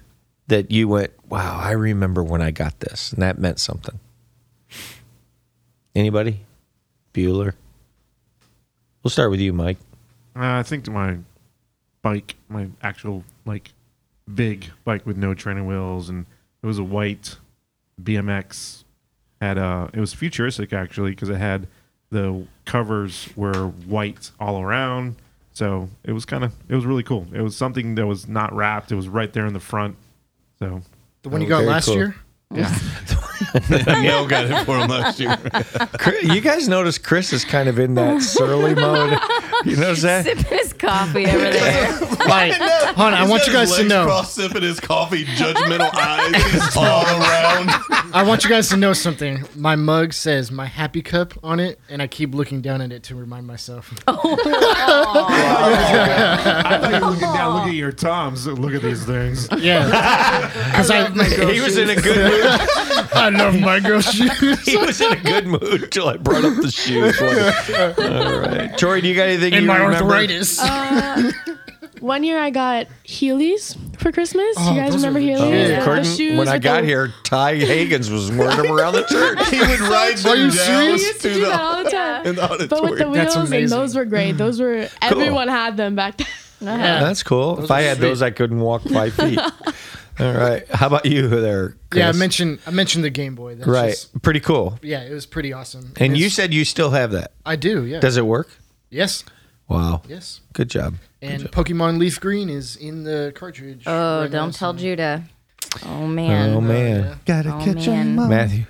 that 0.48 0.72
you 0.72 0.88
went, 0.88 1.12
wow, 1.30 1.58
I 1.58 1.72
remember 1.72 2.24
when 2.24 2.42
I 2.42 2.52
got 2.52 2.80
this, 2.80 3.14
and 3.14 3.22
that 3.22 3.38
meant 3.38 3.60
something. 3.60 4.00
Anybody? 5.96 6.42
Bueller? 7.14 7.54
We'll 9.04 9.12
start 9.12 9.32
with 9.32 9.40
you, 9.40 9.54
Mike. 9.54 9.78
Uh, 10.36 10.58
I 10.58 10.64
think 10.64 10.90
my 10.90 11.18
bike, 12.02 12.36
my 12.50 12.68
actual 12.82 13.24
like 13.46 13.72
big 14.34 14.72
bike 14.84 15.06
with 15.06 15.18
no 15.18 15.34
training 15.34 15.68
wheels, 15.68 16.10
and 16.10 16.26
it 16.62 16.66
was 16.66 16.80
a 16.80 16.84
white 16.84 17.38
BMX. 18.02 18.84
Had 19.42 19.58
a 19.58 19.90
it 19.94 20.00
was 20.00 20.14
futuristic 20.14 20.72
actually 20.72 21.12
because 21.12 21.30
it 21.30 21.36
had 21.36 21.68
the 22.14 22.48
covers 22.66 23.28
were 23.36 23.68
white 23.68 24.32
all 24.40 24.62
around, 24.62 25.16
so 25.52 25.90
it 26.04 26.14
was 26.14 26.24
kind 26.26 26.44
of 26.46 26.54
it 26.70 26.76
was 26.76 26.86
really 26.86 27.04
cool. 27.04 27.28
It 27.34 27.42
was 27.42 27.58
something 27.58 27.96
that 27.96 28.06
was 28.08 28.28
not 28.28 28.54
wrapped. 28.54 28.92
It 28.92 28.96
was 28.96 29.08
right 29.10 29.32
there 29.34 29.46
in 29.46 29.54
the 29.54 29.60
front. 29.60 29.98
So 30.60 30.82
The 31.24 31.30
one 31.30 31.42
you 31.42 31.48
got 31.48 31.64
last 31.66 31.86
cool. 31.88 31.96
year? 31.96 32.16
yeah, 32.54 32.74
Neil 34.02 34.26
got 34.28 34.46
it 34.46 34.66
for 34.66 34.78
him 34.78 34.90
last 34.90 35.20
year. 35.20 35.38
Chris- 36.00 36.24
You 36.24 36.42
guys 36.42 36.68
notice 36.68 36.98
Chris 36.98 37.34
is 37.34 37.44
kind 37.46 37.68
of 37.70 37.80
in 37.80 37.96
that 37.96 38.22
surly 38.22 38.74
mode. 38.76 39.18
You 39.66 39.76
notice 39.78 40.02
that? 40.04 40.26
Sipping 40.26 40.46
his 40.46 40.74
coffee 40.74 41.26
over 41.28 41.50
there. 41.50 42.00
Like, 42.24 42.54
hold 42.54 43.08
on, 43.08 43.14
I 43.14 43.22
He's 43.22 43.30
want 43.30 43.42
got 43.42 43.48
you 43.48 43.54
guys 43.54 43.70
to 43.72 43.78
legs 43.80 43.90
know. 43.90 44.06
Crossed, 44.06 44.36
sipping 44.36 44.62
his 44.62 44.80
coffee, 44.80 45.26
judgmental 45.26 45.90
eyes 45.94 46.76
all 46.78 47.04
around. 47.06 47.70
I 48.14 48.24
want 48.26 48.46
you 48.46 48.50
guys 48.50 48.70
to 48.70 48.78
know 48.78 48.94
something. 48.94 49.44
My 49.58 49.76
mug 49.76 50.14
says 50.14 50.50
my 50.50 50.66
happy 50.66 51.02
cup 51.02 51.34
on 51.44 51.60
it, 51.60 51.80
and 51.90 52.02
I 52.02 52.08
keep 52.08 52.34
looking 52.34 52.62
down 52.62 52.80
at 52.82 52.94
it 52.94 53.04
to 53.04 53.16
remind 53.16 53.46
myself. 53.46 53.94
Oh. 54.08 54.38
I 55.46 56.78
thought 56.82 56.94
you 56.94 57.00
were 57.02 57.12
looking 57.12 57.22
down. 57.34 57.54
Look 57.58 57.68
at 57.68 57.74
your 57.74 57.92
Toms. 57.92 58.48
Look 58.48 58.74
at 58.74 58.82
these 58.82 59.06
things. 59.06 59.48
Yeah, 59.58 60.48
because 60.72 60.90
I, 60.92 61.10
He 61.54 61.60
was 61.60 61.78
in 61.78 61.90
a 61.90 61.96
good 61.96 62.18
mood. 62.18 62.46
I 63.14 63.30
love 63.34 63.60
my 63.60 63.80
girl 63.80 64.02
shoes. 64.02 64.66
He 64.66 64.78
was 64.78 65.00
in 65.02 65.12
a 65.14 65.16
good 65.22 65.46
mood 65.48 65.84
until 65.84 66.08
I 66.10 66.18
brought 66.18 66.46
up 66.46 66.56
the 66.62 66.72
shoes. 66.72 67.20
All 67.22 68.40
right, 68.40 68.78
Tori, 68.78 69.02
do 69.02 69.08
you 69.08 69.16
got 69.16 69.28
anything 69.30 69.54
And 69.54 69.64
you 69.64 69.68
my 69.68 69.78
remember? 69.78 70.06
arthritis. 70.06 70.60
Uh, 70.60 71.32
one 72.00 72.24
year 72.24 72.38
I 72.38 72.50
got 72.50 72.88
Heelys 73.06 73.78
for 73.98 74.12
Christmas. 74.12 74.56
Oh, 74.58 74.74
you 74.74 74.80
guys 74.82 74.92
those 74.94 75.04
are 75.06 75.08
remember 75.08 75.20
legit. 75.22 75.40
Heelys? 75.40 75.70
Yeah. 75.70 75.80
The 75.80 75.86
Couldn't- 75.86 76.18
shoes 76.18 76.38
when 76.38 76.48
I 76.50 76.54
with 76.56 76.64
got 76.64 76.82
the- 76.82 76.88
here, 76.88 77.14
Ty 77.24 77.60
Hagens 77.60 78.12
was 78.12 78.30
wearing 78.32 78.58
them 78.58 78.72
around 78.72 78.94
the 78.94 79.04
church. 79.10 79.48
He 79.50 79.60
would 79.60 79.80
ride 79.80 80.18
them 80.18 80.32
Are 80.32 80.36
you 80.36 80.42
down 80.44 80.52
serious? 80.52 81.02
We 81.02 81.08
used 81.08 81.22
to 81.22 81.28
to 81.30 81.34
do 81.34 81.40
the, 81.42 81.46
that 81.48 81.60
all 81.62 81.84
the 81.84 81.90
time. 81.90 82.26
in 82.28 82.36
the 82.36 82.42
But 82.42 82.60
with 82.60 82.70
the 82.70 82.76
auditorium. 83.08 83.14
That's 83.14 83.36
wheels, 83.36 83.46
and 83.50 83.54
amazing. 83.54 83.78
those 83.78 83.96
were 83.96 84.06
great. 84.06 84.32
Those 84.34 84.60
were 84.60 84.90
everyone 85.02 85.48
had 85.48 85.78
them 85.78 85.96
back 85.96 86.18
then. 86.18 86.28
Yeah. 86.80 87.00
That's 87.02 87.24
cool. 87.24 87.64
if 87.64 87.72
I 87.72 87.82
had 87.82 87.98
those, 88.00 88.22
I 88.22 88.32
couldn't 88.32 88.60
walk 88.60 88.84
five 88.84 89.14
feet. 89.14 89.40
All 90.20 90.34
right. 90.34 90.68
How 90.70 90.88
about 90.88 91.06
you 91.06 91.28
there? 91.28 91.76
Yeah, 91.94 92.10
I 92.10 92.12
mentioned 92.12 92.60
I 92.68 92.72
mentioned 92.72 93.04
the 93.04 93.10
Game 93.10 93.36
Boy. 93.36 93.56
That's 93.56 93.68
Right. 93.68 93.90
just- 93.92 94.22
Pretty 94.22 94.40
cool. 94.40 94.78
yeah, 94.82 95.02
it 95.02 95.12
was 95.14 95.26
pretty 95.26 95.54
awesome. 95.54 95.94
And 95.98 96.16
you 96.18 96.30
said 96.30 96.54
you 96.54 96.66
still 96.66 96.92
have 96.92 97.12
that. 97.12 97.32
I 97.46 97.56
do. 97.56 97.84
Yeah. 97.86 98.00
Does 98.00 98.18
it 98.18 98.26
work? 98.26 98.50
Yes. 98.90 99.24
Wow. 99.68 100.02
Yes. 100.08 100.42
Good 100.54 100.70
job. 100.70 100.96
And 101.22 101.44
Pokemon 101.52 101.98
Leaf 101.98 102.20
Green 102.20 102.50
is 102.50 102.76
in 102.76 103.04
the 103.04 103.32
cartridge. 103.36 103.84
Oh, 103.88 104.22
right 104.22 104.32
don't 104.32 104.54
tell 104.54 104.74
so- 104.74 104.80
Judah. 104.80 105.24
Oh 105.86 106.06
man. 106.06 106.54
Oh 106.54 106.62
man, 106.62 107.20
Gotta 107.26 107.56
Oh, 107.56 107.60
catch 107.64 107.88
'em 107.88 108.16
man. 108.16 108.20
all. 108.20 108.28
Matthew. 108.28 108.66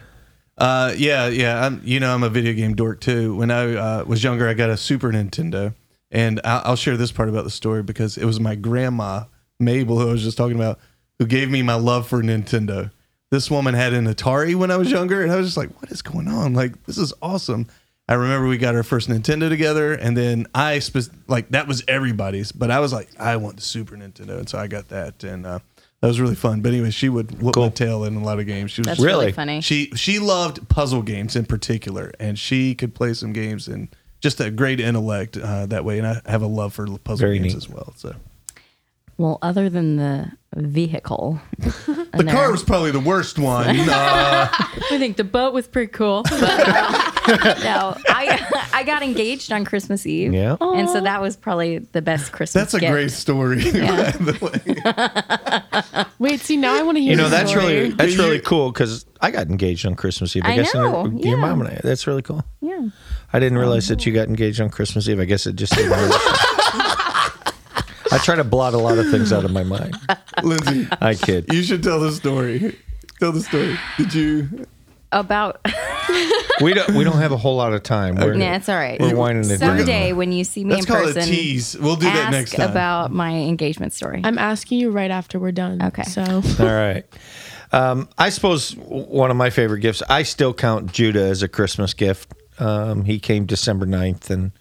Uh, 0.58 0.94
yeah, 0.96 1.28
yeah. 1.28 1.66
I'm, 1.66 1.82
you 1.84 2.00
know, 2.00 2.14
I'm 2.14 2.24
a 2.24 2.30
video 2.30 2.54
game 2.54 2.76
dork 2.76 3.02
too. 3.02 3.36
When 3.36 3.52
I 3.52 3.74
uh, 3.74 4.04
was 4.06 4.24
younger, 4.24 4.48
I 4.48 4.54
got 4.54 4.70
a 4.70 4.78
Super 4.78 5.12
Nintendo, 5.12 5.74
and 6.12 6.39
I'll, 6.46 6.62
I'll 6.66 6.76
share 6.76 6.96
this 6.96 7.12
part 7.12 7.28
about 7.28 7.44
the 7.44 7.50
story 7.50 7.82
because 7.84 8.18
it 8.18 8.24
was 8.26 8.39
my 8.39 8.56
grandma 8.56 9.24
Mabel, 9.60 10.00
who 10.00 10.08
I 10.08 10.12
was 10.12 10.24
just 10.24 10.38
talking 10.38 10.56
about, 10.56 10.80
who 11.20 11.26
gave 11.26 11.49
me 11.49 11.61
my 11.61 11.76
love 11.76 12.07
for 12.07 12.22
Nintendo. 12.24 12.91
This 13.30 13.49
woman 13.49 13.74
had 13.74 13.93
an 13.93 14.05
Atari 14.05 14.55
when 14.55 14.70
I 14.72 14.78
was 14.78 14.91
younger, 14.91 15.24
and 15.24 15.32
I 15.32 15.38
was 15.38 15.47
just 15.47 15.57
like, 15.57 15.70
"What 15.82 15.91
is 15.91 16.01
going 16.01 16.28
on? 16.28 16.53
Like, 16.53 16.84
this 16.86 16.97
is 16.97 17.14
awesome." 17.22 17.68
I 18.07 18.16
remember 18.16 18.47
we 18.47 18.57
got 18.57 18.76
our 18.76 18.84
first 18.84 19.09
Nintendo 19.09 19.47
together, 19.49 19.93
and 19.93 20.16
then 20.18 20.45
I 20.53 20.80
spe- 20.80 21.09
like 21.28 21.49
that 21.49 21.68
was 21.68 21.84
everybody's, 21.88 22.51
but 22.51 22.70
I 22.70 22.80
was 22.80 22.91
like, 22.93 23.09
I 23.20 23.38
want 23.38 23.55
the 23.55 23.61
Super 23.64 23.95
Nintendo, 23.95 24.38
and 24.38 24.47
so 24.49 24.57
I 24.59 24.68
got 24.68 24.89
that, 24.89 25.24
and 25.24 25.45
uh, 25.45 25.59
that 26.01 26.07
was 26.07 26.20
really 26.20 26.36
fun. 26.36 26.61
But 26.61 26.74
anyway, 26.74 26.91
she 26.91 27.07
would 27.09 27.41
whoop 27.41 27.55
my 27.55 27.70
tail 27.70 28.03
in 28.03 28.16
a 28.18 28.24
lot 28.24 28.39
of 28.39 28.45
games. 28.45 28.72
She 28.72 28.82
was 28.82 28.88
That's 28.88 28.99
Really? 28.99 29.26
really, 29.28 29.32
funny. 29.32 29.61
she 29.61 29.89
she 29.95 30.20
loved 30.20 30.68
puzzle 30.68 31.01
games 31.01 31.36
in 31.38 31.45
particular, 31.45 32.11
and 32.20 32.38
she 32.38 32.76
could 32.76 32.93
play 32.93 33.14
some 33.14 33.32
games 33.34 33.68
and 33.70 33.88
just 34.20 34.39
a 34.41 34.51
great 34.51 34.80
intellect 34.82 35.38
uh, 35.38 35.66
that 35.68 35.86
way. 35.86 35.97
And 35.97 36.05
I 36.05 36.22
have 36.26 36.41
a 36.41 36.47
love 36.47 36.74
for 36.74 36.86
puzzle 36.99 37.26
Very 37.26 37.39
games 37.39 37.53
neat. 37.53 37.57
as 37.57 37.70
well. 37.70 37.93
So 37.95 38.14
well, 39.18 39.39
other 39.41 39.70
than 39.70 39.95
the 39.97 40.32
vehicle, 40.55 41.39
the 41.59 42.28
car 42.30 42.51
was 42.51 42.64
probably 42.64 42.91
the 42.91 42.99
worst 42.99 43.39
one. 43.39 43.76
Uh, 43.93 44.47
I 44.51 44.97
think 44.97 45.18
the 45.18 45.24
boat 45.24 45.53
was 45.53 45.68
pretty 45.68 45.91
cool. 45.91 46.24
But, 46.24 46.34
uh, 46.43 47.55
no, 47.64 47.97
I 48.09 48.68
I 48.74 48.84
got 48.84 49.01
engaged 49.01 49.51
on 49.51 49.66
Christmas 49.66 50.05
Eve. 50.05 50.34
Yeah. 50.34 50.57
and 50.59 50.89
so 50.89 51.01
that 51.01 51.22
was 51.22 51.36
probably 51.38 51.80
the 51.80 52.01
best 52.01 52.32
Christmas. 52.32 52.53
that's 52.64 52.74
a 52.74 52.80
gift. 52.80 52.91
great 52.91 53.11
story. 53.11 53.61
Yeah. 53.64 54.11
by 54.18 54.32
the 54.32 55.95
way. 55.95 56.05
Wait, 56.20 56.39
see 56.41 56.57
now 56.57 56.76
I 56.76 56.84
want 56.84 56.97
to 56.97 57.01
hear. 57.01 57.11
You 57.11 57.18
know 57.18 57.24
the 57.26 57.30
that's 57.30 57.51
story. 57.51 57.66
really 57.66 57.89
that's 57.91 58.14
You- 58.16 58.20
really 58.24 58.39
cool 58.39 58.72
because 58.72 59.05
I 59.22 59.32
got 59.32 59.47
engaged 59.47 59.86
on 59.86 59.95
Christmas 59.95 60.36
Eve. 60.36 60.43
I, 60.45 60.51
I 60.53 60.55
guess 60.57 60.74
in 60.74 60.82
know, 60.82 61.05
your, 61.05 61.14
your 61.14 61.36
yeah. 61.38 61.45
mom 61.45 61.61
and 61.61 61.70
I. 61.70 61.82
That's 61.84 62.05
really 62.07 62.22
cool. 62.22 62.43
Yeah. 62.61 62.89
I 63.32 63.39
didn't 63.39 63.57
realize 63.57 63.88
that 63.88 64.05
you 64.05 64.11
got 64.14 64.28
engaged 64.28 64.59
on 64.61 64.70
Christmas 64.70 65.07
Eve. 65.07 65.20
I 65.20 65.26
guess 65.26 65.47
it 65.47 65.55
just 65.55 65.74
didn't 65.74 65.91
really 65.91 66.18
I 68.14 68.20
try 68.20 68.36
to 68.36 68.43
blot 68.43 68.74
a 68.74 68.78
lot 68.78 68.99
of 68.99 69.09
things 69.09 69.34
out 69.34 69.43
of 69.43 69.51
my 69.51 69.64
mind. 69.64 69.95
Lindsay, 70.43 70.88
I 71.01 71.16
kid. 71.16 71.51
you 71.51 71.64
should 71.64 71.82
tell 71.82 71.99
the 71.99 72.11
story. 72.11 72.78
Tell 73.20 73.32
the 73.32 73.41
story. 73.41 73.78
Did 73.97 74.14
you? 74.14 74.68
About 75.11 75.61
We 76.61 76.74
don't 76.74 76.95
we 76.95 77.03
don't 77.03 77.18
have 77.18 77.32
a 77.32 77.38
whole 77.38 77.55
lot 77.55 77.74
of 77.74 77.84
time. 77.84 78.16
We're, 78.16 78.36
yeah, 78.36 78.55
it's 78.57 78.70
all 78.70 78.76
right. 78.76 78.99
We're 78.99 79.16
winding 79.16 79.49
it 79.49 79.59
down. 79.59 79.78
Someday 79.78 80.14
when 80.14 80.32
you 80.32 80.43
see 80.43 80.64
me 80.64 80.76
Let's 80.76 80.86
in 80.86 80.93
call 80.93 81.03
person, 81.03 81.22
it 81.24 81.28
a 81.28 81.32
tease. 81.32 81.78
We'll 81.78 81.95
do 81.95 82.05
that 82.05 82.16
ask 82.16 82.32
next 82.32 82.51
time. 82.51 82.70
about 82.70 83.11
my 83.11 83.32
engagement 83.32 83.93
story. 83.93 84.22
I'm 84.24 84.38
asking 84.38 84.80
you 84.80 84.91
right 84.91 85.11
after 85.11 85.39
we're 85.39 85.51
done. 85.51 85.82
Okay. 85.82 86.03
So 86.03 86.24
All 86.24 86.66
right. 86.66 87.03
Um, 87.72 88.07
I 88.18 88.30
suppose 88.30 88.76
one 88.76 89.32
of 89.32 89.38
my 89.38 89.49
favorite 89.49 89.80
gifts, 89.80 90.03
I 90.07 90.24
still 90.24 90.53
count 90.53 90.91
Judah 90.91 91.24
as 91.24 91.41
a 91.41 91.47
Christmas 91.47 91.93
gift. 91.95 92.32
Um, 92.59 93.05
he 93.05 93.18
came 93.20 93.45
December 93.45 93.88
9th, 93.88 94.30
and 94.30 94.51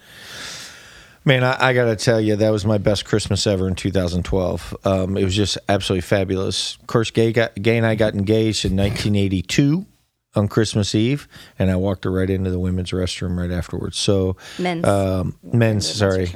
man, 1.24 1.44
I, 1.44 1.68
I 1.68 1.72
got 1.74 1.84
to 1.86 1.96
tell 1.96 2.20
you, 2.20 2.36
that 2.36 2.50
was 2.50 2.64
my 2.64 2.78
best 2.78 3.04
Christmas 3.04 3.46
ever 3.46 3.68
in 3.68 3.74
2012. 3.74 4.76
Um, 4.84 5.16
it 5.16 5.24
was 5.24 5.34
just 5.34 5.58
absolutely 5.68 6.02
fabulous. 6.02 6.76
Of 6.76 6.86
course, 6.86 7.10
Gay, 7.10 7.32
got, 7.32 7.54
Gay 7.54 7.76
and 7.76 7.86
I 7.86 7.94
got 7.94 8.14
engaged 8.14 8.64
in 8.64 8.76
1982 8.76 9.86
on 10.34 10.48
Christmas 10.48 10.94
Eve, 10.94 11.28
and 11.58 11.70
I 11.70 11.76
walked 11.76 12.04
her 12.04 12.10
right 12.10 12.28
into 12.28 12.50
the 12.50 12.58
women's 12.58 12.90
restroom 12.90 13.36
right 13.36 13.50
afterwards. 13.50 13.98
So, 13.98 14.36
Men's. 14.58 14.86
um, 14.86 15.38
men's, 15.42 15.92
sorry. 15.92 16.34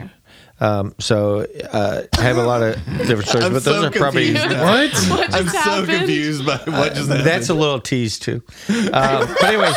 Um, 0.59 0.95
so 0.99 1.47
uh, 1.73 2.03
I 2.17 2.21
have 2.23 2.39
a 2.39 2.45
lot 2.45 2.63
of 2.63 2.77
different 3.07 3.29
stories, 3.29 3.45
I'm 3.47 3.53
but 3.53 3.65
those 3.65 3.83
so 3.83 3.87
are 3.89 3.91
probably 3.91 4.33
confused 4.33 4.51
now. 4.51 4.65
What? 4.65 5.35
I'm 5.35 5.45
just 5.45 5.53
so 5.65 5.71
happened? 5.71 5.89
confused 5.89 6.47
by 6.47 6.57
what 6.57 6.95
just 6.95 7.09
happened. 7.09 7.27
That's 7.27 7.49
a 7.51 7.55
little 7.55 7.81
tease 7.81 8.19
too. 8.19 8.43
Um, 8.69 9.29
but 9.41 9.45
anyway, 9.45 9.73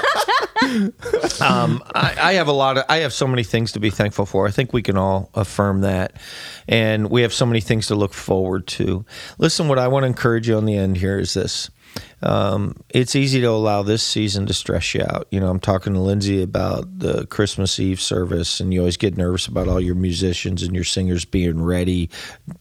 um, 1.42 1.84
I, 1.94 2.16
I 2.20 2.34
have 2.34 2.48
a 2.48 2.54
lot 2.54 2.78
of. 2.78 2.86
I 2.88 2.98
have 2.98 3.14
so 3.14 3.28
many 3.28 3.44
things 3.44 3.74
to 3.74 3.80
be 3.80 3.90
thankful 3.90 4.26
for. 4.26 4.48
I 4.48 4.52
think 4.52 4.72
we 4.72 4.82
can 4.82 4.98
all 4.98 5.30
affirm 5.34 5.82
that, 5.82 6.14
and 6.68 7.10
we 7.10 7.24
have 7.24 7.34
so 7.34 7.46
many 7.46 7.62
things 7.62 7.88
to 7.88 7.96
look 7.96 8.14
forward 8.14 8.68
to. 8.68 9.06
Listen, 9.38 9.68
what 9.68 9.80
I 9.80 9.88
want 9.88 10.04
to 10.04 10.08
encourage 10.08 10.48
you 10.48 10.56
on 10.56 10.66
the 10.66 10.78
end 10.78 10.98
here 10.98 11.20
is 11.20 11.34
this. 11.34 11.70
Um, 12.22 12.76
it's 12.90 13.16
easy 13.16 13.40
to 13.42 13.48
allow 13.48 13.82
this 13.82 14.04
season 14.04 14.46
to 14.48 14.54
stress 14.54 14.94
you 14.94 15.02
out. 15.02 15.28
You 15.32 15.40
know, 15.40 15.50
I'm 15.50 15.60
talking 15.60 15.94
to 15.94 16.00
Lindsay 16.00 16.44
about 16.44 17.00
the 17.00 17.26
Christmas 17.28 17.80
Eve 17.80 18.02
service, 18.02 18.60
and 18.60 18.74
you 18.74 18.82
always 18.82 18.98
get 18.98 19.18
nervous 19.18 19.48
about 19.48 19.68
all 19.68 19.80
your 19.80 19.96
musicians 19.96 20.64
and 20.64 20.76
your 20.76 20.84
singers 20.84 21.24
being 21.24 21.64
ready, 21.64 22.10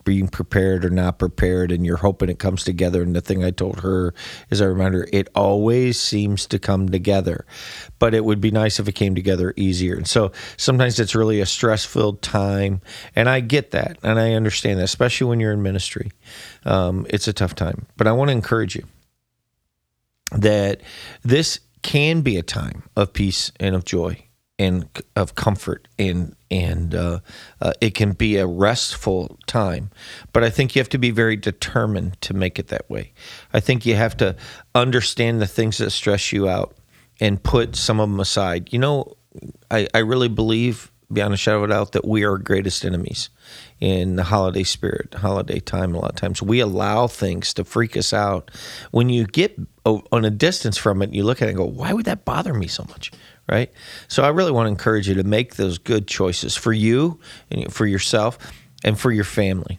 being 0.05 0.29
prepared 0.29 0.85
or 0.85 0.91
not 0.91 1.18
prepared, 1.18 1.72
and 1.72 1.85
you're 1.85 1.97
hoping 1.97 2.29
it 2.29 2.39
comes 2.39 2.62
together. 2.62 3.03
And 3.03 3.16
the 3.16 3.20
thing 3.20 3.45
I 3.45 3.51
told 3.51 3.81
her 3.81 4.14
is, 4.51 4.62
I 4.62 4.66
reminder, 4.66 5.09
it 5.12 5.29
always 5.35 5.99
seems 5.99 6.47
to 6.47 6.59
come 6.59 6.89
together, 6.89 7.45
but 7.99 8.14
it 8.14 8.24
would 8.24 8.41
be 8.41 8.53
nice 8.53 8.79
if 8.79 8.87
it 8.87 8.95
came 8.95 9.14
together 9.14 9.55
easier. 9.57 9.97
And 9.97 10.07
so 10.07 10.31
sometimes 10.57 11.01
it's 11.01 11.14
really 11.14 11.41
a 11.41 11.47
stress 11.47 11.85
filled 11.85 12.22
time, 12.22 12.81
and 13.16 13.29
I 13.29 13.41
get 13.41 13.72
that, 13.72 13.99
and 14.05 14.20
I 14.20 14.35
understand 14.35 14.79
that, 14.79 14.85
especially 14.85 15.26
when 15.26 15.41
you're 15.41 15.53
in 15.53 15.62
ministry. 15.62 16.12
Um, 16.64 17.07
it's 17.11 17.26
a 17.26 17.33
tough 17.33 17.57
time, 17.57 17.87
but 17.97 18.07
I 18.07 18.12
want 18.12 18.29
to 18.29 18.33
encourage 18.33 18.76
you 18.76 18.85
that 20.33 20.81
this 21.22 21.61
can 21.83 22.20
be 22.22 22.37
a 22.37 22.43
time 22.43 22.83
of 22.97 23.12
peace 23.12 23.53
and 23.61 23.74
of 23.74 23.85
joy 23.85 24.24
and 24.59 24.89
of 25.14 25.35
comfort 25.35 25.87
and 25.99 26.35
and 26.51 26.95
uh, 26.95 27.20
uh, 27.61 27.72
it 27.81 27.95
can 27.95 28.12
be 28.12 28.37
a 28.37 28.47
restful 28.47 29.39
time 29.47 29.91
but 30.33 30.43
i 30.43 30.51
think 30.51 30.74
you 30.74 30.81
have 30.81 30.89
to 30.89 30.99
be 30.99 31.11
very 31.11 31.37
determined 31.37 32.20
to 32.20 32.35
make 32.35 32.59
it 32.59 32.68
that 32.68 32.89
way. 32.91 33.12
I 33.53 33.61
think 33.61 33.87
you 33.87 33.95
have 33.95 34.16
to 34.18 34.35
understand 34.74 35.41
the 35.41 35.47
things 35.47 35.79
that 35.79 35.91
stress 35.91 36.33
you 36.33 36.49
out 36.49 36.76
and 37.20 37.43
put 37.43 37.76
some 37.76 38.01
of 38.01 38.09
them 38.09 38.20
aside. 38.20 38.72
You 38.72 38.81
know 38.81 39.16
i, 39.70 39.87
I 39.95 39.99
really 39.99 40.29
believe 40.29 40.91
beyond 41.12 41.33
a 41.33 41.37
shadow 41.37 41.59
of 41.59 41.64
a 41.64 41.68
doubt 41.68 41.93
that 41.93 42.05
we 42.05 42.24
are 42.24 42.33
our 42.33 42.39
greatest 42.39 42.85
enemies 42.85 43.31
in 43.81 44.16
the 44.16 44.24
holiday 44.24 44.64
spirit, 44.64 45.14
holiday 45.14 45.61
time. 45.61 45.95
A 45.95 45.99
lot 45.99 46.11
of 46.11 46.16
times 46.16 46.43
we 46.43 46.61
allow 46.61 47.07
things 47.07 47.55
to 47.55 47.64
freak 47.64 47.97
us 47.97 48.12
out. 48.12 48.51
When 48.91 49.09
you 49.09 49.26
get 49.26 49.59
on 49.85 50.24
a 50.24 50.31
distance 50.31 50.76
from 50.76 51.03
it, 51.03 51.12
you 51.12 51.22
look 51.24 51.41
at 51.41 51.47
it 51.47 51.51
and 51.51 51.59
go, 51.59 51.64
why 51.64 51.93
would 51.93 52.07
that 52.07 52.24
bother 52.24 52.53
me 52.55 52.66
so 52.66 52.85
much? 52.89 53.12
Right. 53.49 53.72
So 54.09 54.24
I 54.24 54.29
really 54.29 54.53
want 54.53 54.66
to 54.66 54.70
encourage 54.70 55.09
you 55.09 55.14
to 55.14 55.24
make 55.24 55.57
those 55.57 55.79
good 55.79 56.07
choices 56.07 56.55
for 56.55 56.72
you 56.72 57.18
and 57.51 57.72
for 57.72 57.87
yourself 57.87 58.39
and 58.85 58.99
for 59.01 59.11
your 59.11 59.24
family, 59.24 59.79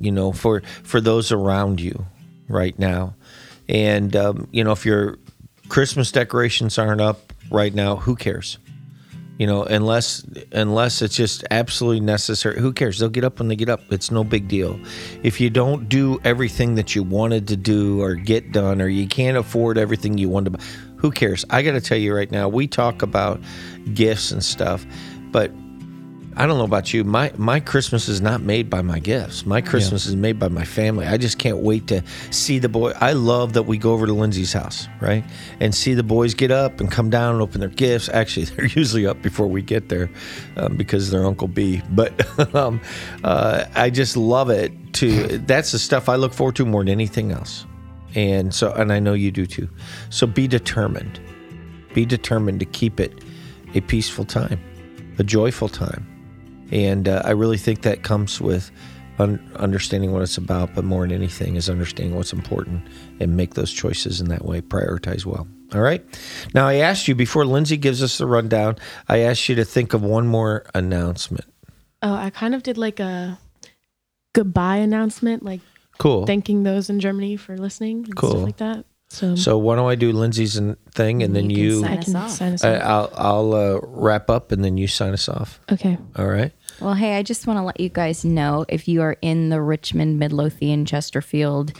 you 0.00 0.10
know, 0.10 0.32
for, 0.32 0.62
for 0.82 1.00
those 1.00 1.30
around 1.30 1.80
you 1.80 2.06
right 2.48 2.76
now. 2.76 3.14
And, 3.68 4.16
um, 4.16 4.48
you 4.50 4.64
know, 4.64 4.72
if 4.72 4.84
your 4.84 5.18
Christmas 5.68 6.10
decorations 6.10 6.76
aren't 6.76 7.00
up 7.00 7.32
right 7.50 7.72
now, 7.72 7.96
who 7.96 8.16
cares? 8.16 8.58
You 9.38 9.46
know 9.46 9.62
unless 9.62 10.26
unless 10.52 11.00
it's 11.00 11.16
just 11.16 11.44
absolutely 11.50 12.00
necessary. 12.00 12.60
Who 12.60 12.72
cares? 12.72 12.98
They'll 12.98 13.08
get 13.08 13.24
up 13.24 13.38
when 13.38 13.48
they 13.48 13.56
get 13.56 13.68
up. 13.68 13.80
It's 13.90 14.10
no 14.10 14.24
big 14.24 14.48
deal. 14.48 14.78
If 15.22 15.40
you 15.40 15.48
don't 15.48 15.88
do 15.88 16.20
everything 16.24 16.74
that 16.74 16.94
you 16.94 17.02
wanted 17.02 17.48
to 17.48 17.56
do 17.56 18.02
or 18.02 18.14
get 18.14 18.52
done 18.52 18.82
or 18.82 18.88
you 18.88 19.06
can't 19.06 19.36
afford 19.36 19.78
everything 19.78 20.18
you 20.18 20.28
want 20.28 20.44
to 20.46 20.50
buy 20.50 20.60
who 20.96 21.12
cares? 21.12 21.44
I 21.48 21.62
got 21.62 21.72
to 21.72 21.80
tell 21.80 21.96
you 21.96 22.14
right 22.14 22.30
now 22.30 22.48
we 22.48 22.66
talk 22.66 23.02
about 23.02 23.40
gifts 23.94 24.32
and 24.32 24.44
stuff 24.44 24.84
but 25.30 25.50
I 26.38 26.46
don't 26.46 26.56
know 26.56 26.64
about 26.64 26.94
you. 26.94 27.02
My 27.02 27.32
my 27.36 27.58
Christmas 27.58 28.08
is 28.08 28.20
not 28.20 28.40
made 28.42 28.70
by 28.70 28.80
my 28.80 29.00
gifts. 29.00 29.44
My 29.44 29.60
Christmas 29.60 30.06
is 30.06 30.14
made 30.14 30.38
by 30.38 30.46
my 30.46 30.64
family. 30.64 31.04
I 31.04 31.16
just 31.16 31.36
can't 31.36 31.58
wait 31.58 31.88
to 31.88 32.04
see 32.30 32.60
the 32.60 32.68
boy. 32.68 32.92
I 33.00 33.12
love 33.12 33.54
that 33.54 33.64
we 33.64 33.76
go 33.76 33.92
over 33.92 34.06
to 34.06 34.12
Lindsay's 34.12 34.52
house, 34.52 34.86
right, 35.00 35.24
and 35.58 35.74
see 35.74 35.94
the 35.94 36.04
boys 36.04 36.34
get 36.34 36.52
up 36.52 36.78
and 36.78 36.92
come 36.92 37.10
down 37.10 37.34
and 37.34 37.42
open 37.42 37.58
their 37.58 37.68
gifts. 37.68 38.08
Actually, 38.08 38.44
they're 38.54 38.66
usually 38.66 39.04
up 39.04 39.20
before 39.20 39.48
we 39.48 39.62
get 39.62 39.88
there 39.88 40.08
um, 40.56 40.76
because 40.76 41.10
they're 41.10 41.26
Uncle 41.26 41.48
B. 41.48 41.82
But 41.90 42.14
um, 42.54 42.80
uh, 43.24 43.64
I 43.74 43.90
just 43.90 44.16
love 44.16 44.48
it. 44.48 44.72
To 44.94 45.38
that's 45.38 45.72
the 45.72 45.78
stuff 45.78 46.08
I 46.08 46.14
look 46.14 46.32
forward 46.32 46.54
to 46.56 46.64
more 46.64 46.82
than 46.82 46.88
anything 46.88 47.32
else. 47.32 47.66
And 48.14 48.54
so, 48.54 48.72
and 48.72 48.92
I 48.92 49.00
know 49.00 49.12
you 49.12 49.32
do 49.32 49.44
too. 49.44 49.68
So 50.10 50.26
be 50.26 50.46
determined. 50.46 51.18
Be 51.94 52.06
determined 52.06 52.60
to 52.60 52.66
keep 52.66 53.00
it 53.00 53.12
a 53.74 53.80
peaceful 53.80 54.24
time, 54.24 54.60
a 55.18 55.24
joyful 55.24 55.68
time. 55.68 56.17
And 56.70 57.08
uh, 57.08 57.22
I 57.24 57.30
really 57.30 57.56
think 57.58 57.82
that 57.82 58.02
comes 58.02 58.40
with 58.40 58.70
un- 59.18 59.40
understanding 59.56 60.12
what 60.12 60.22
it's 60.22 60.36
about, 60.36 60.74
but 60.74 60.84
more 60.84 61.02
than 61.02 61.12
anything 61.12 61.56
is 61.56 61.68
understanding 61.70 62.14
what's 62.16 62.32
important 62.32 62.82
and 63.20 63.36
make 63.36 63.54
those 63.54 63.72
choices 63.72 64.20
in 64.20 64.28
that 64.28 64.44
way, 64.44 64.60
prioritize 64.60 65.24
well. 65.24 65.46
All 65.74 65.80
right. 65.80 66.02
Now, 66.54 66.66
I 66.66 66.76
asked 66.76 67.08
you 67.08 67.14
before 67.14 67.44
Lindsay 67.44 67.76
gives 67.76 68.02
us 68.02 68.18
the 68.18 68.26
rundown, 68.26 68.76
I 69.08 69.18
asked 69.18 69.48
you 69.48 69.54
to 69.56 69.64
think 69.64 69.92
of 69.92 70.02
one 70.02 70.26
more 70.26 70.64
announcement. 70.74 71.44
Oh, 72.02 72.14
I 72.14 72.30
kind 72.30 72.54
of 72.54 72.62
did 72.62 72.78
like 72.78 73.00
a 73.00 73.38
goodbye 74.34 74.76
announcement, 74.76 75.42
like 75.42 75.60
Cool. 75.98 76.26
thanking 76.26 76.62
those 76.62 76.88
in 76.88 77.00
Germany 77.00 77.36
for 77.36 77.56
listening 77.58 78.04
and 78.04 78.16
Cool. 78.16 78.30
stuff 78.30 78.42
like 78.42 78.56
that. 78.58 78.84
So, 79.10 79.34
so, 79.36 79.56
why 79.58 79.76
don't 79.76 79.88
I 79.88 79.94
do 79.94 80.12
Lindsay's 80.12 80.60
thing 80.94 81.22
and 81.22 81.34
then 81.34 81.48
You 81.48 81.56
can 81.56 81.64
you, 81.64 81.80
sign 81.80 81.90
I 81.92 81.96
us 81.98 82.04
can 82.04 82.16
off. 82.16 82.30
sign 82.30 82.52
us 82.52 82.64
I, 82.64 82.76
off. 82.78 83.10
I'll, 83.16 83.26
I'll 83.26 83.54
uh, 83.54 83.80
wrap 83.82 84.28
up 84.28 84.52
and 84.52 84.62
then 84.62 84.76
you 84.76 84.86
sign 84.86 85.12
us 85.14 85.28
off. 85.30 85.60
okay. 85.72 85.96
All 86.16 86.26
right. 86.26 86.52
Well, 86.80 86.94
hey, 86.94 87.16
I 87.16 87.22
just 87.22 87.46
want 87.46 87.58
to 87.58 87.62
let 87.62 87.80
you 87.80 87.88
guys 87.88 88.24
know 88.24 88.64
if 88.68 88.86
you 88.86 89.02
are 89.02 89.16
in 89.20 89.48
the 89.48 89.60
Richmond, 89.60 90.18
Midlothian, 90.18 90.84
Chesterfield, 90.84 91.72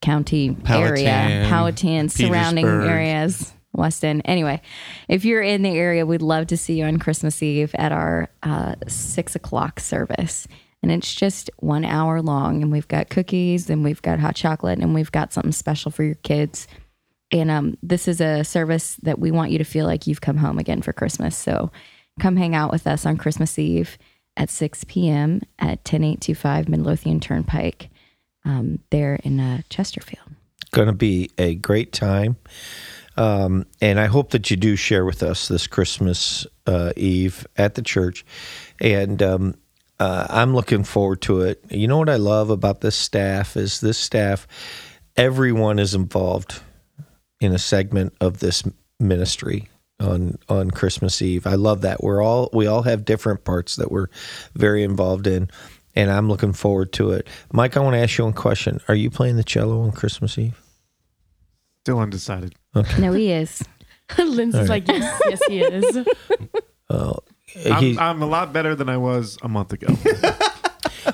County 0.00 0.56
area, 0.68 1.46
Powhatan, 1.48 1.48
Powhatan, 1.48 2.08
surrounding 2.08 2.66
areas, 2.66 3.52
Weston. 3.72 4.20
Anyway, 4.22 4.60
if 5.08 5.24
you're 5.24 5.42
in 5.42 5.62
the 5.62 5.70
area, 5.70 6.06
we'd 6.06 6.22
love 6.22 6.46
to 6.48 6.56
see 6.56 6.78
you 6.78 6.84
on 6.84 6.98
Christmas 6.98 7.42
Eve 7.42 7.74
at 7.74 7.90
our 7.90 8.28
uh, 8.42 8.76
six 8.86 9.34
o'clock 9.34 9.80
service. 9.80 10.46
And 10.82 10.92
it's 10.92 11.14
just 11.14 11.50
one 11.60 11.84
hour 11.84 12.20
long, 12.20 12.62
and 12.62 12.70
we've 12.70 12.86
got 12.86 13.08
cookies, 13.08 13.70
and 13.70 13.82
we've 13.82 14.02
got 14.02 14.20
hot 14.20 14.36
chocolate, 14.36 14.78
and 14.78 14.94
we've 14.94 15.10
got 15.10 15.32
something 15.32 15.50
special 15.50 15.90
for 15.90 16.04
your 16.04 16.16
kids. 16.16 16.68
And 17.30 17.50
um, 17.50 17.78
this 17.82 18.06
is 18.06 18.20
a 18.20 18.44
service 18.44 18.96
that 18.96 19.18
we 19.18 19.30
want 19.30 19.50
you 19.50 19.58
to 19.58 19.64
feel 19.64 19.86
like 19.86 20.06
you've 20.06 20.20
come 20.20 20.36
home 20.36 20.58
again 20.58 20.82
for 20.82 20.92
Christmas. 20.92 21.36
So 21.36 21.72
come 22.20 22.36
hang 22.36 22.54
out 22.54 22.70
with 22.70 22.86
us 22.86 23.06
on 23.06 23.16
Christmas 23.16 23.58
Eve 23.58 23.98
at 24.36 24.50
6 24.50 24.84
p.m. 24.84 25.42
at 25.58 25.84
10825 25.84 26.68
Midlothian 26.68 27.20
Turnpike 27.20 27.90
um, 28.44 28.80
there 28.90 29.16
in 29.24 29.40
uh, 29.40 29.62
Chesterfield. 29.68 30.26
going 30.72 30.88
to 30.88 30.92
be 30.92 31.30
a 31.38 31.54
great 31.54 31.92
time. 31.92 32.36
Um, 33.16 33.66
and 33.80 34.00
I 34.00 34.06
hope 34.06 34.30
that 34.30 34.50
you 34.50 34.56
do 34.56 34.74
share 34.74 35.04
with 35.04 35.22
us 35.22 35.46
this 35.46 35.66
Christmas 35.66 36.46
uh, 36.66 36.92
Eve 36.96 37.46
at 37.56 37.74
the 37.76 37.82
church. 37.82 38.24
And 38.80 39.22
um, 39.22 39.54
uh, 40.00 40.26
I'm 40.28 40.54
looking 40.54 40.82
forward 40.82 41.22
to 41.22 41.42
it. 41.42 41.64
You 41.70 41.86
know 41.86 41.98
what 41.98 42.08
I 42.08 42.16
love 42.16 42.50
about 42.50 42.80
this 42.80 42.96
staff 42.96 43.56
is 43.56 43.80
this 43.80 43.98
staff, 43.98 44.48
everyone 45.16 45.78
is 45.78 45.94
involved 45.94 46.60
in 47.40 47.52
a 47.52 47.58
segment 47.58 48.14
of 48.20 48.40
this 48.40 48.64
ministry 48.98 49.68
on 50.00 50.38
on 50.48 50.70
Christmas 50.70 51.20
Eve. 51.22 51.46
I 51.46 51.54
love 51.54 51.82
that. 51.82 52.02
We're 52.02 52.22
all 52.22 52.50
we 52.52 52.66
all 52.66 52.82
have 52.82 53.04
different 53.04 53.44
parts 53.44 53.76
that 53.76 53.90
we're 53.92 54.08
very 54.54 54.82
involved 54.82 55.26
in. 55.26 55.50
And 55.96 56.10
I'm 56.10 56.28
looking 56.28 56.52
forward 56.52 56.92
to 56.94 57.12
it. 57.12 57.28
Mike, 57.52 57.76
I 57.76 57.80
want 57.80 57.94
to 57.94 58.00
ask 58.00 58.18
you 58.18 58.24
one 58.24 58.32
question. 58.32 58.80
Are 58.88 58.96
you 58.96 59.10
playing 59.10 59.36
the 59.36 59.44
cello 59.44 59.80
on 59.82 59.92
Christmas 59.92 60.36
Eve? 60.36 60.60
Still 61.84 62.00
undecided. 62.00 62.54
No, 62.98 63.12
he 63.12 63.30
is. 63.30 63.62
Lindsay's 64.18 64.68
like, 64.68 64.88
yes, 64.88 65.22
yes, 65.28 65.40
he 65.46 65.60
is. 65.60 66.06
He- 67.46 67.70
I'm, 67.70 67.98
I'm 67.98 68.22
a 68.22 68.26
lot 68.26 68.52
better 68.52 68.74
than 68.74 68.88
I 68.88 68.96
was 68.96 69.38
a 69.42 69.48
month 69.48 69.72
ago. 69.72 69.86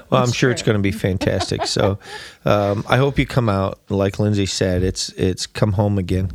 Well, 0.09 0.23
I'm 0.25 0.33
sure 0.33 0.51
it's 0.51 0.63
going 0.63 0.77
to 0.77 0.83
be 0.83 0.91
fantastic. 0.93 1.67
So, 1.67 1.99
um, 2.45 2.85
I 2.89 2.97
hope 2.97 3.19
you 3.19 3.27
come 3.27 3.49
out. 3.49 3.81
Like 3.89 4.19
Lindsay 4.19 4.47
said, 4.47 4.83
it's 4.83 5.09
it's 5.11 5.47
come 5.47 5.73
home 5.73 5.99
again, 5.99 6.31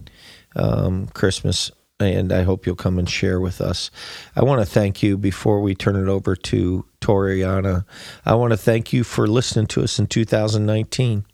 um, 0.55 1.07
Christmas, 1.07 1.71
and 1.99 2.33
I 2.33 2.43
hope 2.43 2.65
you'll 2.65 2.75
come 2.75 2.99
and 2.99 3.09
share 3.09 3.39
with 3.39 3.61
us. 3.61 3.89
I 4.35 4.43
want 4.43 4.59
to 4.59 4.65
thank 4.65 5.01
you 5.01 5.17
before 5.17 5.61
we 5.61 5.75
turn 5.75 5.95
it 5.95 6.09
over 6.09 6.35
to 6.35 6.85
Toriana. 6.99 7.85
I 8.25 8.35
want 8.35 8.51
to 8.51 8.57
thank 8.57 8.91
you 8.91 9.03
for 9.03 9.27
listening 9.27 9.67
to 9.67 9.83
us 9.83 9.97
in 9.97 10.07
2019. 10.07 11.25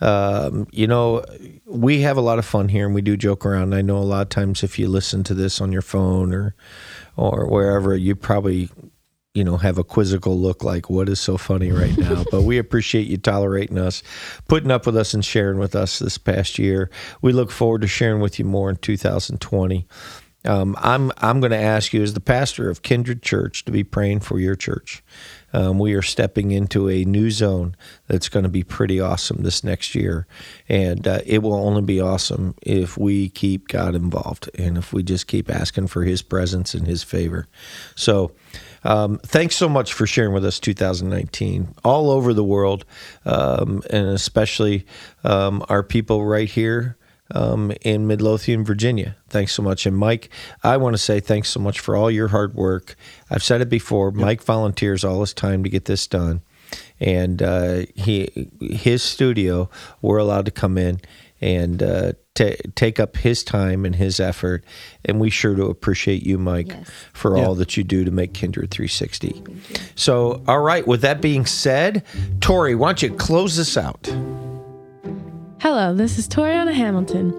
Um, 0.00 0.68
you 0.70 0.86
know, 0.86 1.24
we 1.64 2.02
have 2.02 2.16
a 2.16 2.20
lot 2.20 2.38
of 2.38 2.44
fun 2.44 2.68
here, 2.68 2.86
and 2.86 2.94
we 2.94 3.02
do 3.02 3.16
joke 3.16 3.44
around. 3.44 3.74
I 3.74 3.82
know 3.82 3.96
a 3.96 4.00
lot 4.00 4.22
of 4.22 4.28
times 4.28 4.62
if 4.62 4.78
you 4.78 4.88
listen 4.88 5.24
to 5.24 5.34
this 5.34 5.60
on 5.60 5.72
your 5.72 5.82
phone 5.82 6.32
or 6.32 6.54
or 7.16 7.48
wherever, 7.48 7.96
you 7.96 8.14
probably 8.14 8.68
you 9.36 9.44
know, 9.44 9.58
have 9.58 9.76
a 9.76 9.84
quizzical 9.84 10.38
look 10.38 10.64
like 10.64 10.88
what 10.88 11.08
is 11.10 11.20
so 11.20 11.36
funny 11.36 11.70
right 11.70 11.96
now. 11.98 12.24
but 12.30 12.42
we 12.42 12.56
appreciate 12.56 13.06
you 13.06 13.18
tolerating 13.18 13.78
us, 13.78 14.02
putting 14.48 14.70
up 14.70 14.86
with 14.86 14.96
us, 14.96 15.12
and 15.12 15.24
sharing 15.24 15.58
with 15.58 15.76
us 15.76 15.98
this 15.98 16.16
past 16.16 16.58
year. 16.58 16.90
We 17.20 17.32
look 17.32 17.50
forward 17.50 17.82
to 17.82 17.86
sharing 17.86 18.20
with 18.20 18.38
you 18.38 18.46
more 18.46 18.70
in 18.70 18.76
2020. 18.76 19.86
Um, 20.46 20.76
I'm 20.78 21.10
I'm 21.18 21.40
going 21.40 21.50
to 21.50 21.58
ask 21.58 21.92
you 21.92 22.02
as 22.02 22.14
the 22.14 22.20
pastor 22.20 22.70
of 22.70 22.82
Kindred 22.82 23.22
Church 23.22 23.64
to 23.64 23.72
be 23.72 23.82
praying 23.82 24.20
for 24.20 24.38
your 24.38 24.54
church. 24.54 25.02
Um, 25.52 25.78
we 25.78 25.94
are 25.94 26.02
stepping 26.02 26.50
into 26.50 26.88
a 26.88 27.04
new 27.04 27.30
zone 27.30 27.76
that's 28.06 28.28
going 28.28 28.44
to 28.44 28.48
be 28.48 28.62
pretty 28.62 29.00
awesome 29.00 29.42
this 29.42 29.64
next 29.64 29.94
year, 29.94 30.26
and 30.68 31.06
uh, 31.06 31.20
it 31.26 31.42
will 31.42 31.54
only 31.54 31.82
be 31.82 32.00
awesome 32.00 32.54
if 32.62 32.96
we 32.96 33.28
keep 33.28 33.68
God 33.68 33.94
involved 33.94 34.48
and 34.56 34.78
if 34.78 34.92
we 34.92 35.02
just 35.02 35.26
keep 35.26 35.50
asking 35.50 35.88
for 35.88 36.04
His 36.04 36.22
presence 36.22 36.74
and 36.74 36.86
His 36.86 37.02
favor. 37.02 37.48
So. 37.94 38.32
Um, 38.86 39.18
thanks 39.18 39.56
so 39.56 39.68
much 39.68 39.92
for 39.92 40.06
sharing 40.06 40.32
with 40.32 40.44
us 40.44 40.60
2019 40.60 41.74
all 41.84 42.08
over 42.08 42.32
the 42.32 42.44
world, 42.44 42.84
um, 43.24 43.82
and 43.90 44.06
especially 44.06 44.86
um, 45.24 45.64
our 45.68 45.82
people 45.82 46.24
right 46.24 46.48
here 46.48 46.96
um, 47.32 47.72
in 47.82 48.06
Midlothian, 48.06 48.64
Virginia. 48.64 49.16
Thanks 49.28 49.52
so 49.52 49.62
much. 49.62 49.86
And 49.86 49.96
Mike, 49.96 50.30
I 50.62 50.76
want 50.76 50.94
to 50.94 50.98
say 50.98 51.18
thanks 51.18 51.48
so 51.48 51.58
much 51.58 51.80
for 51.80 51.96
all 51.96 52.12
your 52.12 52.28
hard 52.28 52.54
work. 52.54 52.94
I've 53.28 53.42
said 53.42 53.60
it 53.60 53.68
before. 53.68 54.12
Mike 54.12 54.40
volunteers 54.40 55.02
all 55.02 55.20
his 55.20 55.34
time 55.34 55.64
to 55.64 55.68
get 55.68 55.86
this 55.86 56.06
done, 56.06 56.42
and 57.00 57.42
uh, 57.42 57.86
he 57.96 58.48
his 58.60 59.02
studio. 59.02 59.68
We're 60.00 60.18
allowed 60.18 60.44
to 60.44 60.52
come 60.52 60.78
in 60.78 61.00
and 61.40 61.82
uh, 61.82 62.12
ta 62.34 62.50
take 62.74 62.98
up 63.00 63.16
his 63.16 63.44
time 63.44 63.84
and 63.84 63.96
his 63.96 64.20
effort, 64.20 64.64
and 65.04 65.20
we 65.20 65.30
sure 65.30 65.54
do 65.54 65.66
appreciate 65.66 66.22
you, 66.24 66.38
Mike, 66.38 66.68
Yes. 66.68 66.90
for 67.12 67.36
all 67.36 67.54
that 67.56 67.76
you 67.76 67.84
do 67.84 68.04
to 68.04 68.10
make 68.10 68.32
Kindred 68.34 68.70
360. 68.70 69.42
So, 69.94 70.42
all 70.46 70.60
right. 70.60 70.86
With 70.86 71.02
that 71.02 71.20
being 71.20 71.46
said, 71.46 72.02
Tori, 72.40 72.74
why 72.74 72.88
don't 72.88 73.02
you 73.02 73.10
close 73.16 73.56
this 73.56 73.76
out? 73.76 74.08
Hello, 75.58 75.94
this 75.94 76.18
is 76.18 76.28
Toriana 76.28 76.72
Hamilton. 76.72 77.32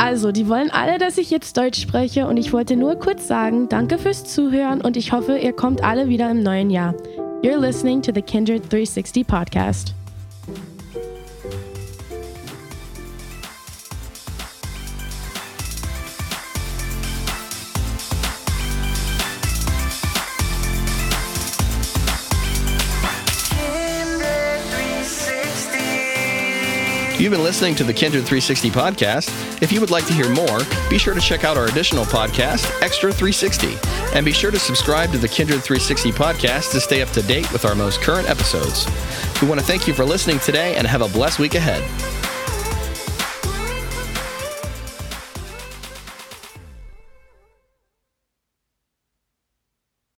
Also, 0.00 0.30
die 0.32 0.46
wollen 0.48 0.70
alle, 0.70 0.98
dass 0.98 1.16
ich 1.16 1.30
jetzt 1.30 1.56
Deutsch 1.56 1.80
spreche 1.80 2.26
und 2.26 2.36
ich 2.36 2.52
wollte 2.52 2.76
nur 2.76 2.96
kurz 2.98 3.26
sagen, 3.28 3.68
danke 3.68 3.98
fürs 3.98 4.24
Zuhören 4.24 4.80
und 4.80 4.96
ich 4.96 5.12
hoffe, 5.12 5.38
ihr 5.38 5.52
kommt 5.52 5.82
alle 5.82 6.08
wieder 6.08 6.30
im 6.30 6.42
neuen 6.42 6.70
Jahr. 6.70 6.94
You're 7.42 7.58
listening 7.58 8.02
to 8.02 8.12
the 8.14 8.20
Kindred 8.20 8.62
360 8.70 9.24
podcast. 9.26 9.94
You've 27.18 27.32
been 27.32 27.42
listening 27.42 27.74
to 27.76 27.84
the 27.84 27.94
Kindred 27.94 28.24
360 28.24 28.70
podcast. 28.70 29.62
If 29.62 29.72
you 29.72 29.80
would 29.80 29.90
like 29.90 30.06
to 30.06 30.12
hear 30.12 30.28
more, 30.28 30.58
be 30.90 30.98
sure 30.98 31.14
to 31.14 31.20
check 31.20 31.44
out 31.44 31.56
our 31.56 31.64
additional 31.64 32.04
podcast, 32.04 32.70
Extra 32.82 33.10
360, 33.10 33.78
and 34.14 34.22
be 34.22 34.32
sure 34.32 34.50
to 34.50 34.58
subscribe 34.58 35.12
to 35.12 35.18
the 35.18 35.26
Kindred 35.26 35.62
360 35.62 36.12
podcast 36.12 36.72
to 36.72 36.80
stay 36.80 37.00
up 37.00 37.08
to 37.12 37.22
date 37.22 37.50
with 37.54 37.64
our 37.64 37.74
most 37.74 38.02
current 38.02 38.28
episodes. 38.28 38.86
We 39.40 39.48
want 39.48 39.58
to 39.60 39.66
thank 39.66 39.88
you 39.88 39.94
for 39.94 40.04
listening 40.04 40.40
today 40.40 40.76
and 40.76 40.86
have 40.86 41.00
a 41.00 41.08
blessed 41.08 41.38
week 41.38 41.54
ahead. 41.54 41.82